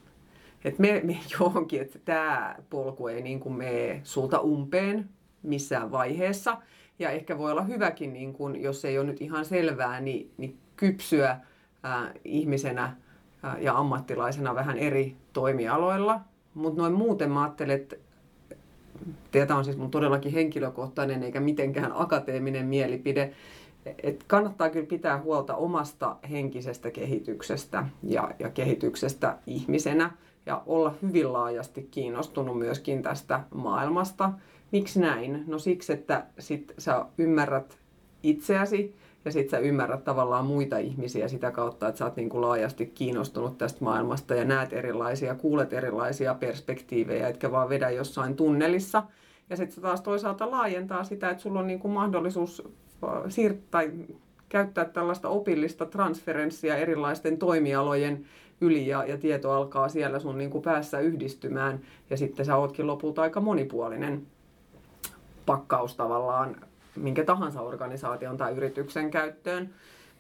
Että 0.66 0.82
me, 0.82 1.02
me 1.04 1.18
johonkin, 1.40 1.82
että 1.82 2.00
tämä 2.06 2.56
polku 2.70 3.08
ei 3.08 3.22
niin 3.22 3.40
kuin 3.40 3.56
mene 3.56 4.02
sulta 4.04 4.40
umpeen 4.40 5.10
missään 5.44 5.92
vaiheessa. 5.92 6.58
Ja 7.00 7.10
ehkä 7.10 7.38
voi 7.38 7.52
olla 7.52 7.62
hyväkin, 7.62 8.14
niin 8.14 8.34
kuin, 8.34 8.62
jos 8.62 8.86
ei 8.86 9.00
ole 9.00 9.08
nyt 9.08 9.22
ihan 9.22 9.46
selvää, 9.46 10.02
niin, 10.02 10.32
niin 10.38 10.58
kypsyä 10.76 11.40
ää, 11.84 12.14
ihmisenä 12.24 12.96
ja 13.60 13.78
ammattilaisena 13.78 14.56
vähän 14.56 14.78
eri 14.78 15.16
toimialoilla. 15.34 16.20
Mutta 16.54 16.82
noin 16.82 16.94
muuten 16.94 17.32
mä 17.32 17.44
ajattelen, 17.44 17.76
että 17.76 17.96
tämä 19.32 19.58
on 19.58 19.66
siis 19.66 19.78
mun 19.78 19.92
todellakin 19.92 20.32
henkilökohtainen 20.32 21.24
eikä 21.24 21.40
mitenkään 21.40 21.92
akateeminen 21.96 22.66
mielipide, 22.66 23.34
että 24.04 24.26
kannattaa 24.28 24.70
kyllä 24.70 24.86
pitää 24.86 25.22
huolta 25.22 25.56
omasta 25.56 26.16
henkisestä 26.32 26.92
kehityksestä 26.92 27.88
ja, 28.04 28.32
ja 28.40 28.50
kehityksestä 28.50 29.38
ihmisenä 29.48 30.12
ja 30.46 30.64
olla 30.66 30.94
hyvin 31.02 31.34
laajasti 31.34 31.88
kiinnostunut 31.92 32.60
myöskin 32.60 33.04
tästä 33.04 33.44
maailmasta. 33.54 34.32
Miksi 34.72 35.00
näin? 35.00 35.44
No 35.48 35.60
siksi, 35.60 35.94
että 35.94 36.26
sit 36.40 36.74
sä 36.78 37.06
ymmärrät 37.18 37.80
itseäsi 38.24 38.96
ja 39.26 39.32
sit 39.32 39.50
sä 39.50 39.58
ymmärrät 39.58 40.04
tavallaan 40.04 40.46
muita 40.46 40.78
ihmisiä 40.78 41.28
sitä 41.28 41.52
kautta, 41.52 41.88
että 41.88 42.00
sä 42.00 42.06
oot 42.06 42.16
niin 42.16 42.30
kuin 42.30 42.42
laajasti 42.42 42.86
kiinnostunut 42.86 43.58
tästä 43.58 43.84
maailmasta 43.84 44.36
ja 44.36 44.46
näet 44.46 44.74
erilaisia, 44.74 45.36
kuulet 45.36 45.74
erilaisia 45.74 46.34
perspektiivejä, 46.34 47.28
etkä 47.28 47.52
vaan 47.52 47.70
vedä 47.70 47.90
jossain 47.90 48.36
tunnelissa. 48.36 49.04
Ja 49.50 49.58
sitten 49.58 49.76
se 49.76 49.82
taas 49.82 50.02
toisaalta 50.02 50.52
laajentaa 50.52 51.04
sitä, 51.04 51.30
että 51.30 51.44
sulla 51.44 51.60
on 51.60 51.68
niin 51.68 51.80
kuin 51.80 51.92
mahdollisuus 51.92 52.64
siir- 53.06 53.58
tai 53.72 53.92
käyttää 54.50 54.86
tällaista 54.86 55.30
opillista 55.30 55.86
transferenssia 55.86 56.76
erilaisten 56.76 57.38
toimialojen 57.38 58.26
yli 58.62 58.88
ja, 58.88 59.06
ja 59.06 59.18
tieto 59.18 59.52
alkaa 59.52 59.90
siellä 59.90 60.20
sun 60.20 60.38
niin 60.38 60.50
kuin 60.50 60.62
päässä 60.62 61.00
yhdistymään 61.00 61.80
ja 62.10 62.18
sitten 62.18 62.46
sä 62.46 62.56
ootkin 62.56 62.88
lopulta 62.88 63.22
aika 63.22 63.42
monipuolinen 63.42 64.28
pakkaus 65.46 65.96
tavallaan 65.96 66.56
minkä 66.96 67.24
tahansa 67.24 67.62
organisaation 67.62 68.38
tai 68.38 68.54
yrityksen 68.54 69.12
käyttöön. 69.12 69.70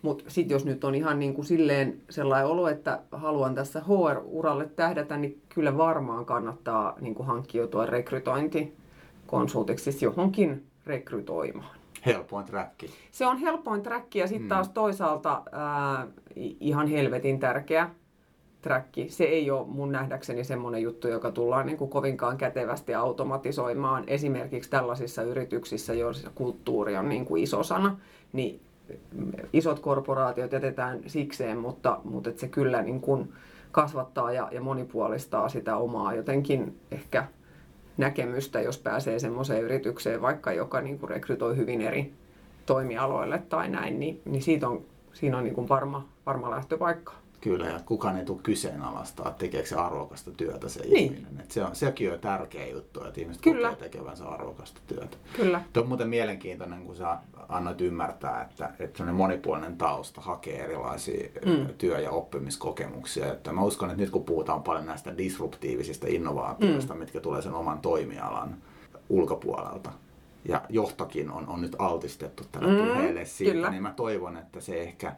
Mutta 0.01 0.23
sitten 0.27 0.55
jos 0.55 0.65
nyt 0.65 0.83
on 0.83 0.95
ihan 0.95 1.19
niin 1.19 1.33
kuin 1.33 1.45
silleen 1.45 2.01
sellainen 2.09 2.47
olo, 2.47 2.67
että 2.67 2.99
haluan 3.11 3.55
tässä 3.55 3.79
HR-uralle 3.81 4.69
tähdätä, 4.75 5.17
niin 5.17 5.41
kyllä 5.49 5.77
varmaan 5.77 6.25
kannattaa 6.25 6.97
niin 7.01 7.15
kuin 7.15 7.27
hankkiutua 7.27 7.85
rekrytointikonsultiksi 7.85 9.83
siis 9.83 10.03
johonkin 10.03 10.65
rekrytoimaan. 10.85 11.75
Helpoin 12.05 12.45
träkki. 12.45 12.89
Se 13.11 13.25
on 13.25 13.37
helpoin 13.37 13.83
träkki 13.83 14.19
ja 14.19 14.27
sitten 14.27 14.45
mm. 14.45 14.49
taas 14.49 14.69
toisaalta 14.69 15.43
ää, 15.51 16.07
ihan 16.59 16.87
helvetin 16.87 17.39
tärkeä 17.39 17.89
träkki. 18.65 19.09
Se 19.09 19.23
ei 19.23 19.51
ole 19.51 19.67
mun 19.67 19.91
nähdäkseni 19.91 20.43
semmoinen 20.43 20.81
juttu, 20.81 21.07
joka 21.07 21.31
tullaan 21.31 21.65
niin 21.65 21.77
kuin 21.77 21.89
kovinkaan 21.89 22.37
kätevästi 22.37 22.95
automatisoimaan. 22.95 24.03
Esimerkiksi 24.07 24.69
tällaisissa 24.69 25.23
yrityksissä, 25.23 25.93
joissa 25.93 26.31
kulttuuri 26.35 26.97
on 26.97 27.09
niin 27.09 27.25
kuin 27.25 27.43
iso 27.43 27.63
sana, 27.63 27.97
niin 28.33 28.61
isot 29.53 29.79
korporaatiot 29.79 30.51
jätetään 30.51 30.99
sikseen, 31.07 31.57
mutta, 31.57 31.99
mutta 32.03 32.29
se 32.35 32.47
kyllä 32.47 32.81
niin 32.81 33.01
kuin 33.01 33.33
kasvattaa 33.71 34.31
ja, 34.31 34.47
ja 34.51 34.61
monipuolistaa 34.61 35.49
sitä 35.49 35.77
omaa 35.77 36.13
jotenkin 36.13 36.79
ehkä 36.91 37.27
näkemystä, 37.97 38.61
jos 38.61 38.77
pääsee 38.77 39.19
semmoiseen 39.19 39.63
yritykseen, 39.63 40.21
vaikka 40.21 40.53
joka 40.53 40.81
niin 40.81 40.99
kuin 40.99 41.09
rekrytoi 41.09 41.57
hyvin 41.57 41.81
eri 41.81 42.13
toimialoille 42.65 43.37
tai 43.49 43.69
näin, 43.69 43.99
niin, 43.99 44.21
niin 44.25 44.41
siitä 44.41 44.69
on, 44.69 44.81
siinä 45.13 45.37
on 45.37 45.43
niin 45.43 45.55
kuin 45.55 45.69
varma, 45.69 46.07
varma 46.25 46.51
lähtöpaikka. 46.51 47.24
Kyllä, 47.41 47.67
ja 47.67 47.79
kukaan 47.85 48.17
ei 48.17 48.25
tule 48.25 48.39
kyseenalaistaa, 48.43 49.27
että 49.27 49.39
tekeekö 49.39 49.67
se 49.67 49.75
arvokasta 49.75 50.31
työtä 50.31 50.69
se 50.69 50.81
niin. 50.81 50.97
ihminen. 50.97 51.39
Et 51.39 51.51
se 51.51 51.63
on, 51.63 51.75
sekin 51.75 52.13
on 52.13 52.19
tärkeä 52.19 52.67
juttu, 52.67 53.03
että 53.03 53.21
ihmiset 53.21 53.41
Kyllä. 53.41 53.69
kokee 53.69 53.89
tekevänsä 53.89 54.25
arvokasta 54.25 54.81
työtä. 54.87 55.17
Kyllä. 55.33 55.61
Tuo 55.73 55.83
on 55.83 55.89
muuten 55.89 56.09
mielenkiintoinen, 56.09 56.85
kun 56.85 56.95
sä 56.95 57.17
annoit 57.49 57.81
ymmärtää, 57.81 58.41
että, 58.41 58.71
että 58.79 59.03
monipuolinen 59.03 59.77
tausta 59.77 60.21
hakee 60.21 60.63
erilaisia 60.63 61.29
mm. 61.45 61.67
työ- 61.77 61.99
ja 61.99 62.11
oppimiskokemuksia. 62.11 63.33
Että 63.33 63.53
mä 63.53 63.61
uskon, 63.61 63.89
että 63.89 64.01
nyt 64.01 64.11
kun 64.11 64.23
puhutaan 64.23 64.63
paljon 64.63 64.85
näistä 64.85 65.17
disruptiivisista 65.17 66.07
innovaatioista, 66.09 66.93
mm. 66.93 66.99
mitkä 66.99 67.19
tulee 67.19 67.41
sen 67.41 67.53
oman 67.53 67.79
toimialan 67.79 68.57
ulkopuolelta, 69.09 69.91
ja 70.47 70.61
johtokin 70.69 71.31
on, 71.31 71.47
on 71.47 71.61
nyt 71.61 71.75
altistettu 71.79 72.43
tälle 72.51 72.81
mm, 72.81 72.87
puheelle 72.87 73.25
siitä, 73.25 73.51
kyllä. 73.51 73.69
niin 73.69 73.83
mä 73.83 73.93
toivon, 73.95 74.37
että 74.37 74.61
se 74.61 74.81
ehkä 74.81 75.15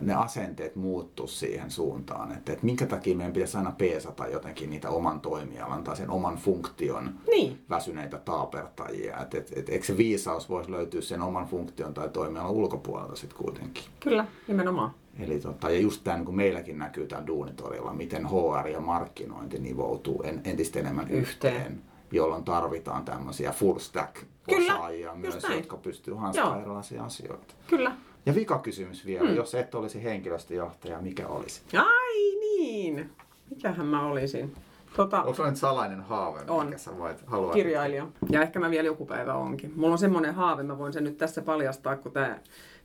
ne 0.00 0.14
asenteet 0.14 0.76
muuttu 0.76 1.26
siihen 1.26 1.70
suuntaan, 1.70 2.32
että, 2.32 2.52
että 2.52 2.64
minkä 2.64 2.86
takia 2.86 3.16
meidän 3.16 3.32
pitäisi 3.32 3.56
aina 3.56 3.72
peesata 3.78 4.26
jotenkin 4.26 4.70
niitä 4.70 4.90
oman 4.90 5.20
toimialan 5.20 5.84
tai 5.84 5.96
sen 5.96 6.10
oman 6.10 6.36
funktion 6.36 7.14
niin. 7.30 7.58
väsyneitä 7.70 8.18
taapertajia. 8.18 9.18
Että, 9.20 9.38
että, 9.38 9.52
että, 9.56 9.72
eikö 9.72 9.86
se 9.86 9.96
viisaus 9.96 10.48
voisi 10.48 10.70
löytyä 10.70 11.00
sen 11.00 11.22
oman 11.22 11.46
funktion 11.46 11.94
tai 11.94 12.08
toimialan 12.08 12.50
ulkopuolelta 12.50 13.16
sitten 13.16 13.38
kuitenkin? 13.38 13.84
Kyllä, 14.00 14.26
nimenomaan. 14.48 14.90
Eli 15.18 15.40
tota, 15.40 15.70
ja 15.70 15.78
just 15.78 16.04
tämä, 16.04 16.16
niin 16.16 16.24
kuin 16.24 16.36
meilläkin 16.36 16.78
näkyy 16.78 17.06
täällä 17.06 17.26
duunitorilla, 17.26 17.92
miten 17.92 18.28
HR 18.30 18.68
ja 18.68 18.80
markkinointi 18.80 19.58
nivoutuu 19.58 20.22
en, 20.22 20.40
entistä 20.44 20.78
enemmän 20.80 21.10
yhteen. 21.10 21.54
yhteen 21.54 21.82
jolloin 22.12 22.44
tarvitaan 22.44 23.04
tämmöisiä 23.04 23.52
full 23.52 23.78
stack 23.78 24.16
osaajia 24.48 25.14
myös, 25.14 25.46
jotka 25.56 25.76
pystyy 25.76 26.14
hanskaamaan 26.14 26.60
erilaisia 26.60 27.04
asioita. 27.04 27.54
Kyllä. 27.66 27.96
Ja 28.26 28.34
vika 28.34 28.58
kysymys 28.58 29.06
vielä, 29.06 29.28
hmm. 29.28 29.36
jos 29.36 29.54
et 29.54 29.74
olisi 29.74 30.04
henkilöstöjohtaja, 30.04 31.00
mikä 31.00 31.28
olisi? 31.28 31.62
Ai 31.76 32.36
niin, 32.40 33.10
mikähän 33.50 33.86
mä 33.86 34.06
olisin? 34.06 34.54
Tota, 34.96 35.22
Onko 35.22 35.34
se 35.34 35.42
nyt 35.42 35.56
salainen 35.56 36.00
haave, 36.00 36.40
on. 36.48 36.66
mikä 36.66 36.78
sä 36.78 36.98
voit 36.98 37.26
haluaa? 37.26 37.54
Kirjailija. 37.54 38.06
Ja 38.30 38.42
ehkä 38.42 38.60
mä 38.60 38.70
vielä 38.70 38.86
joku 38.86 39.06
päivä 39.06 39.34
onkin. 39.34 39.72
Mulla 39.76 39.92
on 39.92 39.98
semmoinen 39.98 40.34
haave, 40.34 40.62
mä 40.62 40.78
voin 40.78 40.92
sen 40.92 41.04
nyt 41.04 41.18
tässä 41.18 41.42
paljastaa, 41.42 41.96
kun 41.96 42.12
tämä 42.12 42.38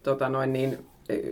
tota 0.04 0.30
noin 0.30 0.54
niin, 0.54 0.86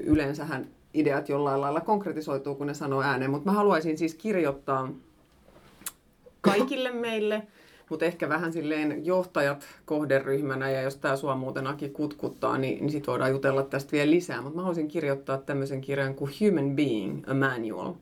yleensähän 0.04 0.68
ideat 0.94 1.30
jollain 1.30 1.62
lailla 1.62 1.82
konkretisoituu, 1.82 2.56
kun 2.56 2.68
ne 2.68 2.74
sanoo 2.74 3.02
ääneen. 3.02 3.32
Mutta 3.32 3.50
mä 3.50 3.58
haluaisin 3.58 3.98
siis 3.98 4.16
kirjoittaa 4.16 4.90
kaikille 6.42 6.92
meille 6.92 7.48
mutta 7.90 8.06
ehkä 8.06 8.30
vähän 8.30 8.54
silleen 8.54 9.06
johtajat 9.06 9.66
kohderyhmänä, 9.86 10.70
ja 10.70 10.82
jos 10.82 10.96
tämä 10.96 11.16
sua 11.16 11.36
muuten 11.36 11.68
Aki 11.68 11.90
kutkuttaa, 11.90 12.58
niin, 12.58 12.80
niin 12.80 12.92
sit 12.92 13.08
voidaan 13.08 13.32
jutella 13.32 13.64
tästä 13.64 13.92
vielä 13.92 14.12
lisää. 14.12 14.42
Mutta 14.42 14.56
mä 14.56 14.62
haluaisin 14.62 14.88
kirjoittaa 14.88 15.38
tämmöisen 15.38 15.82
kirjan 15.82 16.16
kuin 16.16 16.32
Human 16.42 16.76
Being, 16.76 17.30
a 17.30 17.34
Manual. 17.34 17.94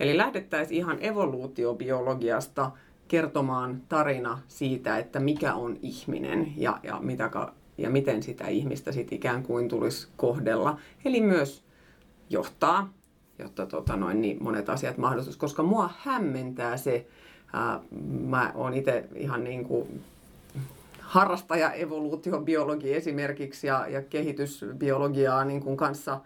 Eli 0.00 0.16
lähdettäisiin 0.16 0.78
ihan 0.78 0.98
evoluutiobiologiasta 1.00 2.70
kertomaan 3.08 3.82
tarina 3.88 4.38
siitä, 4.48 4.98
että 4.98 5.20
mikä 5.20 5.54
on 5.54 5.76
ihminen 5.82 6.52
ja, 6.56 6.78
ja, 6.82 6.98
mitä, 7.00 7.30
ja 7.78 7.90
miten 7.90 8.22
sitä 8.22 8.46
ihmistä 8.46 8.92
sit 8.92 9.12
ikään 9.12 9.42
kuin 9.42 9.68
tulisi 9.68 10.08
kohdella. 10.16 10.78
Eli 11.04 11.20
myös 11.20 11.64
johtaa, 12.30 12.92
jotta 13.38 13.66
tota 13.66 13.96
noin, 13.96 14.20
niin 14.20 14.42
monet 14.42 14.68
asiat 14.68 14.98
mahdollisuus, 14.98 15.36
koska 15.36 15.62
mua 15.62 15.90
hämmentää 15.98 16.76
se, 16.76 17.06
mä 18.20 18.52
oon 18.54 18.74
itse 18.74 19.04
ihan 19.14 19.44
niin 19.44 19.64
kuin 19.64 20.04
harrastaja 21.06 21.72
evoluutiobiologi 21.72 22.94
esimerkiksi 22.94 23.66
ja, 23.66 23.86
ja 23.88 24.02
kehitysbiologiaa 24.02 25.44
niin 25.44 25.60
kuin 25.60 25.76
kanssa 25.76 26.20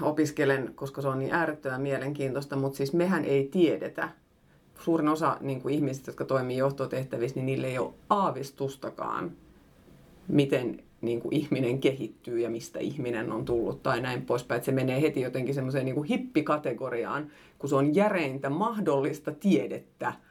opiskelen, 0.00 0.72
koska 0.74 1.02
se 1.02 1.08
on 1.08 1.18
niin 1.18 1.34
äärettömän 1.34 1.82
mielenkiintoista, 1.82 2.56
mutta 2.56 2.76
siis 2.76 2.92
mehän 2.92 3.24
ei 3.24 3.48
tiedetä. 3.52 4.08
Suurin 4.78 5.08
osa 5.08 5.36
niin 5.40 5.62
kuin 5.62 5.74
ihmisistä, 5.74 6.08
jotka 6.08 6.24
toimii 6.24 6.56
johtotehtävissä, 6.56 7.36
niin 7.36 7.46
niille 7.46 7.66
ei 7.66 7.78
ole 7.78 7.94
aavistustakaan, 8.10 9.32
miten 10.28 10.82
niin 11.00 11.20
kuin 11.20 11.34
ihminen 11.34 11.78
kehittyy 11.78 12.40
ja 12.40 12.50
mistä 12.50 12.78
ihminen 12.78 13.32
on 13.32 13.44
tullut 13.44 13.82
tai 13.82 14.00
näin 14.00 14.22
poispäin. 14.22 14.56
Että 14.56 14.66
se 14.66 14.72
menee 14.72 15.00
heti 15.00 15.20
jotenkin 15.20 15.54
semmoiseen 15.54 15.84
niin 15.84 15.94
kuin 15.94 16.08
hippikategoriaan, 16.08 17.30
kun 17.58 17.68
se 17.68 17.76
on 17.76 17.94
järeintä 17.94 18.50
mahdollista 18.50 19.32
tiedettä– 19.32 20.12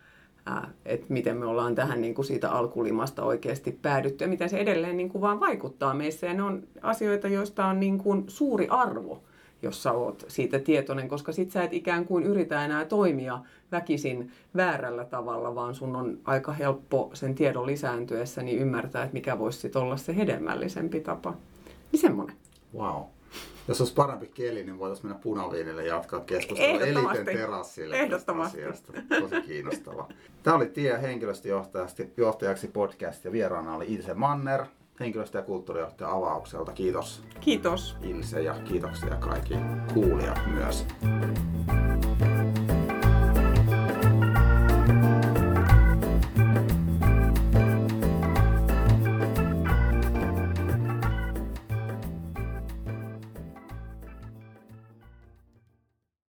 että 0.85 1.05
miten 1.09 1.37
me 1.37 1.45
ollaan 1.45 1.75
tähän 1.75 2.01
niin 2.01 2.15
kuin 2.15 2.25
siitä 2.25 2.51
alkulimasta 2.51 3.23
oikeasti 3.23 3.79
päädytty 3.81 4.23
ja 4.23 4.27
miten 4.27 4.49
se 4.49 4.57
edelleen 4.57 4.97
niin 4.97 5.09
kuin 5.09 5.21
vaan 5.21 5.39
vaikuttaa 5.39 5.93
meissä. 5.93 6.27
Ja 6.27 6.33
ne 6.33 6.43
on 6.43 6.63
asioita, 6.81 7.27
joista 7.27 7.65
on 7.65 7.79
niin 7.79 7.97
kuin 7.97 8.23
suuri 8.27 8.67
arvo, 8.69 9.23
jos 9.61 9.83
sä 9.83 9.91
oot 9.91 10.25
siitä 10.27 10.59
tietoinen, 10.59 11.07
koska 11.07 11.31
sit 11.31 11.51
sä 11.51 11.63
et 11.63 11.73
ikään 11.73 12.05
kuin 12.05 12.23
yritä 12.23 12.65
enää 12.65 12.85
toimia 12.85 13.39
väkisin 13.71 14.31
väärällä 14.55 15.05
tavalla, 15.05 15.55
vaan 15.55 15.75
sun 15.75 15.95
on 15.95 16.17
aika 16.25 16.53
helppo 16.53 17.11
sen 17.13 17.35
tiedon 17.35 17.65
lisääntyessä 17.65 18.43
niin 18.43 18.59
ymmärtää, 18.59 19.03
että 19.03 19.13
mikä 19.13 19.39
voisi 19.39 19.71
olla 19.75 19.97
se 19.97 20.15
hedelmällisempi 20.15 20.99
tapa. 20.99 21.33
Niin 21.91 21.99
semmoinen. 21.99 22.35
Wow. 22.77 23.01
Jos 23.67 23.81
olisi 23.81 23.93
parempi 23.93 24.27
keli, 24.27 24.63
niin 24.63 24.79
voitaisiin 24.79 25.05
mennä 25.07 25.19
punaviinille 25.23 25.85
ja 25.85 25.95
jatkaa 25.95 26.19
keskustelua 26.19 26.81
Eliten 26.81 27.25
terassille 27.25 27.95
Ehdottomasti. 27.95 28.57
asiasta. 28.63 28.93
Tosi 29.19 29.41
kiinnostava. 29.41 30.07
Tämä 30.43 30.55
oli 30.55 30.65
Tie 30.65 31.01
henkilöstöjohtajaksi 31.01 32.67
podcast 32.67 33.25
ja 33.25 33.31
vieraana 33.31 33.75
oli 33.75 33.85
Ilse 33.87 34.13
Manner, 34.13 34.65
henkilöstö- 34.99 35.37
ja 35.37 35.41
kulttuurijohtaja 35.43 36.11
avaukselta. 36.11 36.71
Kiitos. 36.71 37.23
Kiitos. 37.39 37.95
Ilse 38.03 38.41
ja 38.41 38.53
kiitoksia 38.53 39.15
kaikki 39.15 39.53
kuulijat 39.93 40.39
myös. 40.53 40.85